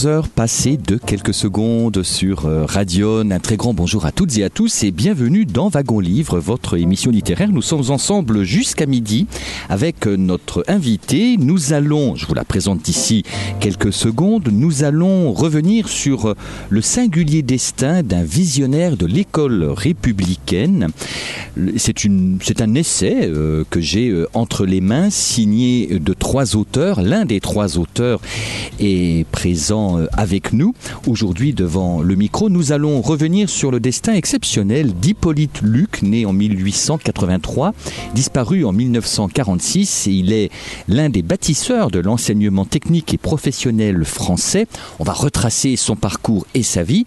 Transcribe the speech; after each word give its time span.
11 0.00 0.06
heures 0.06 0.28
passées 0.28 0.78
de 0.78 0.96
quelques 0.96 1.34
secondes 1.34 2.02
sur 2.02 2.46
euh, 2.46 2.64
Radion. 2.64 3.30
Un 3.30 3.38
très 3.38 3.58
grand 3.58 3.74
bonjour 3.74 4.06
à 4.06 4.12
toutes 4.12 4.38
et 4.38 4.44
à 4.44 4.48
tous 4.48 4.82
et 4.82 4.92
bienvenue 4.92 5.44
dans 5.44 5.68
Wagon 5.68 6.00
Livre, 6.00 6.38
votre 6.38 6.78
émission 6.78 7.10
littéraire. 7.10 7.50
Nous 7.50 7.60
sommes 7.60 7.90
ensemble 7.90 8.44
jusqu'à 8.44 8.86
midi 8.86 9.26
avec 9.68 10.06
euh, 10.06 10.16
notre 10.16 10.64
invité. 10.68 11.36
Nous 11.38 11.74
allons, 11.74 12.16
je 12.16 12.26
vous 12.26 12.32
la 12.32 12.44
présente 12.44 12.88
ici 12.88 13.24
quelques 13.60 13.92
secondes, 13.92 14.48
nous 14.50 14.84
allons 14.84 15.34
revenir 15.34 15.86
sur 15.88 16.30
euh, 16.30 16.34
le 16.70 16.80
singulier 16.80 17.42
destin 17.42 18.02
d'un 18.02 18.22
visionnaire 18.22 18.96
de 18.96 19.04
l'école 19.04 19.64
républicaine. 19.64 20.88
C'est 21.76 22.60
un 22.60 22.74
essai 22.74 23.30
que 23.68 23.80
j'ai 23.80 24.24
entre 24.34 24.64
les 24.64 24.80
mains 24.80 25.10
signé 25.10 25.98
de 25.98 26.12
trois 26.14 26.56
auteurs. 26.56 27.02
L'un 27.02 27.24
des 27.24 27.40
trois 27.40 27.76
auteurs 27.76 28.20
est 28.78 29.26
présent 29.30 29.89
euh, 29.98 30.06
avec 30.12 30.52
nous. 30.52 30.74
Aujourd'hui, 31.06 31.52
devant 31.52 32.02
le 32.02 32.14
micro, 32.14 32.48
nous 32.48 32.72
allons 32.72 33.00
revenir 33.00 33.48
sur 33.48 33.70
le 33.70 33.80
destin 33.80 34.14
exceptionnel 34.14 34.94
d'Hippolyte 34.94 35.60
Luc, 35.62 36.02
né 36.02 36.26
en 36.26 36.32
1883, 36.32 37.74
disparu 38.14 38.64
en 38.64 38.72
1946, 38.72 40.06
et 40.06 40.10
il 40.12 40.32
est 40.32 40.50
l'un 40.88 41.08
des 41.08 41.22
bâtisseurs 41.22 41.90
de 41.90 42.00
l'enseignement 42.00 42.64
technique 42.64 43.14
et 43.14 43.18
professionnel 43.18 44.04
français. 44.04 44.66
On 44.98 45.04
va 45.04 45.12
retracer 45.12 45.76
son 45.76 45.96
parcours 45.96 46.46
et 46.54 46.62
sa 46.62 46.82
vie 46.82 47.04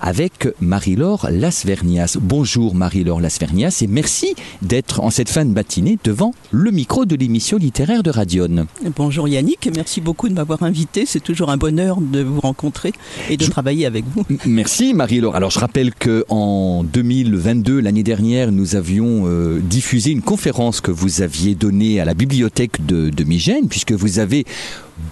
avec 0.00 0.48
Marie-Laure 0.60 1.28
Lasvernias. 1.30 2.16
Bonjour 2.20 2.74
Marie-Laure 2.74 3.20
Lasvernias 3.20 3.78
et 3.82 3.86
merci 3.86 4.34
d'être 4.62 5.00
en 5.00 5.10
cette 5.10 5.28
fin 5.28 5.44
de 5.44 5.50
matinée 5.50 5.98
devant 6.04 6.32
le 6.50 6.70
micro 6.70 7.04
de 7.04 7.16
l'émission 7.16 7.58
littéraire 7.58 8.02
de 8.02 8.10
Radion. 8.10 8.66
Bonjour 8.96 9.28
Yannick, 9.28 9.70
merci 9.74 10.00
beaucoup 10.00 10.28
de 10.28 10.34
m'avoir 10.34 10.62
invité. 10.62 11.06
C'est 11.06 11.20
toujours 11.20 11.50
un 11.50 11.56
bonheur 11.56 12.00
de 12.00 12.22
vous 12.26 12.40
rencontrer 12.40 12.92
et 13.30 13.36
de 13.36 13.46
travailler 13.46 13.86
avec 13.86 14.04
vous. 14.14 14.24
Merci 14.46 14.94
Marie-Laure. 14.94 15.36
Alors 15.36 15.50
je 15.50 15.58
rappelle 15.58 15.94
que 15.94 16.24
en 16.28 16.84
2022, 16.84 17.80
l'année 17.80 18.02
dernière, 18.02 18.52
nous 18.52 18.76
avions 18.76 19.24
euh, 19.26 19.60
diffusé 19.60 20.10
une 20.10 20.22
conférence 20.22 20.80
que 20.80 20.90
vous 20.90 21.22
aviez 21.22 21.54
donnée 21.54 22.00
à 22.00 22.04
la 22.04 22.14
bibliothèque 22.14 22.84
de, 22.84 23.10
de 23.10 23.24
Migène, 23.24 23.68
puisque 23.68 23.92
vous 23.92 24.18
avez 24.18 24.44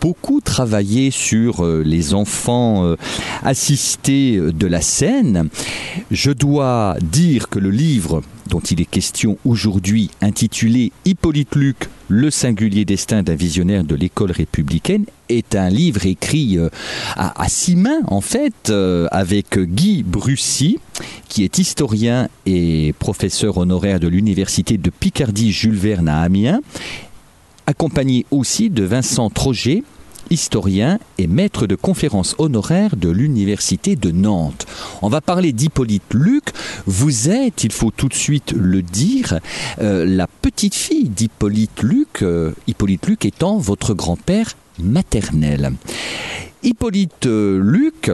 beaucoup 0.00 0.40
travaillé 0.40 1.10
sur 1.10 1.64
euh, 1.64 1.82
les 1.84 2.14
enfants 2.14 2.84
euh, 2.84 2.96
assistés 3.42 4.38
de 4.38 4.66
la 4.66 4.80
scène. 4.80 5.48
Je 6.10 6.30
dois 6.30 6.96
dire 7.02 7.48
que 7.48 7.58
le 7.58 7.70
livre 7.70 8.22
dont 8.48 8.60
il 8.60 8.80
est 8.80 8.86
question 8.86 9.38
aujourd'hui, 9.44 10.10
intitulé 10.20 10.92
Hippolyte 11.04 11.54
Luc, 11.54 11.88
le 12.08 12.30
singulier 12.30 12.84
destin 12.84 13.22
d'un 13.22 13.34
visionnaire 13.34 13.84
de 13.84 13.94
l'école 13.94 14.32
républicaine, 14.32 15.06
est 15.30 15.54
un 15.54 15.70
livre 15.70 16.04
écrit 16.04 16.58
euh, 16.58 16.68
à, 17.16 17.48
six 17.48 17.76
mains, 17.76 18.02
en 18.08 18.20
fait, 18.20 18.70
avec 19.10 19.58
Guy 19.58 20.02
Brussy, 20.02 20.78
qui 21.28 21.44
est 21.44 21.58
historien 21.58 22.28
et 22.44 22.94
professeur 22.98 23.56
honoraire 23.56 24.00
de 24.00 24.08
l'université 24.08 24.76
de 24.76 24.90
Picardie 24.90 25.52
Jules 25.52 25.74
Verne 25.74 26.08
à 26.08 26.20
Amiens, 26.20 26.60
accompagné 27.66 28.26
aussi 28.30 28.70
de 28.70 28.84
Vincent 28.84 29.30
Troget, 29.30 29.82
historien 30.30 30.98
et 31.18 31.26
maître 31.26 31.66
de 31.66 31.74
conférences 31.74 32.34
honoraire 32.38 32.96
de 32.96 33.08
l'Université 33.08 33.96
de 33.96 34.10
Nantes. 34.10 34.66
On 35.02 35.08
va 35.08 35.20
parler 35.20 35.52
d'Hippolyte 35.52 36.14
Luc. 36.14 36.44
Vous 36.86 37.28
êtes, 37.28 37.64
il 37.64 37.72
faut 37.72 37.90
tout 37.90 38.08
de 38.08 38.14
suite 38.14 38.52
le 38.56 38.82
dire, 38.82 39.38
euh, 39.80 40.04
la 40.06 40.26
petite 40.26 40.74
fille 40.74 41.08
d'Hippolyte 41.08 41.82
Luc, 41.82 42.22
euh, 42.22 42.52
Hippolyte 42.66 43.06
Luc 43.06 43.24
étant 43.24 43.58
votre 43.58 43.94
grand-père 43.94 44.56
maternel. 44.78 45.72
Hippolyte 46.62 47.26
euh, 47.26 47.60
Luc, 47.62 48.10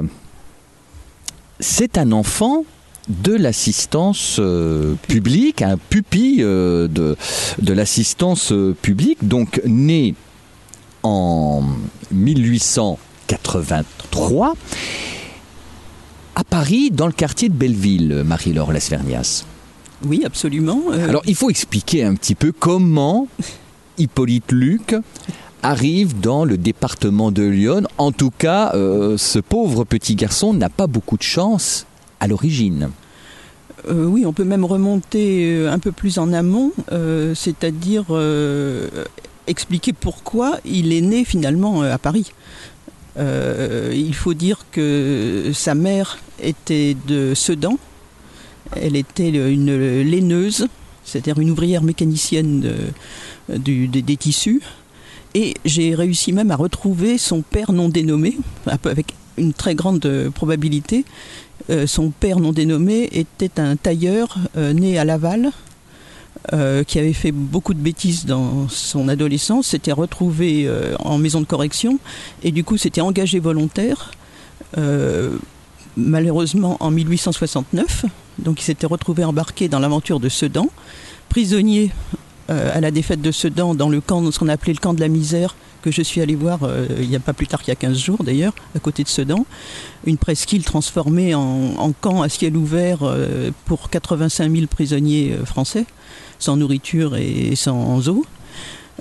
c'est 1.60 1.98
un 1.98 2.12
enfant 2.12 2.64
de 3.08 3.34
l'assistance 3.34 4.36
euh, 4.38 4.94
publique, 5.08 5.62
un 5.62 5.76
pupille 5.76 6.42
euh, 6.42 6.86
de, 6.88 7.16
de 7.60 7.72
l'assistance 7.72 8.52
euh, 8.52 8.76
publique, 8.80 9.26
donc 9.26 9.60
né 9.66 10.14
en 11.02 11.64
1883 12.12 14.54
à 16.36 16.44
Paris, 16.44 16.90
dans 16.90 17.06
le 17.06 17.12
quartier 17.12 17.48
de 17.48 17.54
Belleville, 17.54 18.22
Marie-Laure 18.24 18.72
Lasvernias. 18.72 19.44
Oui, 20.04 20.22
absolument. 20.24 20.84
Alors, 20.90 21.22
il 21.26 21.34
faut 21.34 21.50
expliquer 21.50 22.04
un 22.04 22.14
petit 22.14 22.34
peu 22.34 22.52
comment 22.52 23.28
Hippolyte 23.98 24.52
Luc 24.52 24.94
arrive 25.62 26.18
dans 26.20 26.46
le 26.46 26.56
département 26.56 27.30
de 27.30 27.42
Lyon. 27.42 27.82
En 27.98 28.12
tout 28.12 28.30
cas, 28.30 28.72
ce 28.72 29.38
pauvre 29.40 29.84
petit 29.84 30.14
garçon 30.14 30.54
n'a 30.54 30.70
pas 30.70 30.86
beaucoup 30.86 31.18
de 31.18 31.22
chance 31.22 31.84
à 32.20 32.26
l'origine. 32.26 32.90
Euh, 33.88 34.04
oui, 34.04 34.26
on 34.26 34.32
peut 34.32 34.44
même 34.44 34.64
remonter 34.64 35.46
euh, 35.46 35.72
un 35.72 35.78
peu 35.78 35.92
plus 35.92 36.18
en 36.18 36.32
amont, 36.32 36.72
euh, 36.92 37.34
c'est-à-dire 37.34 38.06
expliquer 39.46 39.92
pourquoi 39.92 40.58
il 40.64 40.92
est 40.92 41.00
né 41.00 41.24
finalement 41.24 41.82
à 41.82 41.98
Paris. 41.98 42.32
il 43.16 44.14
faut 44.14 44.34
dire 44.34 44.66
que 44.70 45.50
sa 45.52 45.74
mère 45.74 46.18
était 46.42 46.96
de 47.08 47.34
Sedan, 47.34 47.78
elle 48.76 48.96
était 48.96 49.30
une 49.30 50.02
laineuse, 50.02 50.68
c'est-à-dire 51.04 51.38
une 51.40 51.50
ouvrière 51.50 51.82
mécanicienne 51.82 52.72
des 53.48 54.16
tissus, 54.16 54.62
et 55.34 55.54
j'ai 55.64 55.94
réussi 55.94 56.32
même 56.32 56.50
à 56.50 56.56
retrouver 56.56 57.18
son 57.18 57.42
père 57.42 57.72
non 57.72 57.88
dénommé, 57.88 58.36
avec 58.66 59.14
une 59.36 59.52
très 59.52 59.74
grande 59.74 60.30
probabilité, 60.32 61.04
euh, 61.70 61.86
son 61.86 62.10
père 62.10 62.40
non 62.40 62.52
dénommé 62.52 63.08
était 63.12 63.60
un 63.60 63.76
tailleur 63.76 64.36
euh, 64.56 64.72
né 64.72 64.98
à 64.98 65.04
Laval. 65.04 65.50
Euh, 66.54 66.84
qui 66.84 66.98
avait 66.98 67.12
fait 67.12 67.32
beaucoup 67.32 67.74
de 67.74 67.80
bêtises 67.80 68.24
dans 68.24 68.66
son 68.68 69.08
adolescence, 69.08 69.66
s'était 69.66 69.92
retrouvé 69.92 70.70
en 71.00 71.18
maison 71.18 71.40
de 71.40 71.44
correction 71.44 71.98
et 72.42 72.50
du 72.50 72.64
coup 72.64 72.78
s'était 72.78 73.02
engagé 73.02 73.40
volontaire, 73.40 74.12
malheureusement 75.96 76.78
en 76.80 76.90
1869. 76.90 78.06
Donc 78.38 78.60
il 78.60 78.64
s'était 78.64 78.86
retrouvé 78.86 79.24
embarqué 79.24 79.68
dans 79.68 79.80
l'aventure 79.80 80.18
de 80.18 80.28
Sedan, 80.30 80.70
prisonnier 81.28 81.90
à 82.48 82.80
la 82.80 82.90
défaite 82.90 83.20
de 83.20 83.32
Sedan 83.32 83.74
dans 83.74 83.90
le 83.90 84.00
camp, 84.00 84.30
ce 84.30 84.38
qu'on 84.38 84.48
appelait 84.48 84.72
le 84.72 84.78
camp 84.78 84.94
de 84.94 85.00
la 85.00 85.08
misère, 85.08 85.56
que 85.80 85.90
je 85.90 86.02
suis 86.02 86.20
allé 86.20 86.34
voir 86.34 86.60
euh, 86.62 86.86
il 87.00 87.08
n'y 87.08 87.16
a 87.16 87.20
pas 87.20 87.32
plus 87.32 87.46
tard 87.46 87.60
qu'il 87.60 87.68
y 87.68 87.72
a 87.72 87.76
15 87.76 87.96
jours 87.98 88.22
d'ailleurs, 88.22 88.54
à 88.74 88.78
côté 88.78 89.02
de 89.02 89.08
Sedan, 89.08 89.46
une 90.04 90.16
presqu'île 90.16 90.64
transformée 90.64 91.34
en, 91.34 91.92
camp 92.00 92.22
à 92.22 92.28
ciel 92.28 92.56
ouvert 92.56 92.98
euh, 93.02 93.50
pour 93.64 93.90
85 93.90 94.50
000 94.50 94.66
prisonniers 94.66 95.32
euh, 95.32 95.44
français, 95.44 95.86
sans 96.38 96.56
nourriture 96.56 97.16
et 97.16 97.54
sans 97.56 98.08
eau. 98.08 98.24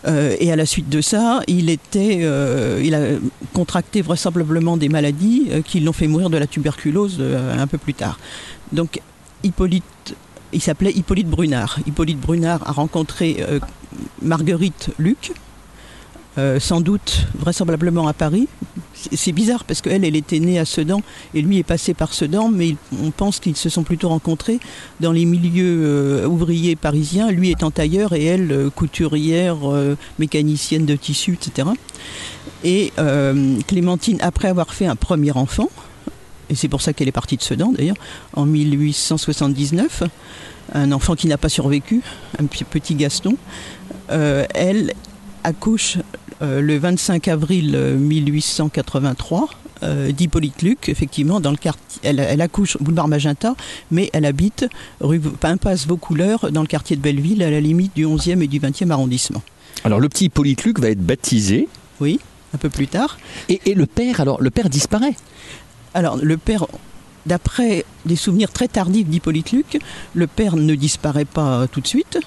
et 0.05 0.51
à 0.51 0.55
la 0.55 0.65
suite 0.65 0.89
de 0.89 1.01
ça, 1.01 1.41
il, 1.47 1.69
était, 1.69 2.25
il 2.83 2.95
a 2.95 3.01
contracté 3.53 4.01
vraisemblablement 4.01 4.77
des 4.77 4.89
maladies 4.89 5.49
qui 5.65 5.79
l'ont 5.81 5.93
fait 5.93 6.07
mourir 6.07 6.29
de 6.29 6.37
la 6.37 6.47
tuberculose 6.47 7.21
un 7.21 7.67
peu 7.67 7.77
plus 7.77 7.93
tard. 7.93 8.17
Donc 8.71 9.01
Hippolyte 9.43 10.15
il 10.51 10.61
s'appelait 10.61 10.91
Hippolyte 10.91 11.27
Brunard. 11.27 11.79
Hippolyte 11.85 12.19
Brunard 12.19 12.67
a 12.67 12.71
rencontré 12.71 13.45
Marguerite 14.21 14.89
Luc, 14.97 15.31
euh, 16.39 16.59
sans 16.59 16.79
doute 16.79 17.27
vraisemblablement 17.37 18.07
à 18.07 18.13
Paris. 18.13 18.47
C'est 18.93 19.33
bizarre 19.33 19.65
parce 19.65 19.81
qu'elle, 19.81 20.05
elle 20.05 20.15
était 20.15 20.39
née 20.39 20.57
à 20.57 20.63
Sedan 20.63 21.01
et 21.33 21.41
lui 21.41 21.57
est 21.57 21.63
passé 21.63 21.93
par 21.93 22.13
Sedan, 22.13 22.49
mais 22.49 22.75
on 23.03 23.11
pense 23.11 23.39
qu'ils 23.39 23.57
se 23.57 23.67
sont 23.67 23.83
plutôt 23.83 24.07
rencontrés 24.07 24.59
dans 25.01 25.11
les 25.11 25.25
milieux 25.25 25.81
euh, 25.83 26.27
ouvriers 26.27 26.77
parisiens, 26.77 27.29
lui 27.29 27.51
étant 27.51 27.71
tailleur 27.71 28.13
et 28.13 28.23
elle 28.23 28.51
euh, 28.51 28.69
couturière, 28.69 29.57
mécanicienne 30.17 30.85
de 30.85 30.95
tissus, 30.95 31.33
etc. 31.41 31.67
Et 32.63 32.93
Clémentine, 33.67 34.17
après 34.21 34.47
avoir 34.47 34.73
fait 34.73 34.85
un 34.85 34.95
premier 34.95 35.31
enfant, 35.31 35.69
et 36.49 36.55
c'est 36.55 36.69
pour 36.69 36.81
ça 36.81 36.93
qu'elle 36.93 37.07
est 37.07 37.13
partie 37.13 37.37
de 37.37 37.41
Sedan 37.41 37.73
d'ailleurs, 37.73 37.97
en 38.33 38.45
1879, 38.45 40.03
un 40.73 40.91
enfant 40.91 41.15
qui 41.15 41.27
n'a 41.27 41.37
pas 41.37 41.49
survécu, 41.49 42.01
un 42.39 42.45
petit 42.45 42.95
Gaston, 42.95 43.35
elle 44.09 44.93
accouche 45.43 45.97
le 46.41 46.77
25 46.77 47.27
avril 47.27 47.77
1883 47.99 49.49
d'Hippolyte 50.09 50.61
Luc, 50.61 50.89
effectivement, 50.89 51.39
dans 51.39 51.51
le 51.51 51.57
quartier. 51.57 52.01
Elle, 52.03 52.41
accouche 52.41 52.77
boulevard 52.79 53.07
Magenta, 53.07 53.55
mais 53.91 54.09
elle 54.13 54.25
habite 54.25 54.65
rue 54.99 55.21
Impasse 55.43 55.87
Vaucouleurs, 55.87 56.51
dans 56.51 56.61
le 56.61 56.67
quartier 56.67 56.95
de 56.95 57.01
Belleville, 57.01 57.43
à 57.43 57.49
la 57.49 57.61
limite 57.61 57.95
du 57.95 58.05
11e 58.05 58.41
et 58.41 58.47
du 58.47 58.59
20e 58.59 58.89
arrondissement. 58.91 59.41
Alors, 59.83 59.99
le 59.99 60.09
petit 60.09 60.25
Hippolyte 60.25 60.63
Luc 60.65 60.79
va 60.79 60.89
être 60.89 61.05
baptisé. 61.05 61.67
Oui 61.99 62.19
un 62.53 62.57
peu 62.57 62.69
plus 62.69 62.87
tard. 62.87 63.17
Et, 63.47 63.73
le 63.73 63.85
père, 63.85 64.19
alors, 64.21 64.41
le 64.41 64.49
père 64.49 64.69
disparaît 64.69 65.15
Alors, 65.93 66.17
le 66.17 66.37
père, 66.37 66.65
d'après 67.25 67.85
des 68.05 68.15
souvenirs 68.15 68.51
très 68.51 68.67
tardifs 68.67 69.07
d'Hippolyte 69.07 69.51
Luc, 69.51 69.79
le 70.13 70.27
père 70.27 70.55
ne 70.55 70.75
disparaît 70.75 71.25
pas 71.25 71.67
tout 71.67 71.81
de 71.81 71.87
suite. 71.87 72.19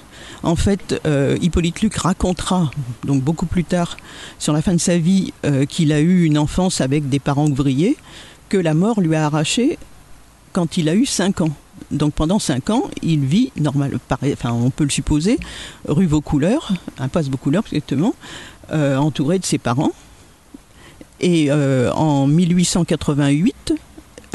En 0.43 0.55
fait, 0.55 1.01
euh, 1.05 1.37
Hippolyte 1.41 1.81
Luc 1.81 1.95
racontera, 1.95 2.69
donc 3.05 3.23
beaucoup 3.23 3.45
plus 3.45 3.63
tard, 3.63 3.97
sur 4.39 4.53
la 4.53 4.61
fin 4.61 4.73
de 4.73 4.79
sa 4.79 4.97
vie, 4.97 5.33
euh, 5.45 5.65
qu'il 5.65 5.91
a 5.93 6.01
eu 6.01 6.23
une 6.23 6.37
enfance 6.37 6.81
avec 6.81 7.09
des 7.09 7.19
parents 7.19 7.47
ouvriers, 7.47 7.97
que 8.49 8.57
la 8.57 8.73
mort 8.73 8.99
lui 8.99 9.15
a 9.15 9.25
arraché 9.25 9.77
quand 10.51 10.77
il 10.77 10.89
a 10.89 10.95
eu 10.95 11.05
5 11.05 11.41
ans. 11.41 11.51
Donc 11.91 12.13
pendant 12.13 12.39
5 12.39 12.69
ans, 12.69 12.83
il 13.01 13.21
vit 13.21 13.51
normal, 13.57 13.99
enfin 14.11 14.51
on 14.51 14.69
peut 14.69 14.83
le 14.83 14.89
supposer, 14.89 15.39
rue 15.87 16.05
Vaucouleurs, 16.05 16.73
impasse 16.99 17.29
Vaucouleurs 17.29 17.63
exactement, 17.71 18.13
euh, 18.71 18.97
entouré 18.97 19.39
de 19.39 19.45
ses 19.45 19.57
parents. 19.57 19.91
Et 21.19 21.49
en 21.53 22.27
1888, 22.27 23.73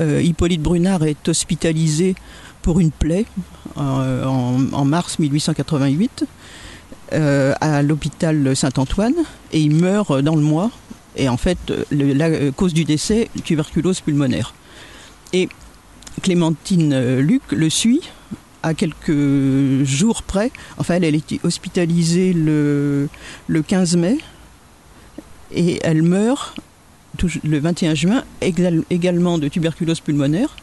euh, 0.01 0.23
Hippolyte 0.23 0.63
Brunard 0.63 1.05
est 1.05 1.29
hospitalisé 1.29 2.15
pour 2.63 2.81
une 2.81 2.91
plaie 2.91 3.27
euh, 3.77 4.25
en, 4.25 4.85
mars 4.85 5.19
1888 5.19 6.25
à 7.13 7.83
l'hôpital 7.83 8.55
Saint-Antoine 8.55 9.15
et 9.53 9.61
il 9.61 9.75
meurt 9.75 10.21
dans 10.21 10.37
le 10.37 10.43
mois. 10.43 10.71
Et 11.17 11.29
en 11.29 11.39
fait, 11.39 11.59
la 11.91 12.51
cause 12.53 12.75
du 12.75 12.85
décès, 12.85 13.31
tuberculose 13.45 14.01
pulmonaire. 14.01 14.55
Et 15.33 15.49
Clémentine 16.23 17.19
Luc 17.19 17.43
le 17.51 17.71
suit 17.71 18.03
à 18.63 18.75
quelques 18.75 19.85
jours 19.85 20.23
près. 20.23 20.51
Enfin, 20.77 20.95
elle, 20.95 21.05
elle 21.05 21.15
est 21.15 21.45
hospitalisée 21.45 22.33
le, 22.35 23.09
le 23.47 23.63
15 23.63 23.97
mai 23.97 24.19
et 25.53 25.79
elle 25.83 26.03
meurt 26.03 26.55
le 27.45 27.59
21 27.59 27.95
juin, 27.95 28.25
également 28.43 29.39
de 29.39 29.49
tuberculose 29.49 30.01
pulmonaire. 30.01 30.57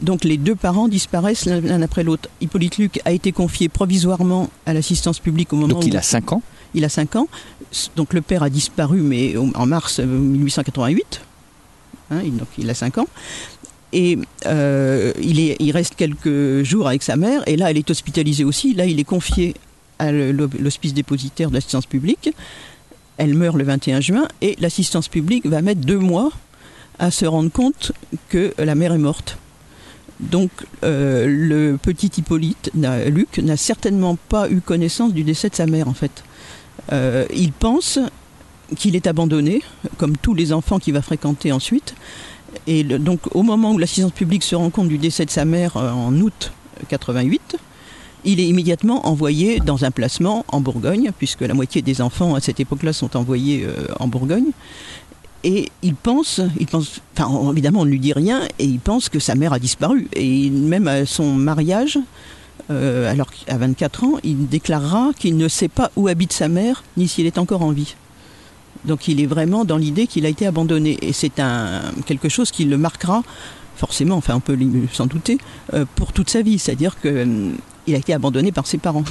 Donc 0.00 0.24
les 0.24 0.36
deux 0.36 0.56
parents 0.56 0.88
disparaissent 0.88 1.46
l'un 1.46 1.80
après 1.82 2.02
l'autre. 2.02 2.28
Hippolyte 2.40 2.78
Luc 2.78 3.00
a 3.04 3.12
été 3.12 3.30
confié 3.30 3.68
provisoirement 3.68 4.50
à 4.66 4.74
l'assistance 4.74 5.20
publique 5.20 5.52
au 5.52 5.56
moment 5.56 5.74
Donc 5.74 5.86
il 5.86 5.96
a 5.96 6.02
5 6.02 6.32
ans 6.32 6.42
Il 6.74 6.84
a 6.84 6.88
5 6.88 7.16
ans. 7.16 7.28
Donc 7.94 8.12
le 8.12 8.20
père 8.20 8.42
a 8.42 8.50
disparu, 8.50 9.00
mais 9.00 9.36
en 9.36 9.66
mars 9.66 10.00
1888. 10.00 11.22
Euh, 12.10 12.16
hein, 12.16 12.22
donc 12.32 12.48
il 12.58 12.68
a 12.68 12.74
5 12.74 12.98
ans. 12.98 13.08
Et 13.92 14.18
euh, 14.46 15.12
il, 15.20 15.38
est, 15.38 15.56
il 15.60 15.70
reste 15.70 15.94
quelques 15.96 16.62
jours 16.62 16.88
avec 16.88 17.02
sa 17.02 17.16
mère, 17.16 17.42
et 17.46 17.56
là 17.56 17.70
elle 17.70 17.76
est 17.76 17.90
hospitalisée 17.90 18.44
aussi. 18.44 18.74
Là 18.74 18.86
il 18.86 18.98
est 18.98 19.04
confié 19.04 19.54
à 19.98 20.10
l'hospice 20.10 20.94
dépositaire 20.94 21.50
de 21.50 21.54
l'assistance 21.54 21.86
publique. 21.86 22.30
Elle 23.18 23.34
meurt 23.34 23.56
le 23.56 23.64
21 23.64 24.00
juin 24.00 24.28
et 24.40 24.56
l'assistance 24.60 25.08
publique 25.08 25.46
va 25.46 25.62
mettre 25.62 25.80
deux 25.80 25.98
mois 25.98 26.30
à 26.98 27.10
se 27.10 27.26
rendre 27.26 27.50
compte 27.50 27.92
que 28.28 28.54
la 28.58 28.74
mère 28.74 28.92
est 28.92 28.98
morte. 28.98 29.38
Donc 30.20 30.50
euh, 30.84 31.26
le 31.26 31.76
petit 31.76 32.10
Hippolyte, 32.16 32.70
Luc, 33.08 33.38
n'a 33.38 33.56
certainement 33.56 34.16
pas 34.28 34.48
eu 34.48 34.60
connaissance 34.60 35.12
du 35.12 35.24
décès 35.24 35.48
de 35.48 35.54
sa 35.54 35.66
mère 35.66 35.88
en 35.88 35.94
fait. 35.94 36.22
Euh, 36.92 37.26
il 37.34 37.52
pense 37.52 37.98
qu'il 38.76 38.96
est 38.96 39.06
abandonné, 39.06 39.62
comme 39.98 40.16
tous 40.16 40.34
les 40.34 40.52
enfants 40.52 40.78
qu'il 40.78 40.94
va 40.94 41.02
fréquenter 41.02 41.52
ensuite. 41.52 41.94
Et 42.66 42.84
donc 42.84 43.20
au 43.34 43.42
moment 43.42 43.72
où 43.72 43.78
l'assistance 43.78 44.12
publique 44.12 44.44
se 44.44 44.54
rend 44.54 44.70
compte 44.70 44.88
du 44.88 44.98
décès 44.98 45.24
de 45.24 45.30
sa 45.30 45.44
mère 45.44 45.76
euh, 45.76 45.90
en 45.90 46.14
août 46.20 46.52
88, 46.88 47.56
il 48.24 48.40
est 48.40 48.46
immédiatement 48.46 49.06
envoyé 49.06 49.58
dans 49.60 49.84
un 49.84 49.90
placement 49.90 50.44
en 50.48 50.60
Bourgogne, 50.60 51.10
puisque 51.18 51.42
la 51.42 51.54
moitié 51.54 51.82
des 51.82 52.00
enfants 52.00 52.34
à 52.34 52.40
cette 52.40 52.60
époque-là 52.60 52.92
sont 52.92 53.16
envoyés 53.16 53.64
euh, 53.64 53.86
en 53.98 54.08
Bourgogne. 54.08 54.50
Et 55.44 55.70
il 55.82 55.94
pense, 55.96 56.40
il 56.60 56.66
pense, 56.66 57.00
enfin 57.16 57.50
évidemment 57.50 57.80
on 57.80 57.84
ne 57.84 57.90
lui 57.90 57.98
dit 57.98 58.12
rien, 58.12 58.42
et 58.60 58.64
il 58.64 58.78
pense 58.78 59.08
que 59.08 59.18
sa 59.18 59.34
mère 59.34 59.52
a 59.52 59.58
disparu. 59.58 60.08
Et 60.14 60.50
même 60.50 60.86
à 60.86 61.04
son 61.04 61.32
mariage, 61.32 61.98
euh, 62.70 63.10
alors 63.10 63.30
qu'à 63.32 63.56
24 63.56 64.04
ans, 64.04 64.12
il 64.22 64.48
déclarera 64.48 65.10
qu'il 65.18 65.36
ne 65.36 65.48
sait 65.48 65.68
pas 65.68 65.90
où 65.96 66.06
habite 66.06 66.32
sa 66.32 66.48
mère, 66.48 66.84
ni 66.96 67.08
s'il 67.08 67.26
est 67.26 67.38
encore 67.38 67.62
en 67.62 67.72
vie. 67.72 67.96
Donc 68.84 69.08
il 69.08 69.20
est 69.20 69.26
vraiment 69.26 69.64
dans 69.64 69.76
l'idée 69.76 70.06
qu'il 70.06 70.26
a 70.26 70.28
été 70.28 70.46
abandonné. 70.46 70.96
Et 71.02 71.12
c'est 71.12 71.40
un, 71.40 71.82
quelque 72.06 72.28
chose 72.28 72.50
qui 72.50 72.64
le 72.64 72.78
marquera 72.78 73.22
forcément, 73.76 74.16
enfin 74.16 74.36
on 74.36 74.40
peut 74.40 74.56
s'en 74.92 75.06
douter, 75.06 75.38
euh, 75.74 75.84
pour 75.96 76.12
toute 76.12 76.30
sa 76.30 76.42
vie. 76.42 76.58
C'est-à-dire 76.58 77.00
que 77.00 77.26
il 77.86 77.94
a 77.94 77.98
été 77.98 78.12
abandonné 78.12 78.52
par 78.52 78.66
ses 78.66 78.78
parents. 78.78 79.04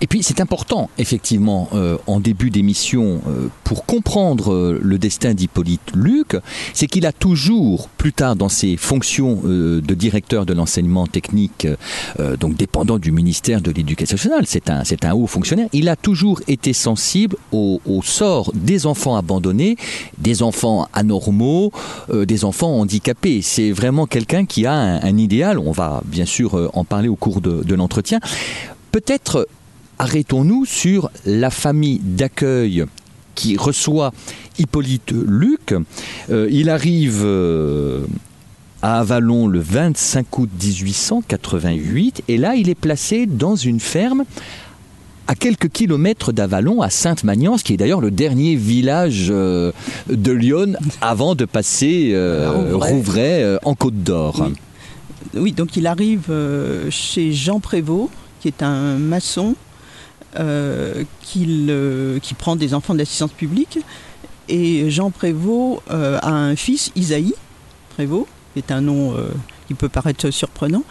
Et 0.00 0.06
puis 0.06 0.22
c'est 0.22 0.40
important, 0.40 0.90
effectivement, 0.98 1.68
euh, 1.74 1.98
en 2.06 2.20
début 2.20 2.50
d'émission, 2.50 3.20
euh, 3.26 3.48
pour 3.64 3.84
comprendre 3.84 4.52
euh, 4.52 4.78
le 4.82 4.98
destin 4.98 5.34
d'Hippolyte 5.34 5.80
Luc, 5.94 6.36
c'est 6.72 6.86
qu'il 6.86 7.06
a 7.06 7.12
toujours, 7.12 7.88
plus 7.88 8.12
tard 8.12 8.36
dans 8.36 8.48
ses 8.48 8.76
fonctions 8.76 9.40
de 9.44 9.94
directeur 9.94 10.46
de 10.46 10.52
l'enseignement 10.52 11.06
technique, 11.06 11.66
donc 12.40 12.56
dépendant 12.56 12.98
du 12.98 13.12
ministère 13.12 13.60
de 13.60 13.70
l'Éducation 13.70 14.14
nationale, 14.14 14.44
c'est 14.46 14.70
un, 15.04 15.12
haut 15.14 15.26
fonctionnaire, 15.26 15.68
il 15.72 15.88
a 15.88 15.96
toujours 15.96 16.40
été 16.48 16.72
sensible 16.72 17.36
au, 17.52 17.80
sort 18.04 18.52
des 18.54 18.86
enfants 18.86 19.16
abandonnés, 19.16 19.76
des 20.18 20.42
enfants 20.42 20.88
anormaux, 20.92 21.72
des 22.12 22.44
enfants 22.44 22.78
handicapés. 22.78 23.42
C'est 23.42 23.70
vraiment 23.70 24.06
quelqu'un 24.06 24.44
qui 24.46 24.66
a 24.66 24.72
un, 24.74 25.16
idéal, 25.18 25.58
on 25.58 25.72
va 25.72 26.02
bien 26.04 26.26
sûr 26.26 26.70
en 26.74 26.84
parler 26.84 27.08
au 27.08 27.16
cours 27.16 27.40
de 27.40 27.74
l'entretien. 27.74 28.20
Peut-être 28.92 29.46
arrêtons-nous 29.98 30.64
sur 30.64 31.10
la 31.26 31.50
famille 31.50 32.00
d'accueil 32.02 32.84
qui 33.34 33.56
reçoit 33.56 34.12
Hippolyte 34.58 35.12
Luc. 35.12 35.74
Euh, 36.30 36.48
il 36.50 36.70
arrive 36.70 37.22
euh, 37.24 38.02
à 38.82 39.00
Avalon 39.00 39.46
le 39.46 39.60
25 39.60 40.38
août 40.38 40.50
1888 40.60 42.24
et 42.26 42.36
là 42.36 42.56
il 42.56 42.68
est 42.68 42.74
placé 42.74 43.26
dans 43.26 43.54
une 43.54 43.78
ferme 43.78 44.24
à 45.28 45.34
quelques 45.34 45.68
kilomètres 45.68 46.32
d'Avalon, 46.32 46.80
à 46.80 46.88
Sainte-Magnance, 46.88 47.62
qui 47.62 47.74
est 47.74 47.76
d'ailleurs 47.76 48.00
le 48.00 48.10
dernier 48.10 48.56
village 48.56 49.28
euh, 49.30 49.72
de 50.08 50.32
Lyon 50.32 50.72
avant 51.02 51.34
de 51.34 51.44
passer 51.44 52.14
Rouvray, 52.72 53.58
en 53.62 53.74
Côte 53.74 54.02
d'Or. 54.02 54.42
Oui. 54.42 55.40
oui. 55.40 55.52
donc 55.52 55.76
il 55.76 55.86
arrive 55.86 56.32
chez 56.88 57.32
Jean 57.32 57.60
Prévost, 57.60 58.10
qui 58.40 58.48
est 58.48 58.62
un 58.62 58.98
maçon 58.98 59.54
euh, 60.38 61.04
euh, 61.36 62.18
qui 62.20 62.34
prend 62.34 62.56
des 62.56 62.74
enfants 62.74 62.94
d'assistance 62.94 63.32
publique. 63.32 63.78
Et 64.48 64.90
Jean 64.90 65.10
Prévost 65.10 65.82
euh, 65.90 66.18
a 66.22 66.30
un 66.30 66.56
fils, 66.56 66.90
Isaïe 66.96 67.34
Prévost, 67.90 68.26
qui 68.52 68.60
est 68.60 68.72
un 68.72 68.80
nom 68.80 69.14
qui 69.66 69.74
peut 69.74 69.88
paraître 69.88 70.30
surprenant. 70.30 70.84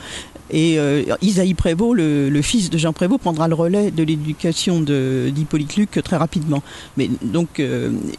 Et 0.52 0.78
Isaïe 1.22 1.54
Prévost, 1.54 1.96
le, 1.98 2.42
fils 2.42 2.70
de 2.70 2.78
Jean 2.78 2.94
Prévost, 2.94 3.22
prendra 3.22 3.48
le 3.48 3.56
relais 3.56 3.92
de 3.92 4.04
l'éducation 4.04 4.82
d'Hippolyte 4.82 5.76
Luc 5.76 5.92
très 6.04 6.18
rapidement. 6.18 6.64
Mais 6.96 7.10
donc 7.22 7.62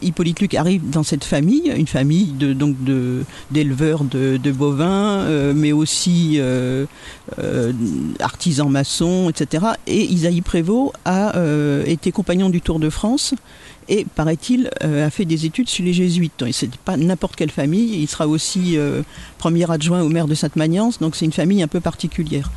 Hippolyte 0.01 0.39
Luc 0.39 0.53
arrive 0.53 0.89
dans 0.89 1.03
cette 1.03 1.23
famille, 1.23 1.71
une 1.75 1.87
famille 1.87 2.27
de, 2.27 2.53
donc 2.53 2.75
d'éleveurs 3.51 4.03
de, 4.03 4.51
bovins, 4.51 5.53
mais 5.53 5.71
aussi 5.71 6.39
euh, 7.37 7.71
artisan 8.19 8.69
maçon, 8.69 9.29
etc. 9.29 9.65
Et 9.87 10.03
Isaïe 10.05 10.41
Prévost 10.41 10.93
a 11.05 11.37
euh, 11.37 11.83
été 11.85 12.11
compagnon 12.11 12.49
du 12.49 12.61
Tour 12.61 12.79
de 12.79 12.89
France 12.89 13.33
et, 13.89 14.05
paraît-il, 14.05 14.69
euh, 14.83 15.07
a 15.07 15.09
fait 15.09 15.25
des 15.25 15.45
études 15.45 15.67
sur 15.67 15.83
les 15.83 15.93
jésuites. 15.93 16.43
C'est 16.51 16.73
pas 16.77 16.95
n'importe 16.95 17.35
quelle 17.35 17.51
famille. 17.51 18.01
Il 18.01 18.07
sera 18.07 18.27
aussi 18.27 18.77
premier 19.37 19.69
adjoint 19.69 20.01
au 20.01 20.09
maire 20.09 20.27
de 20.27 20.35
Sainte-Magnance, 20.35 20.99
donc 20.99 21.15
c'est 21.15 21.25
une 21.25 21.33
famille 21.33 21.61
un 21.61 21.67
peu 21.67 21.79
particulière. 21.79 22.51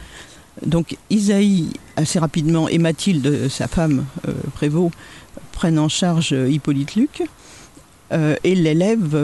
Donc 0.64 0.96
Isaïe, 1.10 1.70
assez 1.96 2.18
rapidement, 2.18 2.68
et 2.68 2.78
Mathilde, 2.78 3.48
sa 3.48 3.66
femme 3.66 4.04
Prévost, 4.54 4.92
prennent 5.52 5.78
en 5.78 5.88
charge 5.88 6.32
Hippolyte 6.32 6.94
Luc. 6.94 7.22
et 8.12 8.54
l'élève, 8.54 9.16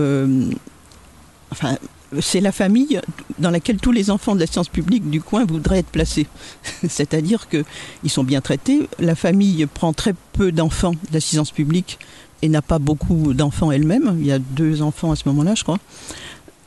enfin, 1.52 1.76
c'est 2.20 2.40
la 2.40 2.52
famille 2.52 3.00
dans 3.38 3.50
laquelle 3.50 3.76
tous 3.76 3.92
les 3.92 4.10
enfants 4.10 4.34
de 4.34 4.40
la 4.40 4.46
science 4.46 4.68
publique 4.68 5.10
du 5.10 5.20
coin 5.20 5.44
voudraient 5.44 5.80
être 5.80 5.88
placés. 5.90 6.26
C'est-à-dire 6.88 7.48
qu'ils 7.48 8.10
sont 8.10 8.24
bien 8.24 8.40
traités. 8.40 8.88
La 8.98 9.14
famille 9.14 9.66
prend 9.66 9.92
très 9.92 10.14
peu 10.32 10.52
d'enfants 10.52 10.92
de 10.92 11.18
la 11.36 11.42
publique 11.54 11.98
et 12.42 12.48
n'a 12.48 12.62
pas 12.62 12.78
beaucoup 12.78 13.34
d'enfants 13.34 13.70
elle-même. 13.72 14.16
Il 14.20 14.26
y 14.26 14.32
a 14.32 14.38
deux 14.38 14.82
enfants 14.82 15.12
à 15.12 15.16
ce 15.16 15.24
moment-là, 15.26 15.54
je 15.54 15.62
crois. 15.64 15.78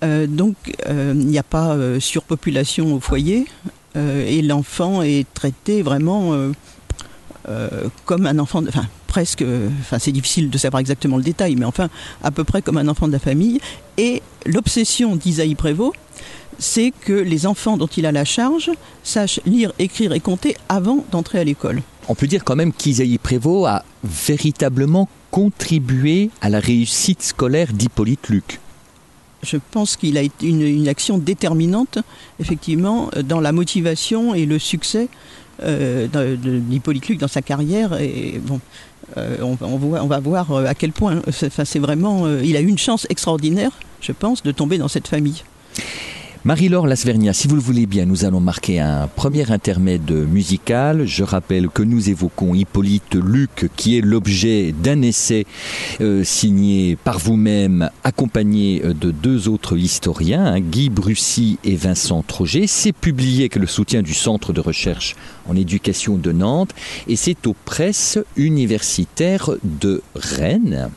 Euh, 0.03 0.27
donc, 0.27 0.55
euh, 0.87 1.13
il 1.15 1.27
n'y 1.27 1.37
a 1.37 1.43
pas 1.43 1.75
euh, 1.75 1.99
surpopulation 1.99 2.93
au 2.95 2.99
foyer 2.99 3.45
et 3.95 4.41
l'enfant 4.41 5.01
est 5.01 5.25
traité 5.33 5.81
vraiment 5.81 6.33
comme 8.05 8.25
un 8.25 8.39
enfant, 8.39 8.61
de- 8.61 8.69
enfin 8.69 8.87
presque, 9.07 9.43
enfin 9.81 9.99
c'est 9.99 10.13
difficile 10.13 10.49
de 10.49 10.57
savoir 10.57 10.79
exactement 10.79 11.17
le 11.17 11.23
détail, 11.23 11.57
mais 11.57 11.65
enfin 11.65 11.89
à 12.23 12.31
peu 12.31 12.45
près 12.45 12.61
comme 12.61 12.77
un 12.77 12.87
enfant 12.87 13.07
de 13.09 13.11
la 13.11 13.19
famille. 13.19 13.59
Et 13.97 14.21
l'obsession 14.45 15.15
d'Isaïe 15.15 15.55
Prévost, 15.55 15.95
c'est 16.59 16.91
que 16.91 17.13
les 17.13 17.45
enfants 17.47 17.77
dont 17.77 17.87
il 17.87 18.05
a 18.05 18.11
la 18.11 18.25
charge 18.25 18.71
sachent 19.03 19.39
lire, 19.45 19.73
écrire 19.79 20.13
et 20.13 20.19
compter 20.19 20.55
avant 20.69 21.03
d'entrer 21.11 21.39
à 21.39 21.43
l'école. 21.43 21.81
On 22.07 22.15
peut 22.15 22.27
dire 22.27 22.43
quand 22.43 22.55
même 22.55 22.73
qu'Isaïe 22.73 23.17
Prévost 23.17 23.67
a 23.67 23.85
véritablement 24.03 25.09
contribué 25.31 26.29
à 26.41 26.49
la 26.49 26.59
réussite 26.59 27.21
scolaire 27.23 27.73
d'Hippolyte 27.73 28.29
Luc. 28.29 28.59
Je 29.43 29.57
pense 29.71 29.95
qu'il 29.95 30.17
a 30.17 30.21
été 30.21 30.47
une, 30.47 30.61
une 30.61 30.87
action 30.87 31.17
déterminante, 31.17 31.97
effectivement, 32.39 33.09
dans 33.23 33.39
la 33.39 33.51
motivation 33.51 34.35
et 34.35 34.45
le 34.45 34.59
succès 34.59 35.07
euh, 35.63 36.07
d'Hippolyte 36.37 37.07
Luc 37.07 37.19
dans 37.19 37.27
sa 37.27 37.41
carrière. 37.41 37.99
Et 37.99 38.39
bon, 38.43 38.59
on, 39.41 39.77
va- 39.77 40.03
on 40.03 40.07
va 40.07 40.19
voir 40.19 40.51
euh, 40.51 40.65
à 40.65 40.73
quel 40.75 40.91
point. 40.91 41.17
euh, 41.27 41.31
c'est- 41.31 41.79
vraiment. 41.79 42.25
euh, 42.25 42.41
il 42.43 42.55
a 42.55 42.61
eu 42.61 42.67
une 42.67 42.77
chance 42.77 43.05
extraordinaire, 43.09 43.71
je 44.01 44.11
pense, 44.11 44.43
de 44.43 44.51
tomber 44.51 44.77
dans 44.77 44.87
cette 44.87 45.07
famille. 45.07 45.43
Marie-Laure 46.43 46.87
Lasvernia, 46.87 47.33
si 47.33 47.47
vous 47.47 47.53
le 47.53 47.61
voulez 47.61 47.85
bien, 47.85 48.05
nous 48.05 48.25
allons 48.25 48.39
marquer 48.39 48.79
un 48.79 49.05
premier 49.05 49.51
intermède 49.51 50.09
musical. 50.09 51.05
Je 51.05 51.23
rappelle 51.23 51.69
que 51.69 51.83
nous 51.83 52.09
évoquons 52.09 52.55
Hippolyte 52.55 53.13
Luc, 53.13 53.69
qui 53.75 53.95
est 53.95 54.01
l'objet 54.01 54.71
d'un 54.71 55.03
essai 55.03 55.45
euh, 56.01 56.23
signé 56.23 56.95
par 56.95 57.19
vous-même, 57.19 57.91
accompagné 58.03 58.81
euh, 58.83 58.95
de 58.95 59.11
deux 59.11 59.49
autres 59.49 59.77
historiens, 59.77 60.43
hein, 60.43 60.61
Guy 60.61 60.89
Brussy 60.89 61.59
et 61.63 61.75
Vincent 61.75 62.23
Troget. 62.23 62.65
C'est 62.65 62.91
publié 62.91 63.41
avec 63.41 63.57
le 63.57 63.67
soutien 63.67 64.01
du 64.01 64.15
Centre 64.15 64.51
de 64.51 64.61
recherche 64.61 65.15
en 65.47 65.55
éducation 65.55 66.17
de 66.17 66.31
Nantes 66.31 66.73
et 67.07 67.17
c'est 67.17 67.45
aux 67.45 67.55
presses 67.65 68.17
universitaires 68.35 69.51
de 69.63 70.01
Rennes. 70.15 70.89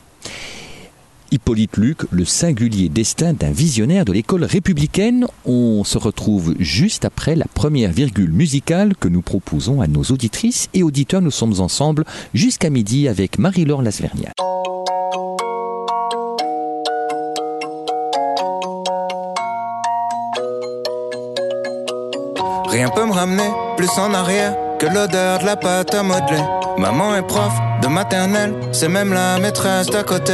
Hippolyte 1.31 1.77
Luc, 1.77 1.99
le 2.11 2.25
singulier 2.25 2.89
destin 2.89 3.33
d'un 3.33 3.51
visionnaire 3.51 4.05
de 4.05 4.13
l'école 4.13 4.43
républicaine. 4.43 5.27
On 5.45 5.83
se 5.83 5.97
retrouve 5.97 6.55
juste 6.59 7.05
après 7.05 7.35
la 7.35 7.45
première 7.53 7.91
virgule 7.91 8.31
musicale 8.31 8.95
que 8.99 9.07
nous 9.07 9.21
proposons 9.21 9.81
à 9.81 9.87
nos 9.87 10.03
auditrices 10.03 10.69
et 10.73 10.83
auditeurs. 10.83 11.21
Nous 11.21 11.31
sommes 11.31 11.59
ensemble 11.59 12.05
jusqu'à 12.33 12.69
midi 12.69 13.07
avec 13.07 13.39
Marie-Laure 13.39 13.81
Lasvernia. 13.81 14.31
Rien 22.69 22.89
peut 22.89 23.05
me 23.05 23.13
ramener 23.13 23.49
plus 23.77 23.89
en 23.97 24.13
arrière 24.13 24.53
que 24.79 24.85
l'odeur 24.85 25.39
de 25.39 25.45
la 25.45 25.55
pâte 25.55 25.93
à 25.93 26.03
modeler. 26.03 26.43
Maman 26.77 27.15
est 27.15 27.25
prof 27.25 27.53
de 27.81 27.87
maternelle, 27.87 28.53
c'est 28.73 28.89
même 28.89 29.13
la 29.13 29.39
maîtresse 29.39 29.87
d'à 29.87 30.03
côté. 30.03 30.33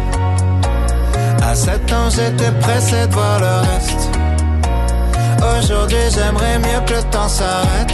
À 1.51 1.53
7 1.53 1.91
ans, 1.91 2.09
j'étais 2.09 2.49
pressé 2.61 3.07
de 3.07 3.11
voir 3.11 3.41
le 3.41 3.67
reste. 3.67 4.09
Aujourd'hui, 5.59 5.97
j'aimerais 6.09 6.59
mieux 6.59 6.79
que 6.87 6.93
le 6.93 7.03
temps 7.11 7.27
s'arrête. 7.27 7.91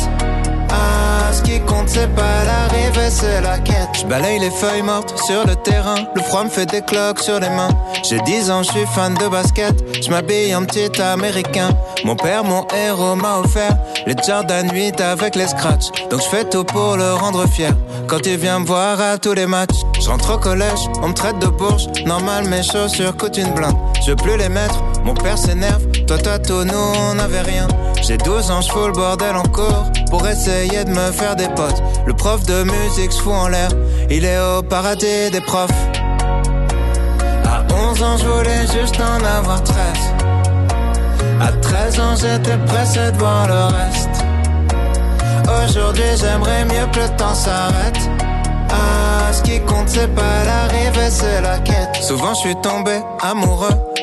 Ah, 0.69 1.33
ce 1.33 1.41
qui 1.41 1.59
compte, 1.61 1.89
c'est 1.89 2.13
pas 2.13 2.43
l'arrivée, 2.45 3.09
c'est 3.09 3.41
la 3.41 3.57
quête. 3.57 3.89
Je 3.99 4.05
balaye 4.05 4.37
les 4.37 4.51
feuilles 4.51 4.83
mortes 4.83 5.17
sur 5.25 5.43
le 5.47 5.55
terrain. 5.55 5.95
Le 6.13 6.21
froid 6.21 6.43
me 6.43 6.49
fait 6.49 6.67
des 6.67 6.83
cloques 6.83 7.19
sur 7.19 7.39
les 7.39 7.49
mains. 7.49 7.71
J'ai 8.07 8.19
10 8.19 8.51
ans, 8.51 8.61
je 8.61 8.69
suis 8.69 8.85
fan 8.93 9.15
de 9.15 9.27
basket. 9.27 9.73
Je 10.03 10.11
m'habille 10.11 10.53
en 10.55 10.63
petit 10.63 11.01
américain. 11.01 11.69
Mon 12.05 12.15
père, 12.15 12.43
mon 12.43 12.67
héros, 12.67 13.15
m'a 13.15 13.39
offert 13.39 13.75
les 14.07 14.15
Jordan 14.25 14.69
8 14.73 15.01
avec 15.01 15.35
les 15.35 15.47
scratchs. 15.47 15.87
Donc 16.09 16.21
je 16.21 16.27
fais 16.29 16.45
tout 16.45 16.63
pour 16.63 16.95
le 16.95 17.13
rendre 17.13 17.45
fier. 17.47 17.73
Quand 18.07 18.25
il 18.25 18.37
vient 18.37 18.59
me 18.59 18.65
voir 18.65 18.99
à 19.01 19.17
tous 19.17 19.33
les 19.33 19.45
matchs, 19.45 19.75
je 19.99 20.09
rentre 20.09 20.35
au 20.35 20.37
collège, 20.37 20.79
on 21.03 21.09
me 21.09 21.13
traite 21.13 21.39
de 21.39 21.47
bourge. 21.47 21.87
Normal, 22.05 22.47
mes 22.47 22.63
chaussures 22.63 23.15
coûtent 23.17 23.37
une 23.37 23.51
blinde. 23.53 23.75
Je 24.05 24.11
veux 24.11 24.15
plus 24.15 24.37
les 24.37 24.47
mettre, 24.47 24.81
mon 25.03 25.13
père 25.13 25.37
s'énerve. 25.37 25.85
Toi, 26.07 26.17
toi, 26.19 26.39
tout, 26.39 26.63
nous, 26.63 26.93
on 27.11 27.15
n'avait 27.15 27.41
rien. 27.41 27.67
J'ai 28.01 28.17
12 28.17 28.49
ans, 28.49 28.61
je 28.61 28.71
fous 28.71 28.87
le 28.87 28.93
bordel 28.93 29.35
en 29.35 29.43
cours 29.43 29.83
pour 30.09 30.25
essayer 30.25 30.85
de 30.85 30.89
me 30.89 31.11
faire 31.11 31.35
des 31.35 31.49
potes. 31.49 31.83
Le 32.05 32.13
prof 32.13 32.43
de 32.45 32.63
musique 32.63 33.11
se 33.11 33.21
fout 33.21 33.33
en 33.33 33.49
l'air, 33.49 33.69
il 34.09 34.23
est 34.23 34.39
au 34.39 34.63
paradis 34.63 35.29
des 35.31 35.41
profs. 35.41 35.69
À 37.45 37.65
11 37.91 38.03
ans, 38.03 38.17
je 38.17 38.25
voulais 38.25 38.67
juste 38.79 39.01
en 39.01 39.23
avoir 39.25 39.61
13. 39.63 39.75
À 41.39 41.51
13 41.51 41.99
ans, 41.99 42.15
j'étais 42.15 42.57
pressé 42.65 43.11
de 43.11 43.17
voir 43.17 43.47
le 43.47 43.65
reste. 43.75 44.25
Aujourd'hui, 45.63 46.03
j'aimerais 46.19 46.65
mieux 46.65 46.87
que 46.91 46.99
le 46.99 47.17
temps 47.17 47.35
s'arrête. 47.35 47.99
Ah, 48.69 49.31
ce 49.31 49.43
qui 49.43 49.59
compte, 49.61 49.87
c'est 49.87 50.13
pas 50.13 50.43
l'arrivée, 50.45 51.09
c'est 51.09 51.41
la 51.41 51.59
quête. 51.59 51.95
Souvent, 52.01 52.33
je 52.33 52.39
suis 52.39 52.55
tombé 52.61 52.99
amoureux, 53.21 53.73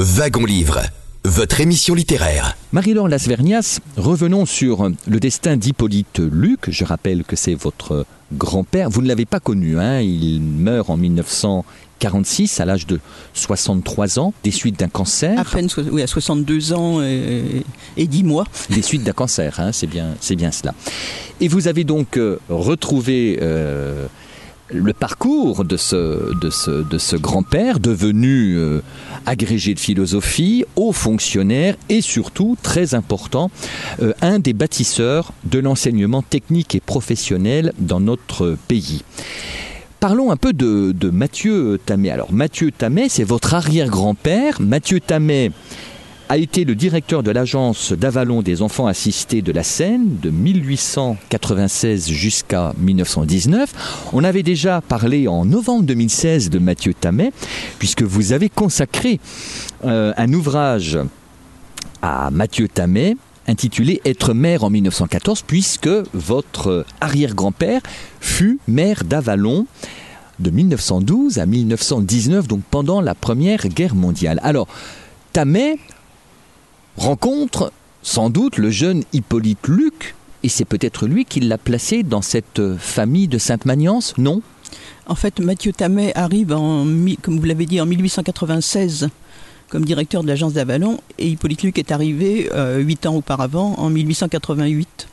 Wagon 0.00 0.44
Livre, 0.44 0.80
votre 1.24 1.60
émission 1.60 1.92
littéraire. 1.92 2.56
Marie-Laure 2.70 3.08
Lasvernias, 3.08 3.80
revenons 3.96 4.46
sur 4.46 4.88
le 5.08 5.18
destin 5.18 5.56
d'Hippolyte 5.56 6.20
Luc. 6.20 6.70
Je 6.70 6.84
rappelle 6.84 7.24
que 7.24 7.34
c'est 7.34 7.56
votre 7.56 8.06
grand-père. 8.32 8.90
Vous 8.90 9.02
ne 9.02 9.08
l'avez 9.08 9.26
pas 9.26 9.40
connu, 9.40 9.76
hein 9.80 10.00
il 10.00 10.40
meurt 10.40 10.88
en 10.88 10.96
1946 10.96 12.60
à 12.60 12.64
l'âge 12.64 12.86
de 12.86 13.00
63 13.34 14.20
ans 14.20 14.32
des 14.44 14.52
suites 14.52 14.78
d'un 14.78 14.86
cancer. 14.86 15.36
À 15.36 15.44
peine, 15.44 15.68
oui, 15.90 16.00
à 16.00 16.06
62 16.06 16.74
ans 16.74 17.02
et, 17.02 17.64
et 17.96 18.06
10 18.06 18.22
mois. 18.22 18.44
des 18.70 18.82
suites 18.82 19.02
d'un 19.02 19.10
cancer, 19.10 19.58
hein, 19.58 19.72
c'est 19.72 19.88
bien, 19.88 20.14
c'est 20.20 20.36
bien 20.36 20.52
cela. 20.52 20.74
Et 21.40 21.48
vous 21.48 21.66
avez 21.66 21.82
donc 21.82 22.18
euh, 22.18 22.38
retrouvé 22.48 23.40
euh, 23.42 24.06
le 24.70 24.92
parcours 24.92 25.64
de 25.64 25.76
ce, 25.76 27.16
grand-père 27.16 27.80
devenu 27.80 28.56
euh, 28.56 28.82
agrégé 29.26 29.74
de 29.74 29.80
philosophie, 29.80 30.64
haut 30.76 30.92
fonctionnaire 30.92 31.76
et 31.88 32.00
surtout, 32.00 32.56
très 32.62 32.94
important, 32.94 33.50
euh, 34.02 34.12
un 34.20 34.38
des 34.38 34.52
bâtisseurs 34.52 35.32
de 35.44 35.58
l'enseignement 35.58 36.22
technique 36.22 36.74
et 36.74 36.80
professionnel 36.80 37.72
dans 37.78 38.00
notre 38.00 38.56
pays. 38.68 39.02
Parlons 40.00 40.30
un 40.30 40.36
peu 40.36 40.52
de, 40.52 40.92
de 40.92 41.10
Mathieu 41.10 41.80
Tamet. 41.84 42.10
Alors 42.10 42.32
Mathieu 42.32 42.70
Tamet, 42.70 43.08
c'est 43.08 43.24
votre 43.24 43.54
arrière-grand-père. 43.54 44.60
Mathieu 44.60 45.00
Tamet 45.00 45.50
a 46.28 46.36
été 46.36 46.64
le 46.64 46.74
directeur 46.74 47.22
de 47.22 47.30
l'agence 47.30 47.92
d'Avalon 47.92 48.42
des 48.42 48.60
enfants 48.60 48.86
assistés 48.86 49.40
de 49.40 49.50
la 49.50 49.62
Seine 49.62 50.18
de 50.20 50.28
1896 50.28 52.10
jusqu'à 52.10 52.74
1919. 52.78 54.10
On 54.12 54.24
avait 54.24 54.42
déjà 54.42 54.82
parlé 54.82 55.26
en 55.26 55.46
novembre 55.46 55.84
2016 55.84 56.50
de 56.50 56.58
Mathieu 56.58 56.92
Tamet, 56.92 57.32
puisque 57.78 58.02
vous 58.02 58.32
avez 58.32 58.50
consacré 58.50 59.20
euh, 59.84 60.12
un 60.18 60.32
ouvrage 60.34 60.98
à 62.02 62.30
Mathieu 62.30 62.68
Tamet 62.68 63.16
intitulé 63.46 64.02
Être 64.04 64.34
maire 64.34 64.64
en 64.64 64.70
1914, 64.70 65.42
puisque 65.46 65.88
votre 66.12 66.84
arrière-grand-père 67.00 67.80
fut 68.20 68.58
maire 68.68 69.04
d'Avalon 69.04 69.66
de 70.40 70.50
1912 70.50 71.38
à 71.38 71.46
1919, 71.46 72.46
donc 72.46 72.60
pendant 72.70 73.00
la 73.00 73.14
Première 73.14 73.66
Guerre 73.68 73.94
mondiale. 73.94 74.38
Alors, 74.42 74.68
Tamet 75.32 75.78
rencontre 76.98 77.72
sans 78.02 78.30
doute 78.30 78.58
le 78.58 78.70
jeune 78.70 79.02
Hippolyte 79.12 79.66
Luc, 79.68 80.14
et 80.42 80.48
c'est 80.48 80.64
peut-être 80.64 81.06
lui 81.06 81.24
qui 81.24 81.40
l'a 81.40 81.58
placé 81.58 82.02
dans 82.02 82.22
cette 82.22 82.76
famille 82.76 83.28
de 83.28 83.38
Sainte-Magnance, 83.38 84.14
non? 84.18 84.42
En 85.06 85.14
fait, 85.14 85.40
Mathieu 85.40 85.72
Tamet 85.72 86.12
arrive, 86.16 86.52
en, 86.52 86.86
comme 87.22 87.38
vous 87.38 87.44
l'avez 87.44 87.66
dit, 87.66 87.80
en 87.80 87.86
1896 87.86 89.08
comme 89.68 89.84
directeur 89.84 90.22
de 90.22 90.28
l'agence 90.28 90.54
d'Avalon, 90.54 90.98
et 91.18 91.28
Hippolyte 91.28 91.62
Luc 91.62 91.78
est 91.78 91.92
arrivé 91.92 92.48
euh, 92.54 92.78
huit 92.78 93.06
ans 93.06 93.14
auparavant, 93.14 93.74
en 93.78 93.90
1888. 93.90 95.08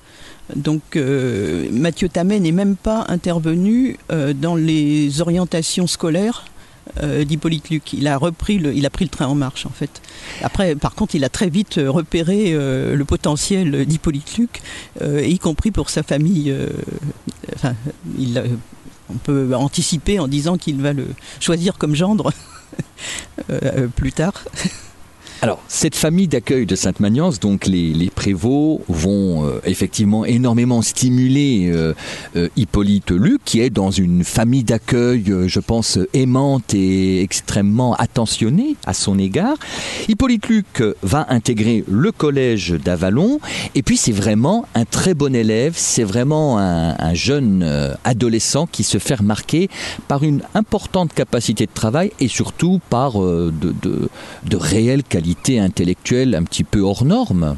Donc 0.55 0.95
euh, 0.95 1.67
Mathieu 1.71 2.07
Tamet 2.07 2.39
n'est 2.39 2.51
même 2.51 2.75
pas 2.75 3.05
intervenu 3.09 3.97
euh, 4.11 4.33
dans 4.33 4.55
les 4.55 5.21
orientations 5.21 5.87
scolaires 5.87 6.45
d'Hippolyte 7.01 7.69
Luc. 7.69 7.93
Il 7.93 8.07
a 8.07 8.17
repris 8.17 8.57
le, 8.57 8.89
pris 8.89 9.05
le 9.05 9.09
train 9.09 9.27
en 9.27 9.35
marche 9.35 9.65
en 9.65 9.69
fait. 9.71 10.01
Après, 10.41 10.75
par 10.75 10.95
contre, 10.95 11.15
il 11.15 11.23
a 11.23 11.29
très 11.29 11.49
vite 11.49 11.79
repéré 11.85 12.51
le 12.53 13.03
potentiel 13.05 13.85
d'Hippolyte 13.85 14.37
Luc, 14.37 14.61
y 15.03 15.39
compris 15.39 15.71
pour 15.71 15.89
sa 15.89 16.03
famille. 16.03 16.55
on 19.09 19.17
peut 19.23 19.55
anticiper 19.55 20.19
en 20.19 20.27
disant 20.27 20.57
qu'il 20.57 20.81
va 20.81 20.93
le 20.93 21.07
choisir 21.39 21.77
comme 21.77 21.95
gendre 21.95 22.31
euh, 23.49 23.87
plus 23.87 24.11
tard. 24.11 24.43
Alors, 25.45 25.61
cette 25.67 25.93
famille 25.93 26.27
d'accueil 26.27 26.65
de 26.65 26.75
Sainte-Magnance, 26.75 27.39
donc 27.39 27.67
les, 27.67 27.93
les, 27.93 28.09
prévôts 28.09 28.81
vont 28.87 29.45
euh, 29.45 29.59
effectivement 29.63 30.25
énormément 30.25 30.81
stimuler 30.81 31.69
euh, 31.71 31.93
euh, 32.35 32.49
Hippolyte 32.55 33.11
Luc, 33.11 33.41
qui 33.45 33.59
est 33.59 33.69
dans 33.69 33.91
une 33.91 34.23
famille 34.23 34.63
d'accueil, 34.63 35.23
je 35.45 35.59
pense, 35.59 35.99
aimante 36.13 36.73
et 36.73 37.21
extrêmement 37.21 37.93
attentionnée 37.93 38.75
à 38.87 38.95
son 38.95 39.19
égard. 39.19 39.55
Hippolyte 40.07 40.47
Luc 40.47 40.83
va 41.03 41.27
intégrer 41.29 41.83
le 41.87 42.11
collège 42.11 42.71
d'Avalon, 42.71 43.39
et 43.75 43.83
puis 43.83 43.97
c'est 43.97 44.11
vraiment 44.11 44.65
un 44.73 44.85
très 44.85 45.13
bon 45.13 45.35
élève, 45.35 45.73
c'est 45.75 46.03
vraiment 46.03 46.57
un, 46.57 46.95
un 46.97 47.13
jeune 47.13 47.95
adolescent 48.03 48.65
qui 48.65 48.81
se 48.81 48.97
fait 48.97 49.13
remarquer 49.13 49.69
par 50.07 50.23
une 50.23 50.41
importante 50.55 51.13
capacité 51.13 51.67
de 51.67 51.71
travail 51.71 52.11
et 52.19 52.29
surtout 52.29 52.81
par 52.89 53.19
de 53.19 54.09
réelles 54.55 55.03
qualités 55.03 55.34
intellectuelle 55.49 56.35
un 56.35 56.43
petit 56.43 56.63
peu 56.63 56.81
hors 56.81 57.05
norme. 57.05 57.55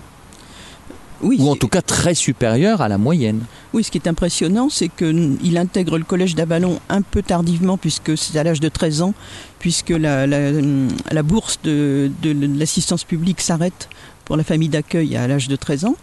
Oui, 1.22 1.38
ou 1.40 1.50
en 1.50 1.56
tout 1.56 1.68
cas 1.68 1.82
très 1.82 2.14
supérieure 2.14 2.82
à 2.82 2.88
la 2.88 3.00
moyenne. 3.00 3.42
Oui, 3.74 3.84
ce 3.84 3.90
qui 3.90 3.98
est 3.98 4.08
impressionnant, 4.08 4.70
c'est 4.70 4.90
qu'il 4.90 5.58
intègre 5.58 5.98
le 5.98 6.04
collège 6.04 6.36
d'Avalon 6.36 6.80
un 6.90 7.02
peu 7.02 7.24
tardivement, 7.24 7.78
puisque 7.78 8.16
c'est 8.18 8.38
à 8.38 8.44
l'âge 8.44 8.60
de 8.60 8.70
13 8.70 9.02
ans, 9.02 9.14
puisque 9.58 9.90
la, 9.90 10.28
la, 10.28 11.24
bourse 11.24 11.60
de, 11.64 12.12
de, 12.22 12.36
l'assistance 12.60 13.04
publique 13.04 13.42
s'arrête 13.42 13.90
pour 14.26 14.38
la 14.38 14.44
famille 14.44 14.70
d'accueil 14.70 15.16
à 15.16 15.28
l'âge 15.28 15.48
de 15.48 15.56
13 15.56 15.86
ans. 15.86 15.96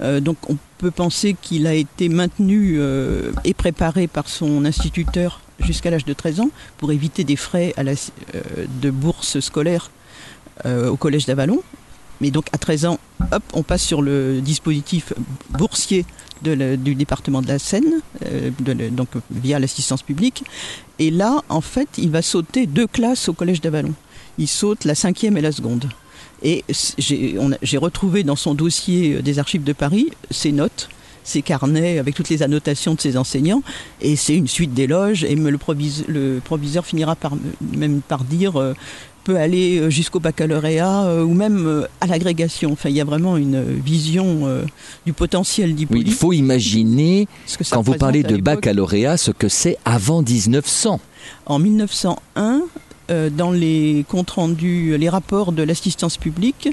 Euh, 0.00 0.20
donc 0.20 0.36
on 0.48 0.56
peut 0.78 0.90
penser 0.90 1.36
qu'il 1.40 1.66
a 1.66 1.74
été 1.74 2.08
maintenu 2.08 2.76
euh, 2.78 3.32
et 3.44 3.54
préparé 3.54 4.06
par 4.06 4.28
son 4.28 4.64
instituteur 4.64 5.40
jusqu'à 5.60 5.90
l'âge 5.90 6.04
de 6.04 6.12
13 6.12 6.40
ans 6.40 6.50
pour 6.78 6.92
éviter 6.92 7.24
des 7.24 7.36
frais 7.36 7.72
à 7.76 7.82
la, 7.82 7.92
euh, 7.92 8.40
de 8.80 8.90
bourse 8.90 9.40
scolaire 9.40 9.90
au 10.64 10.96
collège 10.96 11.26
d'Avalon. 11.26 11.62
Mais 12.22 12.30
donc 12.30 12.46
à 12.52 12.58
13 12.58 12.86
ans, 12.86 13.00
hop, 13.32 13.42
on 13.52 13.64
passe 13.64 13.82
sur 13.82 14.00
le 14.00 14.40
dispositif 14.40 15.12
boursier 15.50 16.06
du 16.42 16.94
département 16.94 17.42
de 17.42 17.48
la 17.48 17.58
Seine, 17.58 18.00
euh, 18.24 18.50
donc 18.90 19.08
via 19.30 19.58
l'assistance 19.58 20.02
publique. 20.02 20.44
Et 21.00 21.10
là, 21.10 21.42
en 21.48 21.60
fait, 21.60 21.88
il 21.98 22.10
va 22.10 22.22
sauter 22.22 22.66
deux 22.66 22.86
classes 22.86 23.28
au 23.28 23.32
collège 23.32 23.60
d'Avalon. 23.60 23.92
Il 24.38 24.46
saute 24.46 24.84
la 24.84 24.94
cinquième 24.94 25.36
et 25.36 25.40
la 25.40 25.50
seconde. 25.50 25.88
Et 26.44 26.64
j'ai 26.98 27.78
retrouvé 27.78 28.22
dans 28.22 28.36
son 28.36 28.54
dossier 28.54 29.22
des 29.22 29.38
archives 29.38 29.64
de 29.64 29.72
Paris 29.72 30.10
ses 30.30 30.52
notes 30.52 30.88
ses 31.24 31.42
carnets 31.42 31.98
avec 31.98 32.16
toutes 32.16 32.28
les 32.28 32.42
annotations 32.42 32.94
de 32.94 33.00
ses 33.00 33.16
enseignants 33.16 33.62
et 34.00 34.16
c'est 34.16 34.36
une 34.36 34.48
suite 34.48 34.74
d'éloges 34.74 35.24
et 35.24 35.34
le 35.34 35.58
proviseur, 36.40 36.84
finira 36.84 37.14
par 37.14 37.34
même 37.60 38.00
par 38.00 38.24
dire 38.24 38.60
euh, 38.60 38.74
peut 39.22 39.36
aller 39.36 39.78
euh, 39.78 39.90
jusqu'au 39.90 40.20
baccalauréat 40.20 41.04
euh, 41.04 41.22
ou 41.22 41.34
même 41.34 41.66
euh, 41.66 41.86
à 42.00 42.06
l'agrégation. 42.06 42.72
Enfin, 42.72 42.88
il 42.88 42.96
y 42.96 43.00
a 43.00 43.04
vraiment 43.04 43.36
une 43.36 43.62
vision 43.62 44.48
du 45.06 45.12
potentiel 45.12 45.74
d'Hippolyte. 45.74 46.04
Oui, 46.06 46.10
il 46.10 46.14
faut 46.14 46.32
imaginer, 46.32 47.28
quand 47.70 47.82
vous 47.82 47.94
parlez 47.94 48.22
de 48.22 48.36
baccalauréat, 48.36 49.16
ce 49.16 49.30
que 49.30 49.48
c'est 49.48 49.78
avant 49.84 50.22
1900. 50.22 51.00
En 51.46 51.58
1901, 51.58 52.62
dans 53.30 53.50
les 53.50 54.04
comptes 54.08 54.30
rendus, 54.30 54.96
les 54.98 55.08
rapports 55.08 55.52
de 55.52 55.62
l'assistance 55.62 56.16
publique, 56.16 56.68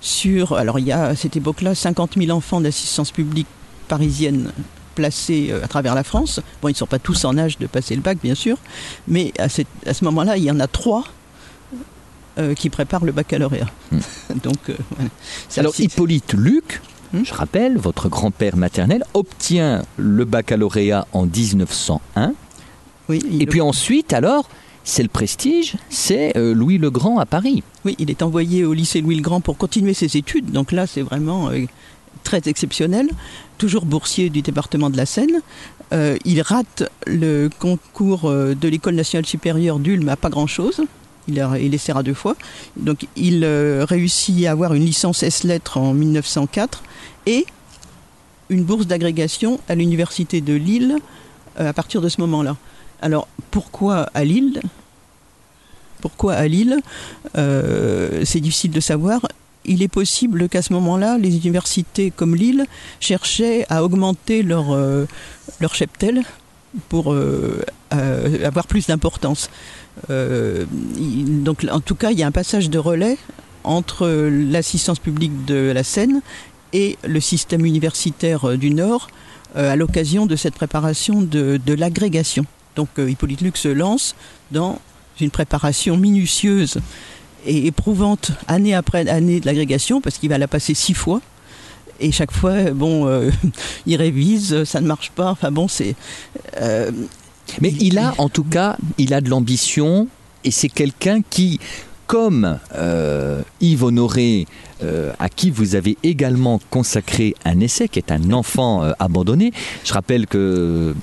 sur, 0.00 0.54
alors 0.54 0.78
il 0.78 0.86
y 0.86 0.92
a 0.92 1.06
à 1.06 1.16
cette 1.16 1.36
époque-là 1.36 1.74
50 1.74 2.14
000 2.16 2.30
enfants 2.30 2.60
d'assistance 2.60 3.10
publique 3.10 3.46
parisienne 3.88 4.52
placés 4.94 5.52
à 5.62 5.68
travers 5.68 5.94
la 5.94 6.04
France. 6.04 6.40
Bon, 6.62 6.68
ils 6.68 6.72
ne 6.72 6.76
sont 6.76 6.86
pas 6.86 6.98
tous 6.98 7.24
en 7.24 7.36
âge 7.38 7.58
de 7.58 7.66
passer 7.66 7.94
le 7.94 8.02
bac, 8.02 8.18
bien 8.22 8.34
sûr, 8.34 8.58
mais 9.08 9.32
à, 9.38 9.44
à 9.86 9.94
ce 9.94 10.04
moment-là, 10.04 10.36
il 10.36 10.44
y 10.44 10.50
en 10.50 10.60
a 10.60 10.66
trois 10.66 11.04
euh, 12.40 12.54
qui 12.54 12.70
prépare 12.70 13.04
le 13.04 13.12
baccalauréat. 13.12 13.66
Hmm. 13.92 13.98
Donc, 14.42 14.70
euh, 14.70 14.74
Alors, 15.56 15.78
Hippolyte 15.78 16.32
Luc, 16.32 16.80
hmm? 17.12 17.22
je 17.24 17.34
rappelle, 17.34 17.76
votre 17.76 18.08
grand-père 18.08 18.56
maternel, 18.56 19.04
obtient 19.12 19.82
le 19.98 20.24
baccalauréat 20.24 21.06
en 21.12 21.26
1901. 21.26 22.32
Oui, 23.10 23.22
et 23.40 23.46
puis 23.46 23.60
ensuite, 23.60 24.14
alors, 24.14 24.48
c'est 24.84 25.02
le 25.02 25.10
prestige, 25.10 25.74
c'est 25.90 26.34
euh, 26.36 26.54
Louis 26.54 26.78
le 26.78 26.90
Grand 26.90 27.18
à 27.18 27.26
Paris. 27.26 27.62
Oui, 27.84 27.94
il 27.98 28.10
est 28.10 28.22
envoyé 28.22 28.64
au 28.64 28.72
lycée 28.72 29.02
Louis 29.02 29.16
le 29.16 29.22
Grand 29.22 29.42
pour 29.42 29.58
continuer 29.58 29.92
ses 29.92 30.16
études. 30.16 30.50
Donc 30.50 30.72
là, 30.72 30.86
c'est 30.86 31.02
vraiment 31.02 31.50
très 32.24 32.40
exceptionnel. 32.46 33.10
Toujours 33.58 33.84
boursier 33.84 34.30
du 34.30 34.40
département 34.40 34.88
de 34.88 34.96
la 34.96 35.04
Seine. 35.04 35.42
il 35.92 36.40
rate 36.40 36.84
le 37.06 37.50
concours 37.58 38.30
de 38.30 38.68
l'école 38.68 38.94
nationale 38.94 39.26
supérieure 39.26 39.78
d'Ulm 39.78 40.08
à 40.08 40.16
pas 40.16 40.30
grand-chose 40.30 40.80
il, 41.30 41.62
il 41.62 41.74
essaiera 41.74 42.02
deux 42.02 42.14
fois. 42.14 42.36
Donc 42.76 43.06
il 43.16 43.44
euh, 43.44 43.84
réussit 43.88 44.46
à 44.46 44.52
avoir 44.52 44.74
une 44.74 44.84
licence 44.84 45.22
S-lettres 45.22 45.78
en 45.78 45.94
1904 45.94 46.82
et 47.26 47.46
une 48.48 48.64
bourse 48.64 48.86
d'agrégation 48.86 49.60
à 49.68 49.74
l'université 49.74 50.40
de 50.40 50.54
Lille 50.54 50.96
euh, 51.58 51.70
à 51.70 51.72
partir 51.72 52.00
de 52.00 52.08
ce 52.08 52.20
moment-là. 52.20 52.56
Alors 53.00 53.28
pourquoi 53.50 54.10
à 54.14 54.24
Lille? 54.24 54.60
Pourquoi 56.00 56.34
à 56.34 56.46
Lille? 56.46 56.78
Euh, 57.36 58.22
C'est 58.24 58.40
difficile 58.40 58.70
de 58.70 58.80
savoir. 58.80 59.26
Il 59.66 59.82
est 59.82 59.88
possible 59.88 60.48
qu'à 60.48 60.62
ce 60.62 60.72
moment-là, 60.72 61.18
les 61.18 61.36
universités 61.36 62.10
comme 62.10 62.34
Lille 62.34 62.64
cherchaient 62.98 63.66
à 63.68 63.84
augmenter 63.84 64.42
leur, 64.42 64.74
leur 65.60 65.74
cheptel 65.74 66.22
pour 66.88 67.14
avoir 67.90 68.66
plus 68.66 68.86
d'importance. 68.86 69.50
Euh, 70.08 70.64
donc, 70.70 71.66
en 71.70 71.80
tout 71.80 71.94
cas, 71.94 72.10
il 72.10 72.18
y 72.18 72.22
a 72.22 72.26
un 72.26 72.32
passage 72.32 72.70
de 72.70 72.78
relais 72.78 73.18
entre 73.64 74.08
l'assistance 74.08 74.98
publique 74.98 75.44
de 75.44 75.70
la 75.74 75.84
Seine 75.84 76.22
et 76.72 76.96
le 77.06 77.20
système 77.20 77.66
universitaire 77.66 78.48
euh, 78.48 78.56
du 78.56 78.70
Nord 78.70 79.08
euh, 79.56 79.72
à 79.72 79.76
l'occasion 79.76 80.26
de 80.26 80.36
cette 80.36 80.54
préparation 80.54 81.20
de, 81.20 81.60
l'agrégation. 81.74 82.46
Donc 82.76 82.88
Hippolyte 82.96 83.40
Luc 83.40 83.56
se 83.56 83.68
lance 83.68 84.14
dans 84.52 84.78
une 85.20 85.30
préparation 85.30 85.96
minutieuse 85.96 86.78
et 87.44 87.66
éprouvante 87.66 88.32
année 88.46 88.74
après 88.74 89.08
année 89.08 89.40
de 89.40 89.46
l'agrégation 89.46 90.00
parce 90.00 90.18
qu'il 90.18 90.30
va 90.30 90.38
la 90.38 90.48
passer 90.48 90.72
six 90.74 90.94
fois. 90.94 91.20
Et 91.98 92.12
chaque 92.12 92.30
fois, 92.30 92.70
bon, 92.70 93.10
il 93.86 93.96
révise, 93.96 94.64
ça 94.64 94.80
ne 94.80 94.86
marche 94.86 95.10
pas. 95.10 95.30
Enfin 95.32 95.50
bon, 95.50 95.68
c'est. 95.68 95.96
Mais 97.60 97.72
il 97.80 97.98
a, 97.98 98.14
en 98.18 98.28
tout 98.28 98.44
cas, 98.44 98.76
il 98.98 99.14
a 99.14 99.20
de 99.20 99.28
l'ambition 99.28 100.08
et 100.44 100.50
c'est 100.50 100.68
quelqu'un 100.68 101.20
qui, 101.28 101.60
comme 102.06 102.58
euh, 102.74 103.42
Yves 103.60 103.84
Honoré, 103.84 104.46
euh, 104.82 105.12
à 105.18 105.28
qui 105.28 105.50
vous 105.50 105.74
avez 105.74 105.96
également 106.02 106.60
consacré 106.70 107.34
un 107.44 107.60
essai, 107.60 107.88
qui 107.88 107.98
est 107.98 108.10
un 108.10 108.32
enfant 108.32 108.82
euh, 108.82 108.92
abandonné. 108.98 109.52
Je 109.84 109.92
rappelle 109.92 110.26
que 110.26 110.94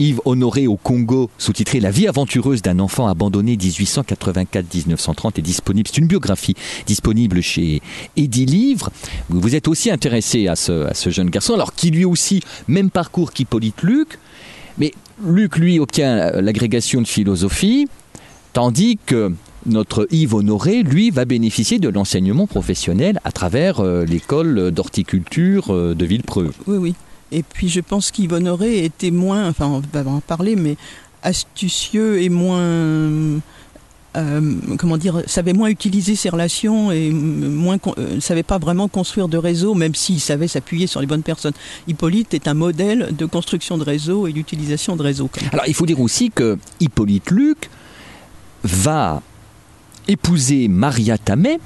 Yves 0.00 0.20
Honoré 0.24 0.66
au 0.66 0.76
Congo, 0.76 1.30
sous-titré 1.36 1.78
La 1.78 1.90
vie 1.90 2.08
aventureuse 2.08 2.62
d'un 2.62 2.78
enfant 2.78 3.06
abandonné 3.06 3.56
1884-1930 3.56 5.38
est 5.38 5.42
disponible. 5.42 5.88
C'est 5.92 5.98
une 5.98 6.06
biographie 6.06 6.54
disponible 6.86 7.42
chez 7.42 7.82
Eddy 8.16 8.46
Livre. 8.46 8.90
Vous 9.28 9.54
êtes 9.54 9.68
aussi 9.68 9.90
intéressé 9.90 10.48
à 10.48 10.56
ce, 10.56 10.86
à 10.86 10.94
ce 10.94 11.10
jeune 11.10 11.28
garçon, 11.28 11.52
alors 11.52 11.74
qui 11.74 11.90
lui 11.90 12.06
aussi, 12.06 12.42
même 12.66 12.90
parcours 12.90 13.32
qu'Hippolyte 13.32 13.82
Luc, 13.82 14.18
mais 14.78 14.92
Luc, 15.24 15.56
lui, 15.56 15.78
obtient 15.78 16.30
l'agrégation 16.40 17.02
de 17.02 17.06
philosophie, 17.06 17.88
tandis 18.52 18.98
que 19.04 19.32
notre 19.66 20.06
Yves 20.10 20.34
Honoré, 20.34 20.82
lui, 20.82 21.10
va 21.10 21.24
bénéficier 21.24 21.78
de 21.78 21.88
l'enseignement 21.88 22.46
professionnel 22.46 23.20
à 23.24 23.32
travers 23.32 23.80
euh, 23.80 24.04
l'école 24.04 24.70
d'horticulture 24.70 25.66
euh, 25.70 25.94
de 25.94 26.04
Villepreux. 26.06 26.52
Oui, 26.66 26.76
oui. 26.78 26.94
Et 27.32 27.42
puis 27.42 27.68
je 27.68 27.80
pense 27.80 28.10
qu'Yves 28.10 28.32
Honoré 28.32 28.84
était 28.84 29.10
moins, 29.10 29.48
enfin 29.48 29.66
on 29.66 29.82
va 29.92 30.10
en 30.10 30.20
parler, 30.20 30.56
mais 30.56 30.76
astucieux 31.22 32.22
et 32.22 32.28
moins 32.28 33.40
euh, 34.16 34.56
comment 34.76 34.96
dire, 34.96 35.22
savait 35.26 35.52
moins 35.52 35.68
utiliser 35.68 36.16
ses 36.16 36.30
relations 36.30 36.90
et 36.90 37.10
moins 37.10 37.76
ne 37.76 38.02
euh, 38.02 38.20
savait 38.20 38.42
pas 38.42 38.58
vraiment 38.58 38.88
construire 38.88 39.28
de 39.28 39.38
réseau, 39.38 39.74
même 39.74 39.94
s'il 39.94 40.20
savait 40.20 40.48
s'appuyer 40.48 40.88
sur 40.88 41.00
les 41.00 41.06
bonnes 41.06 41.22
personnes. 41.22 41.52
Hippolyte 41.86 42.34
est 42.34 42.48
un 42.48 42.54
modèle 42.54 43.14
de 43.16 43.26
construction 43.26 43.78
de 43.78 43.84
réseau 43.84 44.26
et 44.26 44.32
d'utilisation 44.32 44.96
de 44.96 45.02
réseau. 45.02 45.30
Alors 45.52 45.66
il 45.68 45.74
faut 45.74 45.86
dire 45.86 46.00
aussi 46.00 46.30
que 46.30 46.58
Hippolyte 46.80 47.30
Luc 47.30 47.70
va 48.64 49.22
épouser 50.08 50.66
Maria 50.66 51.16
Tamé. 51.16 51.60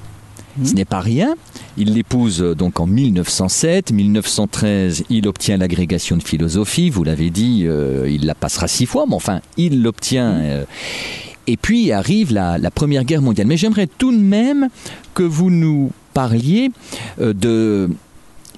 Ce 0.63 0.71
hmm. 0.71 0.75
n'est 0.75 0.85
pas 0.85 1.01
rien. 1.01 1.33
Il 1.77 1.95
l'épouse 1.95 2.43
euh, 2.43 2.53
donc 2.53 2.79
en 2.79 2.85
1907. 2.85 3.91
1913, 3.91 5.05
il 5.09 5.27
obtient 5.27 5.57
l'agrégation 5.57 6.15
de 6.15 6.23
philosophie. 6.23 6.91
Vous 6.91 7.03
l'avez 7.03 7.31
dit, 7.31 7.65
il 8.07 8.25
la 8.25 8.35
passera 8.35 8.67
six 8.67 8.85
fois, 8.85 9.05
mais 9.07 9.15
enfin, 9.15 9.41
il 9.57 9.81
l'obtient. 9.81 10.59
Hmm. 10.59 10.65
Et 11.47 11.57
puis 11.57 11.91
arrive 11.91 12.33
la, 12.33 12.59
Première 12.71 13.03
Guerre 13.03 13.21
mondiale. 13.21 13.47
Mais 13.47 13.57
j'aimerais 13.57 13.87
tout 13.87 14.11
de 14.11 14.21
même 14.21 14.69
que 15.13 15.23
vous 15.23 15.49
nous 15.49 15.91
parliez 16.13 16.71
euh, 17.19 17.33
de 17.33 17.89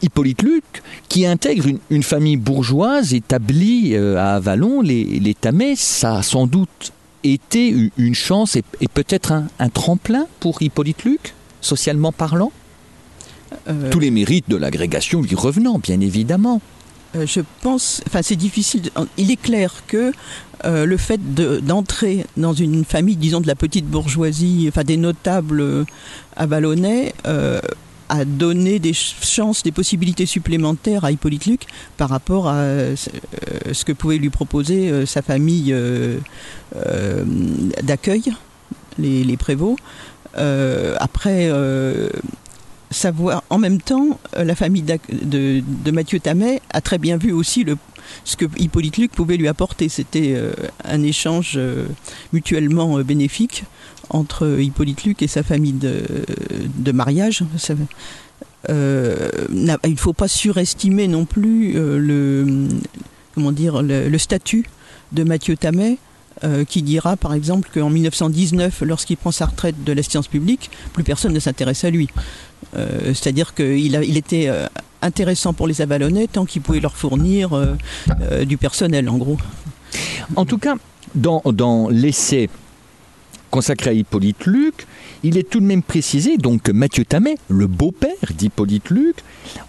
Hippolyte 0.02 0.42
Luc, 0.44 0.64
qui 1.10 1.26
intègre 1.26 1.66
une, 1.90 2.04
famille 2.04 2.38
bourgeoise 2.38 3.14
établie 3.14 3.96
euh, 3.96 4.18
à 4.18 4.36
Avalon, 4.36 4.82
les, 4.82 5.04
les. 5.04 5.36
Ça 5.76 6.18
a 6.18 6.24
sans 6.24 6.48
doute 6.48 6.94
été 7.24 7.74
une 7.98 8.16
chance 8.16 8.56
et, 8.56 8.64
peut-être 8.94 9.32
un, 9.32 9.70
tremplin 9.70 10.28
pour 10.40 10.62
Hippolyte 10.62 11.04
Luc, 11.04 11.34
socialement 11.62 12.12
parlant 12.12 12.52
euh, 13.68 13.90
Tous 13.90 14.00
les 14.00 14.12
mérites 14.12 14.50
de 14.50 14.56
l'agrégation 14.56 15.22
lui 15.22 15.36
revenant, 15.36 15.80
bien 15.80 16.00
évidemment. 16.00 16.62
Je 17.26 17.42
pense, 17.62 18.02
enfin 18.08 18.22
c'est 18.22 18.36
difficile. 18.36 18.90
il 19.18 19.32
est 19.32 19.42
clair 19.42 19.84
que 19.88 20.12
euh, 20.66 20.86
le 20.86 20.98
fait 20.98 21.20
d'entrer 21.66 22.26
dans 22.36 22.54
une 22.54 22.84
famille, 22.84 23.16
disons 23.16 23.42
de 23.42 23.48
la 23.48 23.56
petite 23.56 23.86
bourgeoisie, 23.86 24.66
enfin 24.68 24.84
des 24.84 24.98
notables 24.98 25.62
euh, 25.62 25.86
à 26.36 26.46
euh, 27.28 27.62
a 28.10 28.26
donné 28.26 28.80
des 28.80 28.94
chances, 28.94 29.64
des 29.64 29.72
possibilités 29.72 30.26
supplémentaires 30.26 31.04
à 31.04 31.12
Hippolyte 31.12 31.46
Luc 31.46 31.62
par 31.98 32.10
rapport 32.10 32.48
à 32.48 32.64
ce 32.96 33.86
que 33.86 33.92
pouvait 33.92 34.18
lui 34.18 34.30
proposer 34.30 35.06
sa 35.06 35.22
famille 35.22 35.76
d'accueil, 37.84 38.34
les, 38.98 39.36
prévôts. 39.36 39.76
après, 40.34 41.52
savoir 42.92 43.44
en 43.50 43.58
même 43.58 43.82
temps, 43.82 44.20
la 44.36 44.56
famille 44.56 44.84
de, 44.84 45.92
Mathieu 45.92 46.20
Tamet 46.20 46.62
a 46.70 46.82
très 46.82 46.98
bien 46.98 47.18
vu 47.18 47.32
aussi 47.32 47.66
ce 48.24 48.36
que 48.36 48.46
Hippolyte 48.58 48.98
Luc 48.98 49.12
pouvait 49.12 49.38
lui 49.38 49.48
apporter. 49.48 49.90
C'était 49.90 50.34
euh, 50.36 50.52
un 50.84 51.04
échange 51.04 51.54
euh, 51.58 51.86
mutuellement 52.34 52.98
euh, 52.98 53.04
bénéfique 53.04 53.64
entre 54.10 54.60
Hippolyte 54.60 55.04
Luc 55.04 55.22
et 55.22 55.28
sa 55.28 55.44
famille 55.44 55.74
de, 55.74 56.02
de 56.78 56.92
mariage. 56.92 57.44
il 58.70 58.74
ne 58.74 59.96
faut 59.98 60.14
pas 60.14 60.28
surestimer 60.30 61.08
non 61.08 61.26
plus 61.26 61.74
le, 61.74 62.68
comment 63.36 63.52
dire, 63.52 63.82
le, 63.82 64.18
statut 64.18 64.66
de 65.12 65.24
Mathieu 65.26 65.58
Tamet. 65.58 65.98
qui 66.70 66.84
dira 66.84 67.18
par 67.18 67.34
exemple 67.34 67.70
qu'en 67.74 67.90
1919, 67.90 68.84
lorsqu'il 68.84 69.18
prend 69.18 69.32
sa 69.32 69.48
retraite 69.48 69.84
de 69.84 69.92
la 69.92 70.04
science 70.04 70.30
publique, 70.30 70.72
plus 70.94 71.04
personne 71.04 71.34
ne 71.34 71.40
s'intéresse 71.42 71.84
à 71.84 71.90
lui. 71.90 72.08
C'est-à-dire 72.74 73.54
qu'il 73.56 73.96
il 73.96 74.18
était 74.18 74.50
intéressant 75.02 75.54
pour 75.54 75.68
les 75.68 75.82
Avalonnais 75.82 76.28
tant 76.28 76.46
qu'ils 76.46 76.62
pouvaient 76.62 76.80
leur 76.80 76.96
fournir 76.96 77.54
euh, 77.54 77.76
euh, 78.22 78.46
du 78.46 78.58
personnel, 78.58 79.10
en 79.10 79.18
gros. 79.18 79.38
En 80.36 80.46
tout 80.46 80.58
cas, 80.58 80.76
dans, 81.16 81.42
dans 81.46 81.90
l'essai 81.90 82.50
consacré 83.50 83.92
à 83.92 83.94
Hippolyte 83.94 84.46
Luc, 84.46 84.88
il 85.24 85.38
est 85.38 85.50
tout 85.50 85.60
de 85.60 85.66
même 85.66 85.82
précisé 85.82 86.38
donc 86.38 86.64
que 86.64 86.72
Mathieu 86.72 87.06
Tamet, 87.06 87.38
le 87.48 87.68
beau-père 87.68 88.34
d'Hippolyte 88.38 88.90
Luc, 88.90 89.18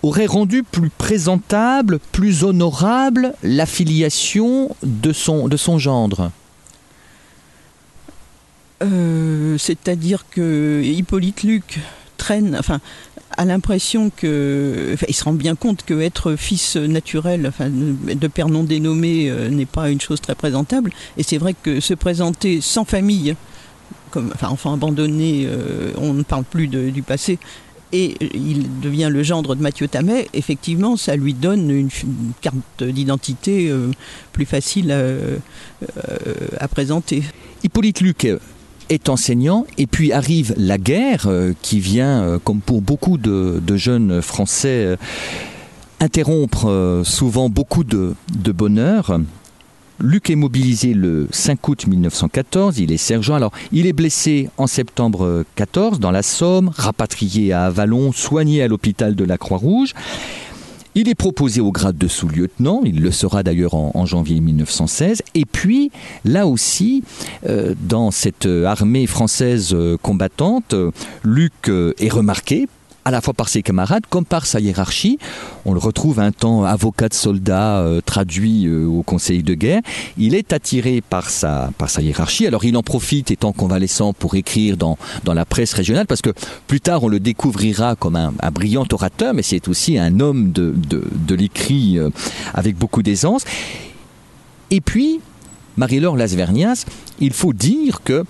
aurait 0.03 0.27
rendu 0.27 0.63
plus 0.63 0.91
présentable, 0.91 2.01
plus 2.13 2.43
honorable 2.43 3.35
l'affiliation 3.43 4.75
de 4.83 5.13
son, 5.13 5.49
de 5.49 5.57
son 5.57 5.79
gendre. 5.79 6.33
Euh, 8.83 9.57
c'est-à-dire 9.59 10.27
que 10.31 10.83
Hippolyte 10.85 11.43
Luc 11.43 11.81
traîne, 12.19 12.57
enfin, 12.59 12.81
a 13.39 13.45
l'impression 13.45 14.11
que, 14.15 14.97
il 15.07 15.15
se 15.15 15.25
rend 15.25 15.33
bien 15.33 15.55
compte 15.55 15.85
que 15.85 15.99
être 16.01 16.37
fils 16.37 16.77
naturel, 16.77 17.47
enfin, 17.47 17.71
de 17.71 18.27
père 18.27 18.49
non 18.49 18.65
dénommé, 18.65 19.31
euh, 19.31 19.49
n'est 19.49 19.65
pas 19.65 19.91
une 19.91 20.01
chose 20.01 20.21
très 20.21 20.35
présentable. 20.35 20.93
Et 21.17 21.23
c'est 21.23 21.39
vrai 21.39 21.55
que 21.55 21.81
se 21.81 21.95
présenter 21.95 22.61
sans 22.61 22.85
famille, 22.85 23.37
comme, 24.11 24.33
enfin, 24.35 24.49
enfant 24.49 24.75
abandonné, 24.75 25.47
euh, 25.47 25.93
on 25.99 26.15
ne 26.15 26.23
parle 26.23 26.45
plus 26.45 26.69
du 26.69 27.03
passé. 27.03 27.39
Et 27.93 28.17
il 28.35 28.81
devient 28.81 29.09
le 29.11 29.23
gendre 29.23 29.55
de 29.55 29.63
Mathieu 29.63 29.89
Tamet. 29.89 30.29
Effectivement, 30.35 30.99
ça 30.99 31.17
lui 31.17 31.33
donne 31.33 31.71
une, 31.71 31.89
carte 32.43 32.83
d'identité 32.83 33.71
euh, 33.71 33.91
plus 34.33 34.45
facile 34.45 34.93
à, 34.93 36.63
à 36.63 36.69
présenter. 36.69 37.23
Hippolyte 37.63 38.01
Luc 38.03 38.27
est 38.89 39.09
enseignant 39.09 39.67
et 39.77 39.87
puis 39.87 40.13
arrive 40.13 40.55
la 40.57 40.79
guerre 40.79 41.27
euh, 41.27 41.53
qui 41.63 41.81
vient, 41.81 42.23
euh, 42.23 42.39
comme 42.43 42.61
pour 42.61 42.81
beaucoup 42.81 43.19
de, 43.19 43.61
jeunes 43.77 44.23
Français, 44.23 44.85
euh, 44.85 44.97
interrompre 46.01 47.03
souvent 47.05 47.49
beaucoup 47.49 47.85
de, 47.85 48.15
bonheur. 48.53 49.19
Luc 50.01 50.31
est 50.31 50.37
mobilisé 50.37 50.95
le 50.95 51.27
5 51.33 51.69
août 51.69 51.87
1914, 51.89 52.79
il 52.79 52.93
est 52.93 52.99
sergent. 52.99 53.35
Alors, 53.35 53.51
il 53.73 53.87
est 53.87 53.93
blessé 53.93 54.49
en 54.57 54.69
septembre 54.69 55.45
14 55.57 55.99
dans 55.99 56.13
la 56.13 56.23
Somme, 56.23 56.71
rapatrié 56.77 57.53
à 57.53 57.65
Avalon, 57.65 58.13
soigné 58.13 58.63
à 58.63 58.69
l'hôpital 58.69 59.17
de 59.17 59.25
la 59.25 59.39
Croix-Rouge. 59.39 59.95
Il 61.01 61.09
est 61.09 61.15
proposé 61.15 61.61
au 61.61 61.71
grade 61.71 61.97
de 61.97 62.09
sous-lieutenant, 62.09 62.81
il 62.85 63.01
le 63.01 63.13
sera 63.13 63.45
d'ailleurs 63.45 63.75
en, 63.75 64.05
janvier 64.05 64.41
1916. 64.41 65.23
Et 65.37 65.45
puis, 65.45 65.93
là 66.25 66.49
aussi, 66.49 67.05
euh, 67.47 67.77
dans 67.81 68.11
cette 68.11 68.47
armée 68.47 69.07
française 69.07 69.75
euh, 69.75 69.97
combattante, 69.97 70.75
Luc 71.23 71.53
euh, 71.69 71.95
est 72.01 72.09
remarqué 72.09 72.67
à 73.09 73.11
la 73.11 73.23
fois 73.23 73.33
par 73.33 73.49
ses 73.49 73.63
camarades 73.63 74.05
comme 74.11 74.27
par 74.27 74.45
sa 74.45 74.61
hiérarchie. 74.61 75.19
On 75.65 75.73
le 75.73 75.79
retrouve 75.79 76.21
un 76.21 76.31
temps 76.31 76.65
avocat 76.65 77.09
de 77.09 77.15
soldat 77.15 77.79
euh, 77.79 78.03
traduit 78.03 78.67
euh, 78.67 78.85
au 78.85 79.03
conseil 79.03 79.43
de 79.43 79.55
guerre. 79.55 79.81
Il 80.19 80.35
est 80.35 80.53
attiré 80.53 81.01
par 81.01 81.31
sa, 81.31 81.71
par 81.79 81.89
sa 81.89 82.03
hiérarchie. 82.03 82.47
Alors 82.47 82.67
il 82.67 82.77
en 82.77 82.83
profite 82.83 83.31
étant 83.31 83.53
convalescent 83.53 84.13
pour 84.13 84.35
écrire 84.35 84.77
dans, 84.77 84.99
dans 85.25 85.33
la 85.33 85.47
presse 85.47 85.73
régionale 85.73 86.07
parce 86.07 86.21
que 86.21 86.35
plus 86.67 86.83
tard 86.83 87.03
on 87.03 87.09
le 87.09 87.19
découvrira 87.19 87.97
comme 87.97 88.17
un, 88.17 88.33
brillant 88.53 88.85
orateur 88.93 89.33
mais 89.33 89.43
c'est 89.43 89.69
aussi 89.69 89.97
un 89.97 90.21
homme 90.21 90.53
de, 90.53 90.75
de, 90.77 91.35
l'écrit 91.35 91.99
euh, 91.99 92.11
avec 92.53 92.77
beaucoup 92.77 93.03
d'aisance. 93.03 93.45
Et 94.71 94.83
puis, 94.83 95.21
Marie-Laure 95.79 96.17
Lasvernias, 96.17 96.85
il 97.21 97.33
faut 97.33 97.55
dire 97.55 98.03
que 98.05 98.25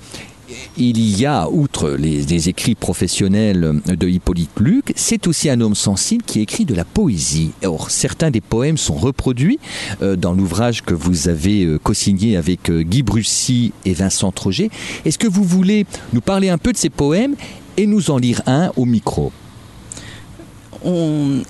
il 0.76 1.20
y 1.20 1.26
a, 1.26 1.48
outre 1.48 1.90
les, 1.90 2.48
écrits 2.48 2.74
professionnels 2.74 3.80
de 3.87 4.08
Hippolyte 4.08 4.58
Luc, 4.61 4.92
c'est 4.96 5.26
aussi 5.26 5.50
un 5.50 5.61
homme 5.61 5.74
sensible 5.74 6.22
qui 6.24 6.40
écrit 6.40 6.64
de 6.64 6.74
la 6.74 6.84
poésie. 6.84 7.50
Or, 7.64 7.90
certains 7.90 8.30
des 8.30 8.40
poèmes 8.40 8.76
sont 8.76 8.94
reproduits 8.94 9.58
euh, 10.02 10.16
dans 10.16 10.32
l'ouvrage 10.32 10.82
que 10.82 10.94
vous 10.94 11.28
avez 11.28 11.64
euh, 11.64 11.78
co-signé 11.78 12.37
avec 12.37 12.70
euh, 12.70 12.82
Guy 12.82 13.02
Brussy 13.02 13.72
et 13.84 13.92
Vincent 13.92 14.30
Troget. 14.32 14.70
Est-ce 15.04 15.18
que 15.18 15.26
vous 15.26 15.44
voulez 15.44 15.87
nous 16.12 16.20
parler 16.20 16.48
un 16.48 16.58
peu 16.58 16.72
de 16.72 16.78
ces 16.78 16.90
poèmes 16.90 17.34
et 17.76 17.87
nous 17.87 18.11
en 18.11 18.18
lire 18.18 18.42
un 18.46 18.70
au 18.76 18.84
micro? 18.84 19.32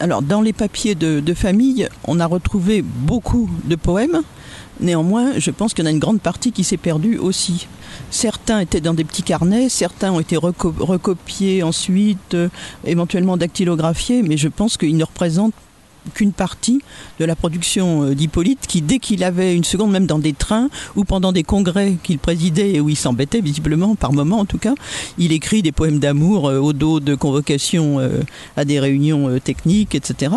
Alors, 0.00 0.22
dans 0.22 0.40
les 0.40 0.52
papiers 0.54 0.94
de, 0.94 1.34
famille, 1.34 1.88
on 2.04 2.18
a 2.18 2.26
retrouvé 2.26 2.82
beaucoup 2.82 3.48
de 3.64 3.76
poèmes. 3.76 4.22
Néanmoins, 4.80 5.38
je 5.38 5.50
pense 5.50 5.74
qu'il 5.74 5.84
y 5.84 5.88
en 5.88 5.90
a 5.90 5.92
une 5.92 5.98
grande 5.98 6.20
partie 6.20 6.52
qui 6.52 6.64
s'est 6.64 6.76
perdue 6.76 7.18
aussi. 7.18 7.66
Certains 8.10 8.60
étaient 8.60 8.80
dans 8.80 8.94
des 8.94 9.04
petits 9.04 9.22
carnets, 9.22 9.68
certains 9.68 10.12
ont 10.12 10.20
été 10.20 10.36
recopiés 10.36 11.62
ensuite, 11.62 12.34
euh, 12.34 12.48
éventuellement 12.84 13.36
dactylographiés, 13.36 14.22
mais 14.22 14.36
je 14.36 14.48
pense 14.48 14.76
qu'ils 14.76 14.96
ne 14.96 15.04
représentent 15.04 15.54
qu'une 16.14 16.32
partie 16.32 16.80
de 17.18 17.26
la 17.26 17.36
production 17.36 18.04
euh, 18.04 18.14
d'Hippolyte 18.14 18.66
qui, 18.66 18.80
dès 18.80 18.98
qu'il 18.98 19.24
avait 19.24 19.54
une 19.54 19.64
seconde, 19.64 19.90
même 19.90 20.06
dans 20.06 20.20
des 20.20 20.32
trains 20.32 20.70
ou 20.96 21.04
pendant 21.04 21.32
des 21.32 21.42
congrès 21.42 21.96
qu'il 22.02 22.18
présidait 22.18 22.74
et 22.74 22.80
où 22.80 22.88
il 22.88 22.96
s'embêtait 22.96 23.40
visiblement, 23.40 23.94
par 23.94 24.12
moment 24.12 24.38
en 24.38 24.46
tout 24.46 24.58
cas, 24.58 24.74
il 25.18 25.32
écrit 25.32 25.60
des 25.60 25.72
poèmes 25.72 25.98
d'amour 25.98 26.48
euh, 26.48 26.58
au 26.58 26.72
dos 26.72 27.00
de 27.00 27.14
convocations 27.14 27.98
à 28.56 28.64
des 28.64 28.80
réunions 28.80 29.38
techniques, 29.40 29.94
etc. 29.94 30.30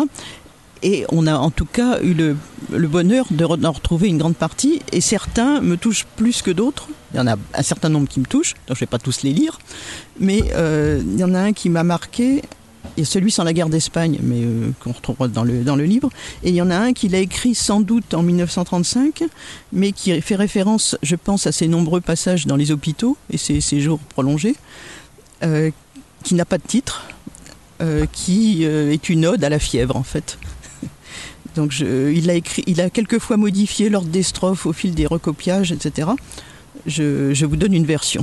Et 0.82 1.04
on 1.10 1.26
a 1.26 1.36
en 1.36 1.50
tout 1.50 1.64
cas 1.64 2.00
eu 2.02 2.12
le, 2.14 2.36
bonheur 2.88 3.26
d'en 3.30 3.72
retrouver 3.72 4.08
une 4.08 4.18
grande 4.18 4.36
partie. 4.36 4.80
Et 4.92 5.00
certains 5.00 5.60
me 5.60 5.76
touchent 5.76 6.06
plus 6.16 6.42
que 6.42 6.50
d'autres. 6.50 6.88
Il 7.14 7.18
y 7.18 7.20
en 7.20 7.26
a 7.26 7.36
un 7.54 7.62
certain 7.62 7.88
nombre 7.88 8.08
qui 8.08 8.20
me 8.20 8.24
touchent, 8.24 8.54
donc 8.66 8.76
je 8.76 8.82
ne 8.82 8.86
vais 8.86 8.86
pas 8.86 8.98
tous 8.98 9.22
les 9.22 9.32
lire. 9.32 9.58
Mais 10.18 10.42
euh, 10.54 11.00
il 11.04 11.18
y 11.18 11.24
en 11.24 11.34
a 11.34 11.40
un 11.40 11.52
qui 11.52 11.68
m'a 11.68 11.84
marqué. 11.84 12.42
A 12.98 13.04
celui 13.04 13.30
sans 13.30 13.44
la 13.44 13.52
guerre 13.52 13.68
d'Espagne, 13.68 14.18
mais 14.22 14.42
euh, 14.42 14.70
qu'on 14.80 14.92
retrouvera 14.92 15.28
dans 15.28 15.44
le, 15.44 15.62
dans 15.62 15.76
le 15.76 15.84
livre. 15.84 16.10
Et 16.42 16.50
il 16.50 16.54
y 16.54 16.60
en 16.60 16.70
a 16.70 16.76
un 16.76 16.92
qu'il 16.92 17.14
a 17.14 17.18
écrit 17.18 17.54
sans 17.54 17.80
doute 17.80 18.12
en 18.12 18.22
1935, 18.22 19.22
mais 19.72 19.92
qui 19.92 20.20
fait 20.20 20.34
référence, 20.34 20.98
je 21.02 21.16
pense, 21.16 21.46
à 21.46 21.52
ses 21.52 21.68
nombreux 21.68 22.00
passages 22.00 22.46
dans 22.46 22.56
les 22.56 22.70
hôpitaux 22.70 23.16
et 23.30 23.38
ses 23.38 23.60
séjours 23.60 23.98
prolongés, 23.98 24.56
euh, 25.42 25.70
qui 26.22 26.34
n'a 26.34 26.44
pas 26.44 26.58
de 26.58 26.66
titre, 26.66 27.04
qui 28.12 28.62
est 28.62 29.08
une 29.08 29.26
ode 29.26 29.42
à 29.42 29.48
la 29.48 29.58
fièvre, 29.58 29.96
en 29.96 30.04
fait. 30.04 30.38
Donc 31.56 31.78
il, 31.80 32.30
a 32.30 32.34
écrit, 32.34 32.64
il 32.66 32.80
a 32.80 32.90
quelquefois 32.90 33.36
modifié 33.36 33.88
l'ordre 33.88 34.08
des 34.08 34.22
strophes 34.22 34.66
au 34.66 34.72
fil 34.72 34.94
des 34.94 35.06
recopiages, 35.06 35.72
etc. 35.72 36.08
Je, 36.86 37.44
vous 37.44 37.56
donne 37.56 37.74
une 37.74 37.84
version. 37.84 38.22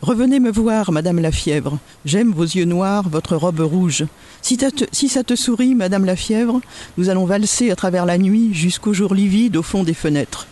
Revenez 0.00 0.40
me 0.40 0.50
voir, 0.50 0.90
Madame 0.90 1.20
la 1.20 1.30
fièvre. 1.30 1.78
J'aime 2.04 2.32
vos 2.32 2.42
yeux 2.42 2.64
noirs, 2.64 3.08
votre 3.08 3.36
robe 3.36 3.60
rouge. 3.60 4.04
Si, 4.42 4.58
si 4.90 5.08
ça 5.08 5.22
te 5.22 5.36
sourit, 5.36 5.76
Madame 5.76 6.04
la 6.04 6.16
fièvre, 6.16 6.60
nous 6.98 7.08
allons 7.08 7.24
valser 7.24 7.70
à 7.70 7.76
travers 7.76 8.04
la 8.04 8.18
nuit 8.18 8.52
jusqu'au 8.52 8.92
jour 8.92 9.14
livide 9.14 9.56
au 9.56 9.62
fond 9.62 9.84
des 9.84 9.94
fenêtres. 9.94 10.48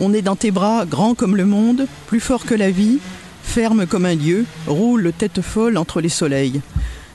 On 0.00 0.12
est 0.12 0.22
dans 0.22 0.34
tes 0.34 0.50
bras, 0.50 0.86
grand 0.86 1.14
comme 1.14 1.36
le 1.36 1.44
monde, 1.44 1.86
plus 2.08 2.20
fort 2.20 2.44
que 2.44 2.54
la 2.54 2.70
vie, 2.70 2.98
ferme 3.44 3.86
comme 3.86 4.06
un 4.06 4.16
dieu, 4.16 4.46
roule 4.66 5.12
tête 5.16 5.40
folle 5.40 5.76
entre 5.76 6.00
les 6.00 6.08
soleils. 6.08 6.60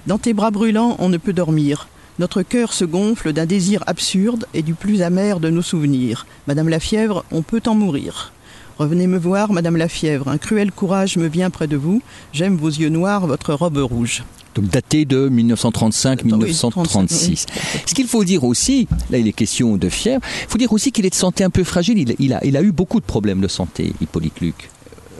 Dans 0.07 0.17
tes 0.17 0.33
bras 0.33 0.51
brûlants, 0.51 0.95
on 0.99 1.09
ne 1.09 1.17
peut 1.17 1.33
dormir. 1.33 1.87
Notre 2.17 2.43
cœur 2.43 2.71
se 2.71 2.85
gonfle 2.85 3.33
d'un 3.33 3.45
désir 3.45 3.83
absurde 3.87 4.45
et 4.53 4.61
du 4.61 4.73
plus 4.73 5.01
amer 5.01 5.41
de 5.41 5.49
nos 5.49 5.61
souvenirs. 5.61 6.25
Madame 6.47 6.69
la 6.69 6.79
fièvre, 6.79 7.25
on 7.31 7.41
peut 7.41 7.61
en 7.65 7.75
mourir. 7.75 8.31
Revenez 8.77 9.07
me 9.07 9.17
voir, 9.17 9.51
Madame 9.51 9.75
la 9.75 9.89
fièvre. 9.89 10.29
Un 10.29 10.37
cruel 10.37 10.71
courage 10.71 11.17
me 11.17 11.27
vient 11.27 11.49
près 11.49 11.67
de 11.67 11.75
vous. 11.75 12.01
J'aime 12.31 12.55
vos 12.55 12.69
yeux 12.69 12.87
noirs, 12.89 13.27
votre 13.27 13.53
robe 13.53 13.77
rouge. 13.77 14.23
Donc 14.55 14.69
daté 14.69 15.03
de 15.03 15.29
1935-1936. 15.29 17.45
Ce 17.85 17.93
qu'il 17.93 18.07
faut 18.07 18.23
dire 18.23 18.45
aussi, 18.45 18.87
là 19.11 19.17
il 19.17 19.27
est 19.27 19.33
question 19.33 19.75
de 19.75 19.89
fièvre, 19.89 20.21
il 20.43 20.49
faut 20.49 20.57
dire 20.57 20.71
aussi 20.71 20.93
qu'il 20.93 21.05
est 21.05 21.09
de 21.09 21.15
santé 21.15 21.43
un 21.43 21.49
peu 21.49 21.65
fragile. 21.65 21.99
Il, 21.99 22.15
il 22.19 22.31
a, 22.33 22.39
il 22.45 22.55
a 22.55 22.61
eu 22.61 22.71
beaucoup 22.71 23.01
de 23.01 23.05
problèmes 23.05 23.41
de 23.41 23.49
santé, 23.49 23.91
Hippolyte 23.99 24.39
Luc. 24.39 24.69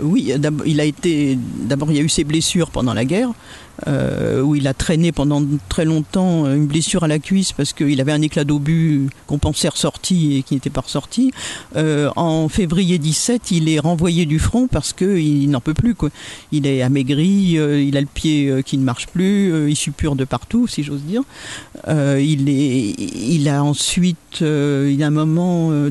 Oui, 0.02 0.34
il 0.66 0.82
a 0.82 0.86
été. 0.86 1.38
D'abord, 1.62 1.90
il 1.92 1.98
y 1.98 2.00
a 2.00 2.04
eu 2.04 2.10
ses 2.10 2.26
blessures 2.26 2.70
pendant 2.70 2.94
la 2.94 3.06
guerre, 3.06 3.30
euh, 3.88 4.42
où 4.42 4.56
il 4.56 4.68
a 4.68 4.74
traîné 4.74 5.12
pendant 5.12 5.44
très 5.70 5.86
longtemps 5.86 6.46
une 6.46 6.66
blessure 6.66 7.04
à 7.04 7.08
la 7.08 7.20
cuisse 7.20 7.52
parce 7.52 7.74
qu'il 7.74 8.00
avait 8.02 8.12
un 8.12 8.22
éclat 8.22 8.44
d'obus 8.44 9.08
qu'on 9.28 9.38
pensait 9.38 9.70
ressorti 9.70 10.38
et 10.38 10.44
qui 10.44 10.54
n'était 10.54 10.70
pas 10.70 10.82
ressorti. 10.82 11.32
Euh, 11.76 12.10
en 12.16 12.50
février 12.50 12.98
17, 12.98 13.52
il 13.52 13.70
est 13.70 13.80
renvoyé 13.80 14.26
du 14.26 14.40
front 14.40 14.68
parce 14.68 14.94
qu'il 14.94 15.50
n'en 15.50 15.62
peut 15.62 15.74
plus. 15.74 15.96
Quoi. 15.96 16.10
Il 16.52 16.68
est 16.68 16.82
amaigri, 16.82 17.58
euh, 17.58 17.82
il 17.82 17.98
a 17.98 18.02
le 18.02 18.08
pied 18.08 18.50
euh, 18.50 18.62
qui 18.62 18.78
ne 18.78 18.84
marche 18.84 19.08
plus, 19.08 19.54
euh, 19.54 19.70
il 19.70 19.76
suppure 19.76 20.16
de 20.16 20.26
partout, 20.26 20.68
si 20.68 20.84
j'ose 20.84 21.02
dire. 21.02 21.22
Euh, 21.88 22.22
il, 22.24 22.50
est, 22.50 22.96
il 22.98 23.48
a 23.50 23.64
ensuite, 23.64 24.42
euh, 24.42 24.90
il 24.92 25.00
y 25.00 25.04
a 25.04 25.08
un 25.08 25.12
moment 25.12 25.70
euh, 25.72 25.90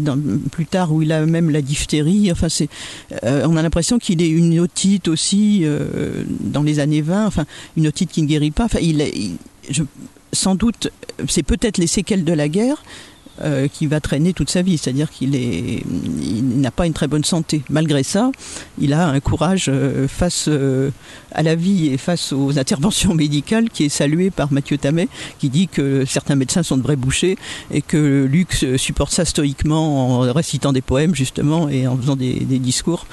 plus 0.50 0.66
tard 0.66 0.92
où 0.92 1.02
il 1.02 1.12
a 1.12 1.24
même 1.26 1.50
la 1.50 1.62
diphtérie. 1.62 2.30
Enfin, 2.32 2.48
c'est, 2.48 2.68
euh, 3.24 3.46
on 3.48 3.56
a 3.56 3.62
l'impression 3.62 3.98
qu'il 3.98 4.22
est 4.22 4.28
une 4.28 4.58
otite 4.60 5.08
aussi 5.08 5.60
euh, 5.64 6.24
dans 6.40 6.62
les 6.62 6.80
années 6.80 7.02
20. 7.02 7.26
Enfin, 7.26 7.44
une 7.76 7.87
otite 7.87 8.10
qui 8.10 8.22
ne 8.22 8.26
guérit 8.26 8.50
pas. 8.50 8.68
Sans 10.32 10.54
doute, 10.54 10.90
c'est 11.28 11.42
peut-être 11.42 11.78
les 11.78 11.87
séquelles 11.87 12.24
de 12.24 12.32
la 12.32 12.48
guerre. 12.48 12.82
euh, 13.42 13.66
qui 13.66 13.88
va 13.88 13.98
traîner 13.98 14.32
toute 14.32 14.48
sa 14.48 14.62
vie, 14.62 14.78
c'est-à-dire 14.78 15.10
qu'il 15.10 15.32
n'a 16.60 16.70
pas 16.70 16.87
une 16.87 16.92
très 16.92 17.08
bonne 17.08 17.24
santé. 17.24 17.62
Malgré 17.68 18.04
ça, 18.04 18.30
il 18.78 18.92
a 18.92 19.08
un 19.08 19.18
courage 19.18 19.66
euh, 19.68 20.06
face 20.06 20.44
euh, 20.46 20.90
à 21.32 21.42
la 21.42 21.56
vie 21.56 21.88
et 21.88 21.98
face 21.98 22.32
aux 22.32 22.58
interventions 22.60 23.12
médicales 23.12 23.70
qui 23.70 23.87
est 23.87 23.88
salué 23.88 24.30
par 24.30 24.52
Mathieu 24.52 24.78
Tamet, 24.78 25.08
qui 25.40 25.48
dit 25.48 25.66
que 25.66 26.04
certains 26.04 26.37
médecins 26.37 26.62
sont 26.62 26.76
de 26.76 26.82
vrais 26.82 26.94
bouchers 26.94 27.37
et 27.72 27.82
que 27.82 28.24
Luc 28.30 28.64
supporte 28.76 29.12
ça 29.12 29.24
stoïquement 29.24 30.20
en 30.20 30.32
récitant 30.32 30.72
des 30.72 30.82
poèmes 30.82 31.16
justement 31.16 31.68
et 31.68 31.88
en 31.88 31.96
faisant 31.96 32.14
des 32.14 32.38
discours. 32.60 33.04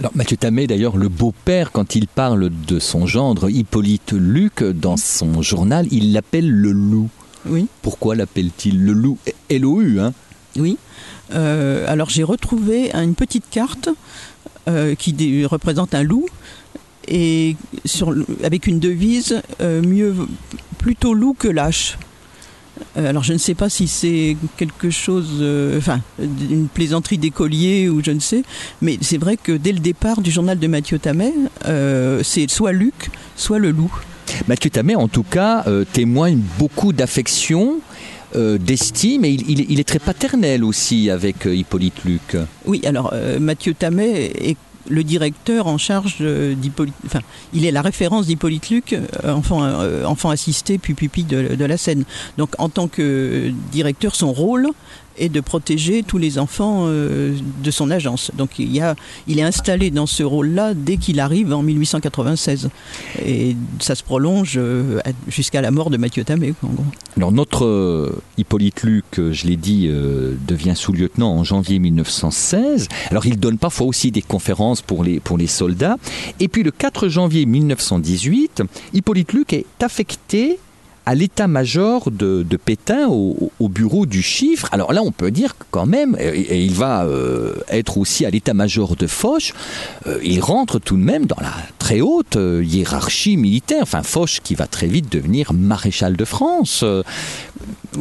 Alors 0.00 0.12
Mathieu 0.14 0.36
Tamet, 0.36 0.68
d'ailleurs, 0.68 0.96
le 0.96 1.08
beau-père, 1.08 1.72
quand 1.72 1.96
il 1.96 2.06
parle 2.06 2.50
de 2.68 2.78
son 2.78 3.06
gendre 3.06 3.50
Hippolyte 3.50 4.12
Luc, 4.12 4.62
dans 4.62 4.96
son 4.96 5.42
journal, 5.42 5.88
il 5.90 6.12
l'appelle 6.12 6.48
le 6.48 6.70
loup. 6.70 7.08
Oui. 7.46 7.66
Pourquoi 7.82 8.14
l'appelle-t-il 8.14 8.84
le 8.84 8.92
loup? 8.92 9.18
L-O-U, 9.48 9.98
hein 9.98 10.12
Oui. 10.56 10.78
Euh, 11.34 11.84
alors 11.88 12.10
j'ai 12.10 12.22
retrouvé 12.22 12.92
une 12.94 13.16
petite 13.16 13.50
carte 13.50 13.88
euh, 14.68 14.94
qui 14.94 15.44
représente 15.44 15.94
un 15.94 16.04
loup 16.04 16.26
et 17.08 17.56
sur, 17.84 18.14
avec 18.44 18.66
une 18.68 18.78
devise 18.78 19.42
euh, 19.60 19.82
mieux 19.82 20.14
plutôt 20.78 21.12
loup 21.12 21.34
que 21.36 21.48
lâche. 21.48 21.98
Euh, 22.96 23.08
alors 23.08 23.22
je 23.22 23.32
ne 23.32 23.38
sais 23.38 23.54
pas 23.54 23.68
si 23.68 23.88
c'est 23.88 24.36
quelque 24.56 24.90
chose, 24.90 25.28
euh, 25.40 25.78
enfin 25.78 26.00
une 26.18 26.68
plaisanterie 26.68 27.18
d'écolier 27.18 27.88
ou 27.88 28.02
je 28.04 28.10
ne 28.10 28.20
sais, 28.20 28.42
mais 28.82 28.98
c'est 29.00 29.18
vrai 29.18 29.36
que 29.36 29.52
dès 29.52 29.72
le 29.72 29.78
départ 29.80 30.20
du 30.20 30.30
journal 30.30 30.58
de 30.58 30.66
Mathieu 30.66 30.98
Tamet, 30.98 31.32
euh, 31.66 32.20
c'est 32.22 32.48
soit 32.50 32.72
Luc, 32.72 33.10
soit 33.36 33.58
le 33.58 33.70
loup. 33.70 33.92
Mathieu 34.46 34.70
Tamet, 34.70 34.94
en 34.94 35.08
tout 35.08 35.22
cas, 35.22 35.64
euh, 35.66 35.84
témoigne 35.90 36.38
beaucoup 36.58 36.92
d'affection, 36.92 37.80
euh, 38.36 38.58
d'estime, 38.58 39.24
et 39.24 39.30
il, 39.30 39.50
il 39.50 39.60
est- 39.62 39.66
il 39.70 39.80
est 39.80 39.88
très 39.88 39.98
paternel 39.98 40.62
aussi 40.64 41.08
avec 41.08 41.46
euh, 41.46 41.54
Hippolyte 41.56 42.04
Luc. 42.04 42.36
Oui, 42.66 42.82
alors 42.84 43.10
euh, 43.14 43.38
Mathieu 43.40 43.72
Tamet 43.74 44.32
est 44.38 44.56
le 44.88 45.04
directeur 45.04 45.66
en 45.66 45.78
charge 45.78 46.16
euh, 46.20 46.54
d'Hippolyte. 46.54 46.94
Enfin, 47.06 47.20
il 47.52 47.64
est 47.64 47.70
la 47.70 47.82
référence 47.82 48.26
d'Hippolyte 48.26 48.70
Luc, 48.70 48.92
euh, 48.92 49.32
enfant, 49.32 49.62
euh, 49.62 50.04
enfant 50.04 50.30
assisté 50.30 50.78
puis 50.78 50.94
pupille 50.94 51.24
de, 51.24 51.54
de 51.54 51.64
la 51.64 51.76
Seine. 51.76 52.04
Donc, 52.36 52.50
en 52.58 52.68
tant 52.68 52.88
que 52.88 53.52
directeur, 53.70 54.14
son 54.14 54.32
rôle 54.32 54.68
est 55.18 55.28
de 55.28 55.40
protéger 55.40 56.02
tous 56.02 56.18
les 56.18 56.38
enfants 56.38 56.84
euh, 56.86 57.36
de 57.62 57.70
son 57.70 57.90
agence. 57.90 58.30
Donc, 58.36 58.58
il, 58.58 58.72
y 58.72 58.80
a, 58.80 58.94
il 59.26 59.38
est 59.38 59.42
installé 59.42 59.90
dans 59.90 60.06
ce 60.06 60.22
rôle-là 60.22 60.74
dès 60.74 60.96
qu'il 60.96 61.20
arrive 61.20 61.52
en 61.52 61.62
1896. 61.62 62.70
Et 63.24 63.56
ça 63.80 63.94
se 63.94 64.02
prolonge 64.02 64.54
euh, 64.56 65.00
jusqu'à 65.28 65.60
la 65.60 65.70
mort 65.70 65.90
de 65.90 65.96
Mathieu 65.96 66.24
quoi, 66.24 66.36
en 66.68 66.72
gros. 66.72 66.84
Alors 67.16 67.32
notre 67.32 67.64
euh, 67.64 68.22
Hippolyte 68.36 68.82
Luc, 68.82 69.04
je 69.16 69.46
l'ai 69.46 69.56
dit, 69.56 69.88
devient 70.46 70.74
sous-lieutenant 70.74 71.32
en 71.32 71.44
janvier 71.44 71.78
1916. 71.78 72.88
Alors 73.10 73.26
il 73.26 73.38
donne 73.38 73.58
parfois 73.58 73.86
aussi 73.86 74.10
des 74.10 74.22
conférences 74.22 74.82
pour 74.82 75.04
les, 75.04 75.20
pour 75.20 75.38
les 75.38 75.46
soldats. 75.46 75.96
Et 76.40 76.48
puis 76.48 76.62
le 76.62 76.70
4 76.70 77.08
janvier 77.08 77.46
1918, 77.46 78.62
Hippolyte 78.94 79.32
Luc 79.32 79.52
est 79.52 79.66
affecté 79.80 80.58
à 81.10 81.14
l'état-major 81.14 82.10
de, 82.10 82.42
de 82.52 82.56
Pétain, 82.58 83.08
au, 83.08 83.50
au 83.58 83.68
bureau 83.70 84.04
du 84.04 84.20
chiffre. 84.20 84.68
Alors 84.72 84.92
là, 84.92 85.00
on 85.02 85.10
peut 85.20 85.30
dire 85.30 85.56
que 85.56 85.64
quand 85.70 85.86
même, 85.86 86.12
et, 86.20 86.40
et 86.54 86.60
il 86.62 86.74
va 86.74 87.06
euh, 87.06 87.54
être 87.80 87.96
aussi 87.96 88.26
à 88.26 88.30
l'état-major 88.30 88.94
de 88.94 89.06
Foch, 89.06 89.54
euh, 90.06 90.18
il 90.22 90.40
rentre 90.40 90.78
tout 90.78 90.98
de 91.02 91.06
même 91.12 91.24
dans 91.24 91.40
la 91.40 91.54
très 91.78 92.02
haute 92.02 92.36
euh, 92.36 92.62
hiérarchie 92.62 93.38
militaire. 93.38 93.82
Enfin, 93.88 94.02
Foch 94.02 94.40
qui 94.44 94.54
va 94.54 94.66
très 94.66 94.86
vite 94.86 95.10
devenir 95.10 95.54
maréchal 95.54 96.14
de 96.14 96.26
France, 96.26 96.84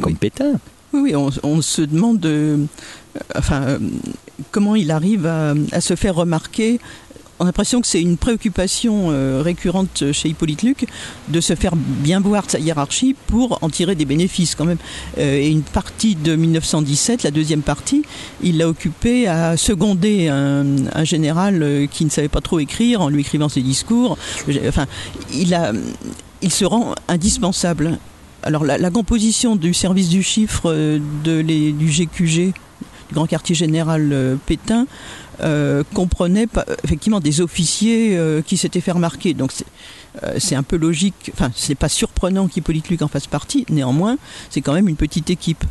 comme 0.01 0.17
Pétain. 0.17 0.59
Oui, 0.91 0.99
oui, 1.03 1.15
on, 1.15 1.29
on 1.43 1.61
se 1.61 1.83
demande 1.83 2.27
enfin, 3.35 3.61
comment 4.51 4.75
il 4.75 4.91
arrive 4.91 5.25
à, 5.25 5.53
à 5.71 5.79
se 5.79 5.95
faire 5.95 6.15
remarquer. 6.15 6.79
On 7.39 7.43
a 7.43 7.47
l'impression 7.47 7.81
que 7.81 7.87
c'est 7.87 8.01
une 8.01 8.17
préoccupation 8.17 9.09
euh, 9.11 9.41
récurrente 9.43 10.11
chez 10.11 10.29
Hippolyte 10.29 10.63
Luc 10.63 10.87
de 11.27 11.39
se 11.39 11.53
faire 11.53 11.75
bien 11.75 12.19
voir 12.19 12.45
de 12.47 12.51
sa 12.51 12.59
hiérarchie 12.59 13.15
pour 13.27 13.59
en 13.61 13.69
tirer 13.69 13.93
des 13.93 14.05
bénéfices 14.05 14.55
quand 14.55 14.65
même. 14.65 14.79
Euh, 15.19 15.37
et 15.37 15.49
une 15.49 15.61
partie 15.61 16.15
de 16.15 16.35
1917, 16.35 17.21
la 17.21 17.31
deuxième 17.31 17.61
partie, 17.61 18.01
il 18.41 18.57
l'a 18.57 18.67
occupé 18.67 19.27
à 19.27 19.55
seconder 19.55 20.29
un, 20.29 21.03
général 21.03 21.61
euh, 21.61 21.85
qui 21.85 22.05
ne 22.05 22.09
savait 22.09 22.27
pas 22.27 22.41
trop 22.41 22.59
écrire 22.59 23.01
en 23.01 23.09
lui 23.09 23.21
écrivant 23.21 23.49
ses 23.49 23.61
discours. 23.61 24.17
Enfin, 24.67 24.87
il, 25.31 26.51
se 26.51 26.65
rend 26.65 26.95
indispensable 27.07 27.99
alors 28.41 28.63
la, 28.63 28.89
composition 28.89 29.55
du 29.55 29.73
service 29.73 30.09
du 30.09 30.23
chiffre 30.23 30.71
de 31.23 31.39
les- 31.39 31.71
du 31.71 31.87
GQG, 31.87 32.53
du 33.09 33.13
Grand 33.13 33.27
Quartier 33.27 33.55
Général 33.55 34.37
Pétain, 34.45 34.87
euh, 35.41 35.83
comprenait 35.93 36.47
pas- 36.47 36.65
effectivement 36.83 37.19
des 37.19 37.41
officiers 37.41 38.17
euh, 38.17 38.41
qui 38.41 38.57
s'étaient 38.57 38.81
fait 38.81 38.91
remarquer. 38.91 39.33
Donc 39.33 39.51
c'est 39.51 39.65
euh, 40.23 40.35
c'est 40.39 40.55
un 40.55 40.63
peu 40.63 40.77
logique, 40.77 41.29
enfin 41.33 41.51
c'est 41.55 41.75
pas 41.75 41.89
surprenant 41.89 42.47
qu'Hippolyte 42.47 42.89
Luc 42.89 43.03
en 43.03 43.07
fasse 43.07 43.27
partie, 43.27 43.65
néanmoins 43.69 44.17
c'est 44.49 44.61
quand 44.61 44.73
même 44.73 44.87
une 44.89 44.95
petite 44.95 45.29
équipe. 45.29 45.63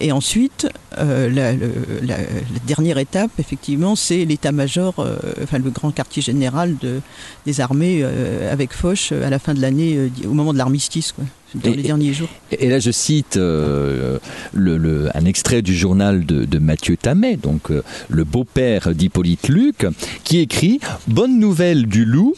Et 0.00 0.10
ensuite, 0.10 0.66
euh, 0.98 1.28
la, 1.30 1.52
le- 1.52 1.70
la- 2.02 2.16
la 2.18 2.58
dernière 2.66 2.98
étape, 2.98 3.30
effectivement, 3.38 3.94
c'est 3.94 4.24
l'état-major, 4.24 4.94
euh, 4.98 5.16
enfin 5.44 5.58
le 5.58 5.70
grand 5.70 5.92
quartier 5.92 6.20
général 6.22 6.76
de, 6.80 7.00
des 7.46 7.60
armées 7.60 8.00
euh, 8.02 8.50
avec 8.52 8.72
Foch 8.72 9.10
euh, 9.12 9.24
à 9.26 9.30
la 9.30 9.38
fin 9.38 9.54
de 9.54 9.60
l'année, 9.60 9.94
euh, 9.96 10.08
au 10.26 10.32
moment 10.32 10.52
de 10.54 10.58
l'armistice, 10.58 11.12
quoi, 11.12 11.24
dans 11.54 11.70
Et- 11.70 11.76
les 11.76 11.82
derniers 11.82 12.14
jours. 12.14 12.30
Et 12.58 12.68
là, 12.70 12.78
je 12.80 12.90
cite 12.90 13.36
euh, 13.36 14.18
le- 14.54 14.78
le- 14.78 15.10
un 15.14 15.26
extrait 15.26 15.60
du 15.62 15.76
journal 15.76 16.24
de, 16.24 16.46
de 16.46 16.58
Mathieu 16.58 16.96
Tamet, 16.96 17.36
donc 17.36 17.70
euh, 17.70 17.82
le 18.08 18.24
beau-père 18.24 18.94
d'Hippolyte 18.94 19.11
Luc, 19.48 19.86
qui 20.24 20.38
écrit 20.38 20.80
Bonne 21.06 21.38
nouvelle 21.38 21.86
du 21.86 22.04
loup. 22.04 22.34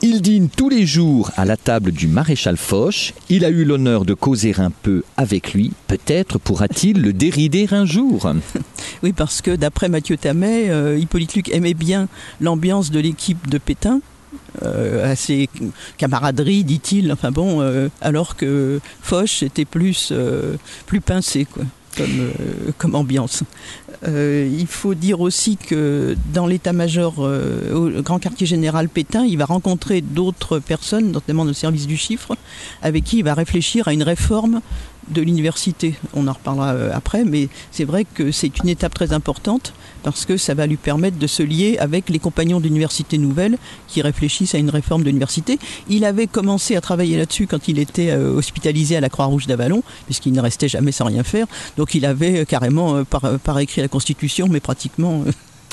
Il 0.00 0.20
dîne 0.20 0.48
tous 0.48 0.68
les 0.68 0.86
jours 0.86 1.30
à 1.36 1.44
la 1.44 1.56
table 1.56 1.90
du 1.90 2.06
maréchal 2.06 2.56
Foch. 2.56 3.14
Il 3.30 3.44
a 3.44 3.48
eu 3.48 3.64
l'honneur 3.64 4.04
de 4.04 4.14
causer 4.14 4.54
un 4.58 4.70
peu 4.70 5.02
avec 5.16 5.54
lui. 5.54 5.72
Peut-être 5.86 6.38
pourra-t-il 6.38 7.00
le 7.00 7.12
dérider 7.12 7.66
un 7.70 7.86
jour. 7.86 8.30
Oui, 9.02 9.12
parce 9.12 9.42
que 9.42 9.54
d'après 9.54 9.90
Mathieu 9.90 10.16
Tamet, 10.16 10.70
euh, 10.70 10.98
Hippolyte 10.98 11.34
Luc 11.34 11.48
aimait 11.50 11.74
bien 11.74 12.08
l'ambiance 12.40 12.90
de 12.90 13.00
l'équipe 13.00 13.48
de 13.50 13.58
Pétain. 13.58 14.00
Euh, 14.62 15.10
assez 15.10 15.48
camaraderie, 15.98 16.64
dit-il. 16.64 17.12
Enfin 17.12 17.30
bon, 17.30 17.60
euh, 17.60 17.88
alors 18.00 18.36
que 18.36 18.80
Foch 19.02 19.42
était 19.42 19.66
plus, 19.66 20.12
plus 20.86 21.00
pincé, 21.02 21.46
comme, 21.94 22.20
euh, 22.20 22.72
comme 22.78 22.94
ambiance. 22.94 23.42
Euh, 24.06 24.48
il 24.52 24.66
faut 24.66 24.94
dire 24.94 25.20
aussi 25.20 25.56
que 25.56 26.16
dans 26.32 26.46
l'état-major 26.46 27.14
euh, 27.18 27.72
au 27.72 28.02
grand 28.02 28.18
quartier 28.18 28.46
général 28.46 28.88
Pétain, 28.88 29.24
il 29.24 29.38
va 29.38 29.46
rencontrer 29.46 30.00
d'autres 30.00 30.58
personnes, 30.58 31.10
notamment 31.10 31.44
le 31.44 31.52
service 31.52 31.86
du 31.86 31.96
chiffre, 31.96 32.36
avec 32.82 33.04
qui 33.04 33.18
il 33.18 33.24
va 33.24 33.34
réfléchir 33.34 33.88
à 33.88 33.92
une 33.92 34.02
réforme 34.02 34.60
de 35.08 35.22
l'université. 35.22 35.94
On 36.14 36.28
en 36.28 36.32
reparlera 36.32 36.70
après, 36.94 37.24
mais 37.24 37.48
c'est 37.70 37.84
vrai 37.84 38.04
que 38.04 38.32
c'est 38.32 38.58
une 38.58 38.68
étape 38.68 38.94
très 38.94 39.12
importante 39.12 39.74
parce 40.04 40.26
que 40.26 40.36
ça 40.36 40.54
va 40.54 40.66
lui 40.66 40.76
permettre 40.76 41.18
de 41.18 41.26
se 41.26 41.42
lier 41.42 41.76
avec 41.80 42.08
les 42.10 42.20
compagnons 42.20 42.60
d'université 42.60 43.18
nouvelle 43.18 43.58
qui 43.88 44.02
réfléchissent 44.02 44.54
à 44.54 44.58
une 44.58 44.70
réforme 44.70 45.02
de 45.02 45.08
l'université. 45.08 45.58
Il 45.88 46.04
avait 46.04 46.28
commencé 46.28 46.76
à 46.76 46.80
travailler 46.80 47.16
là-dessus 47.16 47.48
quand 47.48 47.66
il 47.66 47.78
était 47.78 48.10
euh, 48.10 48.36
hospitalisé 48.36 48.96
à 48.96 49.00
la 49.00 49.08
Croix-Rouge 49.08 49.46
d'Avalon, 49.46 49.82
puisqu'il 50.04 50.32
ne 50.32 50.40
restait 50.40 50.68
jamais 50.68 50.92
sans 50.92 51.06
rien 51.06 51.24
faire. 51.24 51.46
Donc 51.76 51.94
il 51.94 52.04
avait 52.06 52.40
euh, 52.40 52.44
carrément 52.44 52.96
euh, 52.96 53.04
par, 53.04 53.58
écrit 53.58 53.80
la 53.80 53.88
Constitution, 53.88 54.46
mais 54.48 54.60
pratiquement 54.60 55.24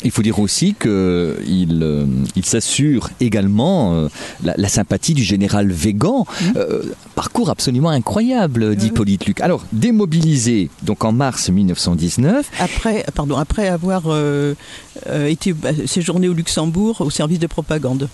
Il 0.03 0.11
faut 0.11 0.21
dire 0.21 0.39
aussi 0.39 0.73
qu'il 0.73 0.89
euh, 0.89 2.05
il 2.35 2.45
s'assure 2.45 3.09
également 3.19 3.93
euh, 3.93 4.07
la, 4.43 4.53
la 4.57 4.67
sympathie 4.67 5.13
du 5.13 5.23
général 5.23 5.71
Végan. 5.71 6.25
Euh, 6.55 6.83
parcours 7.15 7.49
absolument 7.49 7.89
incroyable 7.89 8.75
d'Hippolyte 8.75 9.25
Luc. 9.25 9.41
Alors, 9.41 9.63
démobilisé 9.71 10.69
donc 10.81 11.03
en 11.03 11.11
mars 11.11 11.49
1919, 11.49 12.49
après, 12.59 13.05
pardon, 13.13 13.37
après 13.37 13.67
avoir 13.67 14.03
euh, 14.07 14.55
été 15.27 15.53
bah, 15.53 15.69
séjourné 15.85 16.27
au 16.27 16.33
Luxembourg 16.33 17.01
au 17.01 17.09
service 17.09 17.39
de 17.39 17.47
propagande. 17.47 18.09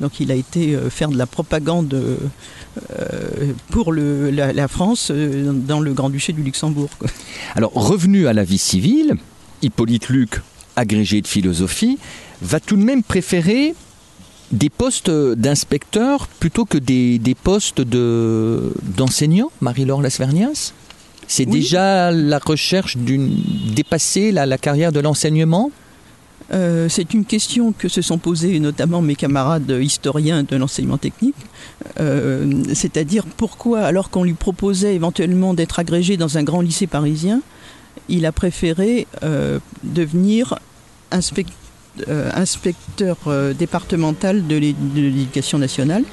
Donc 0.00 0.20
il 0.20 0.30
a 0.32 0.34
été 0.34 0.76
faire 0.90 1.10
de 1.10 1.18
la 1.18 1.26
propagande 1.26 1.96
pour 3.70 3.92
le, 3.92 4.30
la, 4.30 4.52
la 4.52 4.66
France 4.66 5.12
dans 5.12 5.78
le 5.78 5.92
Grand-Duché 5.92 6.32
du 6.32 6.42
Luxembourg. 6.42 6.88
Alors, 7.54 7.72
revenu 7.74 8.26
à 8.26 8.32
la 8.32 8.42
vie 8.42 8.58
civile, 8.58 9.14
Hippolyte 9.60 10.08
Luc, 10.08 10.40
agrégé 10.76 11.20
de 11.20 11.26
philosophie, 11.26 11.98
va 12.40 12.60
tout 12.60 12.76
de 12.76 12.82
même 12.82 13.02
préférer 13.02 13.74
des 14.50 14.68
postes 14.70 15.10
d'inspecteur 15.10 16.28
plutôt 16.40 16.64
que 16.64 16.78
des, 16.78 17.18
des 17.18 17.34
postes 17.34 17.80
de- 17.80 18.72
d'enseignant, 18.96 19.50
Marie-Laure 19.60 20.02
Lasvernias? 20.02 20.72
C'est 21.28 21.46
Oui. 21.46 21.60
déjà 21.60 22.10
la 22.10 22.38
recherche 22.38 22.96
d'une 22.96 23.34
dépasser 23.74 24.32
la, 24.32 24.44
la 24.44 24.58
carrière 24.58 24.92
de 24.92 25.00
l'enseignement? 25.00 25.70
Euh, 26.52 26.88
c'est 26.90 27.14
une 27.14 27.24
question 27.24 27.72
que 27.72 27.88
se 27.88 28.02
sont 28.02 28.18
posées 28.18 28.58
notamment 28.60 29.00
mes 29.00 29.14
camarades 29.14 29.74
historiens 29.80 30.42
de 30.42 30.56
l'enseignement 30.56 30.98
technique. 30.98 31.36
Euh, 32.00 32.62
C'est-à-dire 32.74 33.24
pourquoi, 33.24 33.80
alors 33.80 34.10
qu'on 34.10 34.24
lui 34.24 34.34
proposait 34.34 34.94
éventuellement 34.94 35.54
d'être 35.54 35.78
agrégé 35.78 36.18
dans 36.18 36.36
un 36.36 36.42
grand 36.42 36.60
lycée 36.60 36.86
parisien, 36.88 37.40
il 38.08 38.26
a 38.26 38.32
préféré 38.32 39.06
euh, 39.22 39.58
devenir 39.82 40.58
euh, 42.08 42.30
inspecteur 42.34 43.16
euh, 43.26 43.52
départemental 43.54 44.46
de 44.46 44.56
l'é- 44.56 44.74
de 44.94 45.00
l'éducation 45.00 45.58
nationale. 45.58 46.04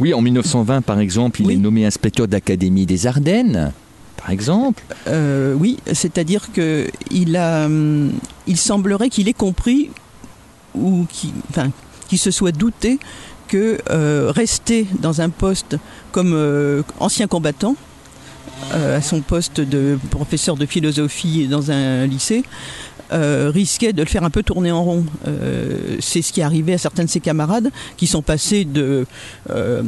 Oui, 0.00 0.14
en 0.14 0.20
1920, 0.20 0.82
par 0.82 0.98
exemple, 0.98 1.40
il 1.42 1.46
Oui. 1.46 1.54
est 1.54 1.58
nommé 1.58 1.86
inspecteur 1.86 2.26
d'académie 2.28 2.86
des 2.86 3.06
Ardennes, 3.06 3.72
par 4.16 4.30
exemple. 4.30 4.82
Euh, 5.06 5.54
oui, 5.54 5.78
c'est-à-dire 5.92 6.52
que 6.52 6.88
il 7.10 7.36
a, 7.36 7.66
hum, 7.66 8.12
il 8.46 8.56
semblerait 8.56 9.10
qu'il 9.10 9.28
ait 9.28 9.32
compris 9.32 9.90
ou 10.74 11.06
qu'il, 11.10 11.30
enfin, 11.50 11.70
qu'il 12.08 12.18
se 12.18 12.30
soit 12.30 12.52
douté 12.52 12.98
que 13.48 13.78
euh, 13.90 14.32
rester 14.34 14.86
dans 15.00 15.20
un 15.20 15.28
poste 15.28 15.76
comme 16.10 16.32
euh, 16.34 16.82
ancien 17.00 17.26
combattant, 17.26 17.76
à 18.72 19.00
son 19.00 19.20
poste 19.20 19.60
de 19.60 19.98
professeur 20.10 20.56
de 20.56 20.66
philosophie 20.66 21.46
dans 21.46 21.70
un 21.70 22.06
lycée, 22.06 22.42
euh, 23.12 23.50
risquait 23.52 23.92
de 23.92 24.02
le 24.02 24.08
faire 24.08 24.24
un 24.24 24.30
peu 24.30 24.42
tourner 24.42 24.72
en 24.72 24.82
rond. 24.82 25.04
Euh, 25.26 25.96
c'est 26.00 26.22
ce 26.22 26.32
qui 26.32 26.40
est 26.40 26.44
arrivé 26.44 26.74
à 26.74 26.78
certains 26.78 27.04
de 27.04 27.10
ses 27.10 27.20
camarades 27.20 27.70
qui 27.96 28.06
sont 28.06 28.22
passés 28.22 28.64
de 28.64 29.06
euh, 29.50 29.82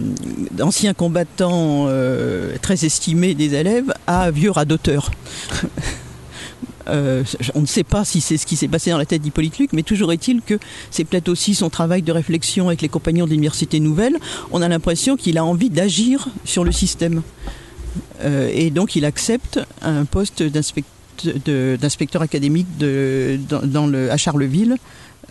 d'anciens 0.52 0.94
combattants 0.94 1.86
euh, 1.88 2.56
très 2.60 2.84
estimés 2.84 3.34
des 3.34 3.54
élèves 3.54 3.92
à 4.06 4.30
vieux 4.30 4.50
radoteurs. 4.50 5.10
Euh, 6.88 7.24
on 7.56 7.62
ne 7.62 7.66
sait 7.66 7.82
pas 7.82 8.04
si 8.04 8.20
c'est 8.20 8.36
ce 8.36 8.46
qui 8.46 8.54
s'est 8.54 8.68
passé 8.68 8.92
dans 8.92 8.98
la 8.98 9.06
tête 9.06 9.20
d'Hippolyte 9.20 9.58
Luc, 9.58 9.72
mais 9.72 9.82
toujours 9.82 10.12
est-il 10.12 10.40
que 10.40 10.56
c'est 10.92 11.02
peut-être 11.02 11.28
aussi 11.28 11.56
son 11.56 11.68
travail 11.68 12.00
de 12.02 12.12
réflexion 12.12 12.68
avec 12.68 12.80
les 12.80 12.88
compagnons 12.88 13.24
de 13.24 13.30
l'Université 13.30 13.80
Nouvelle. 13.80 14.16
On 14.52 14.62
a 14.62 14.68
l'impression 14.68 15.16
qu'il 15.16 15.36
a 15.36 15.44
envie 15.44 15.68
d'agir 15.68 16.28
sur 16.44 16.62
le 16.62 16.70
système. 16.70 17.22
Euh, 18.22 18.50
et 18.52 18.70
donc 18.70 18.96
il 18.96 19.04
accepte 19.04 19.60
un 19.82 20.04
poste 20.04 20.42
d'inspecteur 20.42 22.22
académique 22.22 22.66
dans, 22.78 23.86
le, 23.86 24.10
à 24.10 24.16
Charleville, 24.16 24.76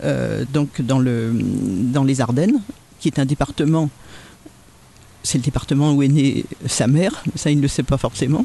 euh, 0.04 0.44
donc 0.52 0.80
dans, 0.82 0.98
le, 0.98 1.32
dans 1.34 2.04
les 2.04 2.20
Ardennes, 2.20 2.60
qui 3.00 3.08
est 3.08 3.18
un 3.18 3.24
département, 3.24 3.88
c'est 5.22 5.38
le 5.38 5.44
département 5.44 5.92
où 5.92 6.02
est 6.02 6.08
née 6.08 6.44
sa 6.66 6.86
mère, 6.86 7.22
ça 7.34 7.50
il 7.50 7.56
ne 7.56 7.62
le 7.62 7.68
sait 7.68 7.82
pas 7.82 7.96
forcément. 7.96 8.44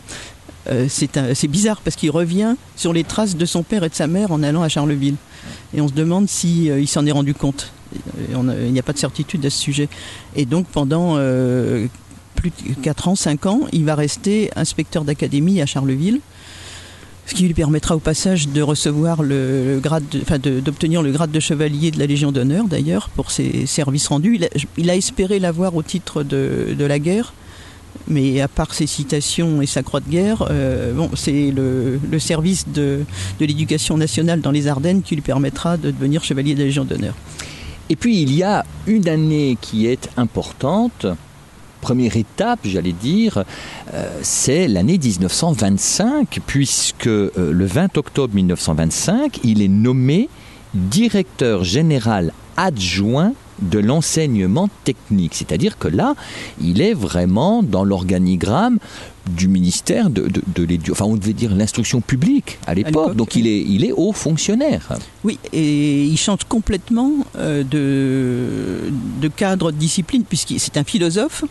Euh, 0.70 0.88
c'est 0.90 1.48
bizarre 1.48 1.82
parce 1.82 1.96
qu'il 1.96 2.12
revient 2.12 2.56
sur 2.76 2.94
les 2.94 3.04
traces 3.04 3.36
de 3.36 3.46
son 3.46 3.64
père 3.64 3.84
et 3.84 3.90
de 3.90 3.96
sa 3.96 4.06
mère 4.06 4.32
en 4.32 4.44
allant 4.44 4.62
à 4.62 4.70
Charleville. 4.70 5.16
Et 5.74 5.82
on 5.82 5.88
se 5.88 5.94
demande 5.94 6.30
si 6.30 6.70
euh, 6.70 6.86
s'en 6.86 7.06
est 7.06 7.12
rendu 7.12 7.34
compte. 7.34 7.72
Il 8.30 8.72
n'y 8.72 8.80
a 8.80 8.84
pas 8.84 8.94
de 8.94 9.00
certitude 9.00 9.46
à 9.46 9.50
ce 9.50 9.60
sujet. 9.60 9.90
Et 10.36 10.46
donc 10.46 10.68
pendant 10.68 11.18
plus 12.42 12.50
de 12.50 12.74
4 12.82 13.08
ans, 13.08 13.16
5 13.16 13.46
ans, 13.46 13.62
il 13.72 13.86
va 13.86 13.94
rester 13.96 14.50
inspecteur 14.56 15.04
d'académie 15.04 15.62
à 15.62 15.66
Charleville 15.66 16.20
ce 17.28 17.36
qui 17.36 17.44
lui 17.44 17.54
permettra 17.54 17.96
au 17.96 18.00
passage 18.00 18.50
de 18.50 18.62
recevoir 18.64 19.22
le, 19.22 19.80
grade, 19.82 20.04
de- 20.12 20.22
enfin 20.22 20.40
d'obtenir 20.40 21.04
le 21.04 21.12
grade 21.12 21.32
de 21.32 21.40
chevalier 21.40 21.92
de 21.92 22.00
la 22.00 22.08
Légion 22.08 22.32
d'honneur 22.32 22.66
d'ailleurs 22.66 23.10
pour 23.10 23.30
ses 23.32 23.68
services 23.68 24.08
rendus. 24.08 24.40
Il 24.78 24.90
a, 24.90 24.96
espéré 24.96 25.40
l'avoir 25.40 25.76
au 25.76 25.84
titre 25.84 26.24
de, 26.24 26.76
la 26.80 27.00
guerre, 27.00 27.34
mais 28.08 28.42
à 28.42 28.48
part 28.48 28.74
ses 28.74 28.88
citations 28.88 29.62
et 29.62 29.68
sa 29.68 29.84
croix 29.84 30.00
de 30.00 30.10
guerre, 30.10 30.48
euh, 30.50 30.94
bon, 30.94 31.12
c'est 31.14 31.52
le, 31.52 32.00
le 32.12 32.20
service 32.20 32.68
de, 32.68 33.06
de 33.40 33.46
l'éducation 33.46 33.98
nationale 33.98 34.42
dans 34.42 34.52
les 34.52 34.68
Ardennes 34.68 35.04
qui 35.04 35.14
lui 35.16 35.22
permettra 35.22 35.78
de 35.78 35.92
devenir 35.92 36.24
chevalier 36.24 36.54
de 36.56 36.60
la 36.60 36.66
Légion 36.66 36.86
d'honneur. 36.86 37.14
Et 37.90 37.96
puis, 37.96 38.20
il 38.22 38.34
y 38.34 38.42
a 38.44 38.66
une 38.88 39.08
année 39.08 39.58
qui 39.62 39.86
est 39.86 40.10
importante. 40.18 41.06
Première 41.82 42.16
étape, 42.16 42.60
j'allais 42.64 42.94
dire, 42.94 43.44
euh, 43.94 44.20
c'est 44.22 44.68
l'année 44.68 44.98
1925, 44.98 46.40
puisque 46.46 47.08
euh, 47.08 47.32
le 47.38 47.66
20 47.66 47.98
octobre 47.98 48.34
1925, 48.36 49.40
il 49.44 49.62
est 49.62 49.68
nommé 49.68 50.30
directeur 50.74 51.64
général 51.64 52.34
adjoint 52.58 53.34
de 53.62 53.80
l'enseignement 53.80 54.70
technique. 54.84 55.36
C'est-à-dire 55.36 55.78
que 55.78 55.88
là, 55.88 56.16
il 56.60 56.82
est 56.82 56.94
vraiment 56.94 57.62
dans 57.64 57.84
l'organigramme 57.84 58.80
du 59.30 59.48
ministère 59.48 60.10
de, 60.10 60.28
de, 60.28 60.92
enfin 60.92 61.06
on 61.06 61.16
devait 61.16 61.34
dire 61.34 61.54
l'instruction 61.54 62.02
publique 62.02 62.58
à 62.66 62.74
l'époque. 62.74 62.94
l'époque, 62.94 63.16
Donc 63.16 63.36
il 63.36 63.46
est, 63.46 63.62
il 63.62 63.86
est 63.86 63.92
haut 63.92 64.14
fonctionnaire. 64.14 64.90
Oui, 65.24 65.38
et 65.54 66.04
il 66.04 66.18
change 66.18 66.44
complètement 66.50 67.12
euh, 67.38 67.64
de, 67.64 68.92
de 69.22 69.28
cadre 69.28 69.72
de 69.72 69.78
discipline, 69.78 70.24
puisque 70.28 70.56
c'est 70.58 70.78
un 70.78 70.84
philosophe 70.84 71.44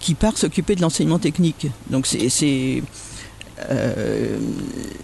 qui 0.00 0.14
part 0.14 0.36
s'occuper 0.38 0.74
de 0.76 0.80
l'enseignement 0.82 1.18
technique. 1.18 1.66
Donc 1.90 2.06
c'est, 2.06 2.82
euh, 3.70 4.38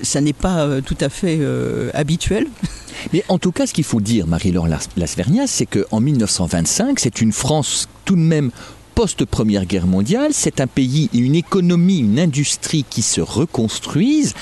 ça 0.03 0.21
n'est 0.21 0.33
pas 0.33 0.67
euh, 0.67 0.81
tout 0.81 0.97
à 1.01 1.09
fait 1.09 1.39
euh, 1.41 1.91
habituel. 1.95 2.47
Mais 3.13 3.25
en 3.29 3.39
tout 3.39 3.51
cas, 3.53 3.67
ce 3.67 3.73
qu'il 3.73 3.85
faut 3.85 4.01
dire, 4.01 4.27
Marie-Laure 4.27 4.69
Las- 4.69 4.89
Lasvernias, 4.97 5.47
c'est 5.49 5.67
qu'en 5.67 6.01
1925, 6.01 7.01
c'est 7.01 7.21
une 7.21 7.33
France 7.33 7.89
tout 8.05 8.15
de 8.17 8.21
même 8.21 8.51
post-première 8.95 9.65
guerre 9.65 9.87
mondiale, 9.87 10.33
c'est 10.35 10.61
un 10.61 10.67
pays, 10.67 11.09
une 11.15 11.35
économie, 11.35 11.99
une 12.01 12.21
industrie 12.21 12.85
qui 12.89 13.01
se 13.03 13.21
reconstruisent. 13.23 14.35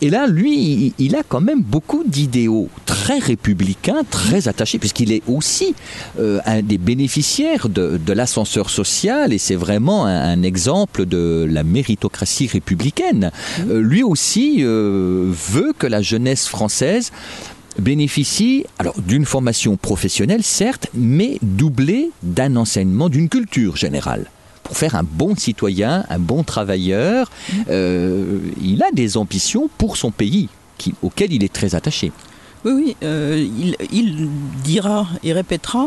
Et 0.00 0.10
là, 0.10 0.26
lui, 0.26 0.94
il- 0.98 1.14
a 1.16 1.22
quand 1.26 1.40
même 1.40 1.62
beaucoup 1.62 2.04
d'idéaux 2.06 2.68
très 2.86 3.18
républicains, 3.18 4.02
très 4.10 4.46
attachés, 4.46 4.78
puisqu'il 4.78 5.10
est 5.12 5.22
aussi 5.26 5.74
euh, 6.18 6.38
un 6.46 6.62
des 6.62 6.78
bénéficiaires 6.78 7.68
de, 7.68 7.98
de 8.04 8.12
l'ascenseur 8.12 8.70
social, 8.70 9.32
et 9.32 9.38
c'est 9.38 9.54
vraiment 9.56 10.06
un, 10.06 10.20
un 10.34 10.42
exemple 10.42 11.06
de 11.06 11.46
la 11.50 11.64
méritocratie 11.64 12.46
républicaine. 12.46 13.30
Euh, 13.68 13.80
lui 13.80 14.02
aussi 14.02 14.58
euh, 14.60 15.32
veut 15.52 15.72
que 15.78 15.86
la 15.86 16.02
jeunesse 16.02 16.46
française 16.46 17.10
bénéficie 17.78 18.64
alors 18.78 19.00
d'une 19.00 19.24
formation 19.24 19.76
professionnelle, 19.76 20.42
certes, 20.42 20.88
mais 20.94 21.38
doublée 21.42 22.10
d'un 22.22 22.56
enseignement 22.56 23.08
d'une 23.08 23.28
culture 23.28 23.76
générale. 23.76 24.26
Pour 24.68 24.76
faire 24.76 24.96
un 24.96 25.02
bon 25.02 25.34
citoyen, 25.34 26.04
un 26.10 26.18
bon 26.18 26.44
travailleur, 26.44 27.30
euh, 27.70 28.38
il 28.62 28.82
a 28.82 28.90
des 28.92 29.16
ambitions 29.16 29.70
pour 29.78 29.96
son 29.96 30.10
pays, 30.10 30.50
qui, 30.76 30.94
auquel 31.00 31.32
il 31.32 31.42
est 31.42 31.52
très 31.52 31.74
attaché. 31.74 32.12
Oui, 32.66 32.94
euh, 33.02 33.48
il, 33.90 34.28
dira 34.62 35.08
et 35.24 35.32
répétera 35.32 35.86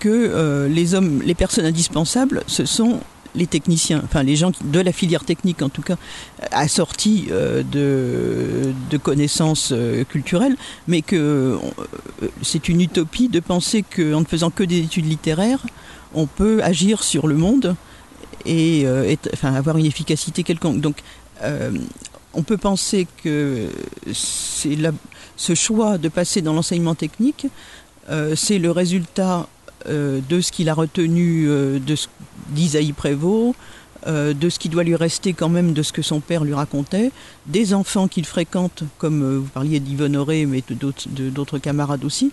que 0.00 0.08
euh, 0.08 0.66
les 0.66 0.96
hommes, 0.96 1.22
les 1.24 1.36
personnes 1.36 1.66
indispensables, 1.66 2.42
ce 2.48 2.64
sont 2.64 2.98
les 3.36 3.46
techniciens, 3.46 4.00
enfin 4.02 4.24
les 4.24 4.34
gens 4.34 4.50
de 4.64 4.80
la 4.80 4.90
filière 4.90 5.22
technique 5.22 5.62
en 5.62 5.68
tout 5.68 5.82
cas, 5.82 5.96
assortis 6.50 7.28
de, 7.28 8.72
connaissances 9.04 9.72
culturelles, 10.08 10.56
mais 10.88 11.02
que 11.02 11.58
c'est 12.42 12.68
une 12.68 12.80
utopie 12.80 13.28
de 13.28 13.38
penser 13.38 13.84
qu'en 13.84 14.20
ne 14.20 14.24
faisant 14.24 14.50
que 14.50 14.64
des 14.64 14.78
études 14.78 15.06
littéraires, 15.06 15.64
on 16.14 16.26
peut 16.26 16.60
agir 16.64 17.04
sur 17.04 17.28
le 17.28 17.36
monde 17.36 17.76
et 18.46 18.82
euh, 18.86 19.14
avoir 19.42 19.76
une 19.76 19.86
efficacité 19.86 20.42
quelconque. 20.42 20.80
Donc 20.80 20.96
euh, 21.42 21.70
on 22.34 22.42
peut 22.42 22.56
penser 22.56 23.06
que 23.22 23.68
c'est 24.12 24.76
ce 25.36 25.54
choix 25.54 25.98
de 25.98 26.08
passer 26.08 26.42
dans 26.42 26.52
l'enseignement 26.52 26.94
technique, 26.94 27.46
euh, 28.10 28.34
c'est 28.36 28.58
le 28.58 28.70
résultat 28.70 29.48
de 29.88 30.40
ce 30.40 30.50
qu'il 30.50 30.68
a 30.68 30.74
retenu 30.74 31.46
euh, 31.46 31.78
de 31.78 31.94
d'Isaïe 32.48 32.92
Prévost, 32.92 33.54
de 34.06 34.48
ce 34.50 34.58
qui 34.58 34.68
doit 34.68 34.84
lui 34.84 34.94
rester 34.94 35.32
quand 35.32 35.48
même 35.48 35.72
de 35.72 35.82
ce 35.82 35.92
que 35.92 36.02
son 36.02 36.20
père 36.20 36.44
lui 36.44 36.54
racontait, 36.54 37.10
des 37.46 37.74
enfants 37.74 38.06
qu'il 38.06 38.24
fréquente, 38.24 38.82
comme 38.98 39.38
vous 39.38 39.48
parliez 39.48 39.80
d'Yvonne 39.80 40.16
Auré, 40.16 40.46
mais 40.46 40.62
d'autres, 40.68 41.08
de 41.08 41.28
d'autres 41.28 41.58
camarades 41.58 42.04
aussi, 42.04 42.30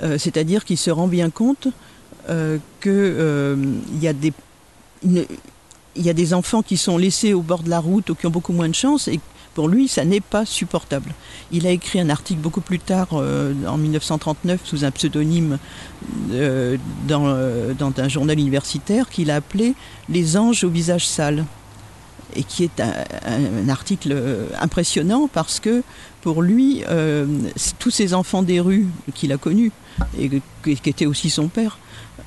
c'est-à-dire 0.00 0.64
qu'il 0.64 0.78
se 0.78 0.90
rend 0.90 1.06
bien 1.06 1.30
compte 1.30 1.68
qu'il 2.80 4.00
y 4.00 4.08
a 4.08 4.12
des... 4.12 4.32
il 5.96 6.02
y 6.04 6.10
a 6.10 6.14
des 6.14 6.34
enfants 6.34 6.62
qui 6.62 6.76
sont 6.76 6.98
laissés 6.98 7.34
au 7.34 7.42
bord 7.42 7.62
de 7.62 7.70
la 7.70 7.80
route 7.80 8.10
ou 8.10 8.14
qui 8.14 8.26
ont 8.26 8.30
beaucoup 8.30 8.52
moins 8.52 8.68
de 8.68 8.74
chance 8.74 9.08
et 9.08 9.20
pour 9.54 9.68
lui, 9.68 9.88
ça 9.88 10.04
n'est 10.04 10.20
pas 10.20 10.46
supportable. 10.46 11.12
Il 11.50 11.66
a 11.66 11.70
écrit 11.70 12.00
un 12.00 12.08
article 12.08 12.40
beaucoup 12.40 12.60
plus 12.60 12.78
tard, 12.78 13.08
euh, 13.12 13.52
en 13.66 13.76
1939, 13.76 14.60
sous 14.64 14.84
un 14.84 14.90
pseudonyme 14.90 15.58
euh, 16.32 16.76
dans, 17.06 17.26
euh, 17.26 17.74
dans 17.74 17.92
un 17.98 18.08
journal 18.08 18.38
universitaire 18.38 19.10
qu'il 19.10 19.30
a 19.30 19.36
appelé 19.36 19.74
Les 20.08 20.36
anges 20.36 20.64
au 20.64 20.70
visage 20.70 21.06
sale. 21.06 21.44
Et 22.34 22.44
qui 22.44 22.64
est 22.64 22.80
un, 22.80 23.68
article 23.68 24.16
impressionnant 24.58 25.28
parce 25.30 25.60
que 25.60 25.82
pour 26.22 26.40
lui, 26.40 26.82
tous 27.78 27.90
ces 27.90 28.14
enfants 28.14 28.42
des 28.42 28.58
rues 28.58 28.86
qu'il 29.14 29.32
a 29.34 29.36
connus, 29.36 29.70
et 30.18 30.30
qui 30.64 30.88
étaient 30.88 31.04
aussi 31.04 31.28
son 31.28 31.48
père, 31.48 31.76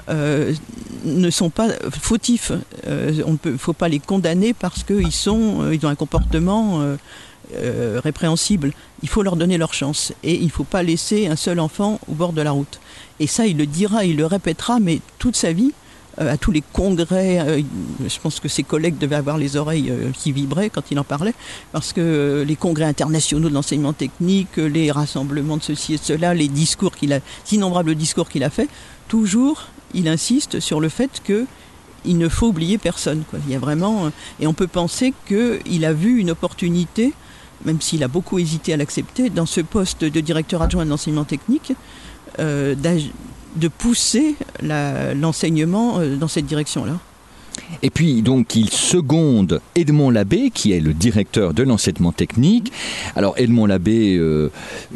euh, 0.09 0.53
ne 1.03 1.29
sont 1.29 1.49
pas 1.49 1.69
fautifs. 1.91 2.51
Euh, 2.87 3.21
on 3.25 3.37
ne 3.43 3.57
faut 3.57 3.73
pas 3.73 3.89
les 3.89 3.99
condamner 3.99 4.53
parce 4.53 4.83
qu'ils 4.83 5.11
sont, 5.11 5.61
euh, 5.61 5.75
ils 5.75 5.85
ont 5.85 5.89
un 5.89 5.95
comportement 5.95 6.81
euh, 6.81 6.95
euh, 7.55 7.99
répréhensible. 8.03 8.71
Il 9.03 9.09
faut 9.09 9.23
leur 9.23 9.35
donner 9.35 9.57
leur 9.57 9.73
chance 9.73 10.13
et 10.23 10.35
il 10.35 10.45
ne 10.45 10.51
faut 10.51 10.63
pas 10.63 10.83
laisser 10.83 11.27
un 11.27 11.35
seul 11.35 11.59
enfant 11.59 11.99
au 12.07 12.13
bord 12.13 12.33
de 12.33 12.41
la 12.41 12.51
route. 12.51 12.79
Et 13.19 13.27
ça, 13.27 13.45
il 13.45 13.57
le 13.57 13.65
dira, 13.65 14.03
il 14.05 14.17
le 14.17 14.25
répétera, 14.25 14.79
mais 14.79 14.99
toute 15.19 15.35
sa 15.35 15.53
vie. 15.53 15.71
euh, 16.19 16.31
à 16.33 16.37
tous 16.37 16.51
les 16.51 16.63
congrès, 16.73 17.63
je 18.07 18.19
pense 18.19 18.39
que 18.39 18.47
ses 18.47 18.63
collègues 18.63 18.97
devaient 18.97 19.15
avoir 19.15 19.37
les 19.37 19.57
oreilles 19.57 19.91
qui 20.13 20.31
vibraient 20.31 20.69
quand 20.69 20.91
il 20.91 20.99
en 20.99 21.03
parlait, 21.03 21.33
parce 21.71 21.93
que 21.93 22.43
les 22.47 22.55
congrès 22.55 22.85
internationaux 22.85 23.49
de 23.49 23.53
l'enseignement 23.53 23.93
technique, 23.93 24.57
les 24.57 24.91
rassemblements 24.91 25.57
de 25.57 25.63
ceci 25.63 25.93
et 25.93 25.97
de 25.97 26.03
cela, 26.03 26.33
les 26.33 26.47
discours 26.47 26.95
qu'il 26.95 27.13
a, 27.13 27.19
innombrables 27.51 27.95
discours 27.95 28.29
qu'il 28.29 28.43
a 28.43 28.49
fait, 28.49 28.69
toujours 29.07 29.67
il 29.95 30.07
insiste 30.07 30.59
sur 30.59 30.79
le 30.79 30.89
fait 30.89 31.21
que 31.23 31.45
il 32.05 32.17
ne 32.17 32.29
faut 32.29 32.47
oublier 32.47 32.77
personne. 32.77 33.23
Il 33.47 33.51
y 33.51 33.55
a 33.55 33.59
vraiment, 33.59 34.05
euh, 34.05 34.09
et 34.39 34.47
on 34.47 34.53
peut 34.53 34.67
penser 34.67 35.13
qu'il 35.27 35.85
a 35.85 35.93
vu 35.93 36.19
une 36.19 36.31
opportunité, 36.31 37.13
même 37.65 37.81
s'il 37.81 38.03
a 38.03 38.07
beaucoup 38.07 38.39
hésité 38.39 38.73
à 38.73 38.77
l'accepter, 38.77 39.29
dans 39.29 39.45
ce 39.45 39.61
poste 39.61 40.03
de 40.03 40.19
directeur 40.19 40.61
adjoint 40.61 40.85
de 40.85 40.89
l'enseignement 40.89 41.23
technique, 41.23 41.73
euh, 42.39 42.75
de 43.55 43.67
pousser 43.67 44.35
l'enseignement 44.61 45.99
euh, 45.99 46.15
dans 46.15 46.27
cette 46.27 46.45
direction-là. 46.45 46.99
Et 47.83 47.89
puis, 47.89 48.21
donc, 48.21 48.55
il 48.55 48.69
seconde 48.69 49.61
Edmond 49.75 50.09
Labbé, 50.09 50.49
qui 50.53 50.73
est 50.73 50.79
le 50.79 50.93
directeur 50.93 51.53
de 51.53 51.63
l'enseignement 51.63 52.11
technique. 52.11 52.71
Alors, 53.15 53.33
Edmond 53.37 53.65
Labbé, 53.65 54.15
euh, 54.15 54.51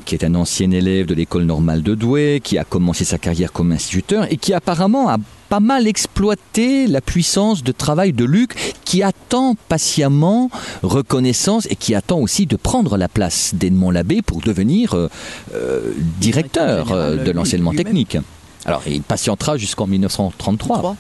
qui 0.05 0.16
est 0.16 0.24
un 0.24 0.36
ancien 0.36 0.72
élève 0.72 1.05
de 1.05 1.14
l'école 1.14 1.43
normale 1.43 1.84
de 1.84 1.95
Douai, 1.95 2.41
qui 2.43 2.57
a 2.57 2.64
commencé 2.64 3.05
sa 3.05 3.18
carrière 3.18 3.51
comme 3.51 3.72
instituteur 3.72 4.32
et 4.32 4.38
qui 4.38 4.53
apparemment 4.53 5.10
a 5.10 5.18
pas 5.49 5.60
mal 5.60 5.88
exploité 5.88 6.86
la 6.86 7.01
puissance 7.01 7.64
de 7.64 7.72
travail 7.72 8.14
de 8.14 8.24
Luc, 8.24 8.55
qui 8.86 9.01
attend 9.01 9.55
patiemment 9.68 10.51
reconnaissance 10.84 11.68
et 11.72 11.76
qui 11.76 11.95
attend 11.95 12.20
aussi 12.20 12.45
de 12.45 12.55
prendre 12.55 12.97
la 12.97 13.07
place 13.07 13.55
d'Edmond 13.55 13.89
Labbé 13.89 14.22
pour 14.22 14.41
devenir 14.41 14.93
euh, 14.93 15.07
euh, 15.55 15.91
directeur 16.20 16.88
de 16.88 17.32
l'enseignement 17.32 17.74
technique. 17.74 18.18
Alors, 18.66 18.84
il 18.88 19.01
patientera 19.01 19.57
jusqu'en 19.57 19.88
1933. 19.88 20.95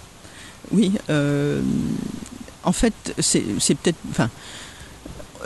Oui. 0.71 0.91
euh, 1.09 1.61
en 2.63 2.71
fait, 2.71 2.93
c'est 3.19 3.41
peut-être. 3.75 3.97
Enfin, 4.11 4.29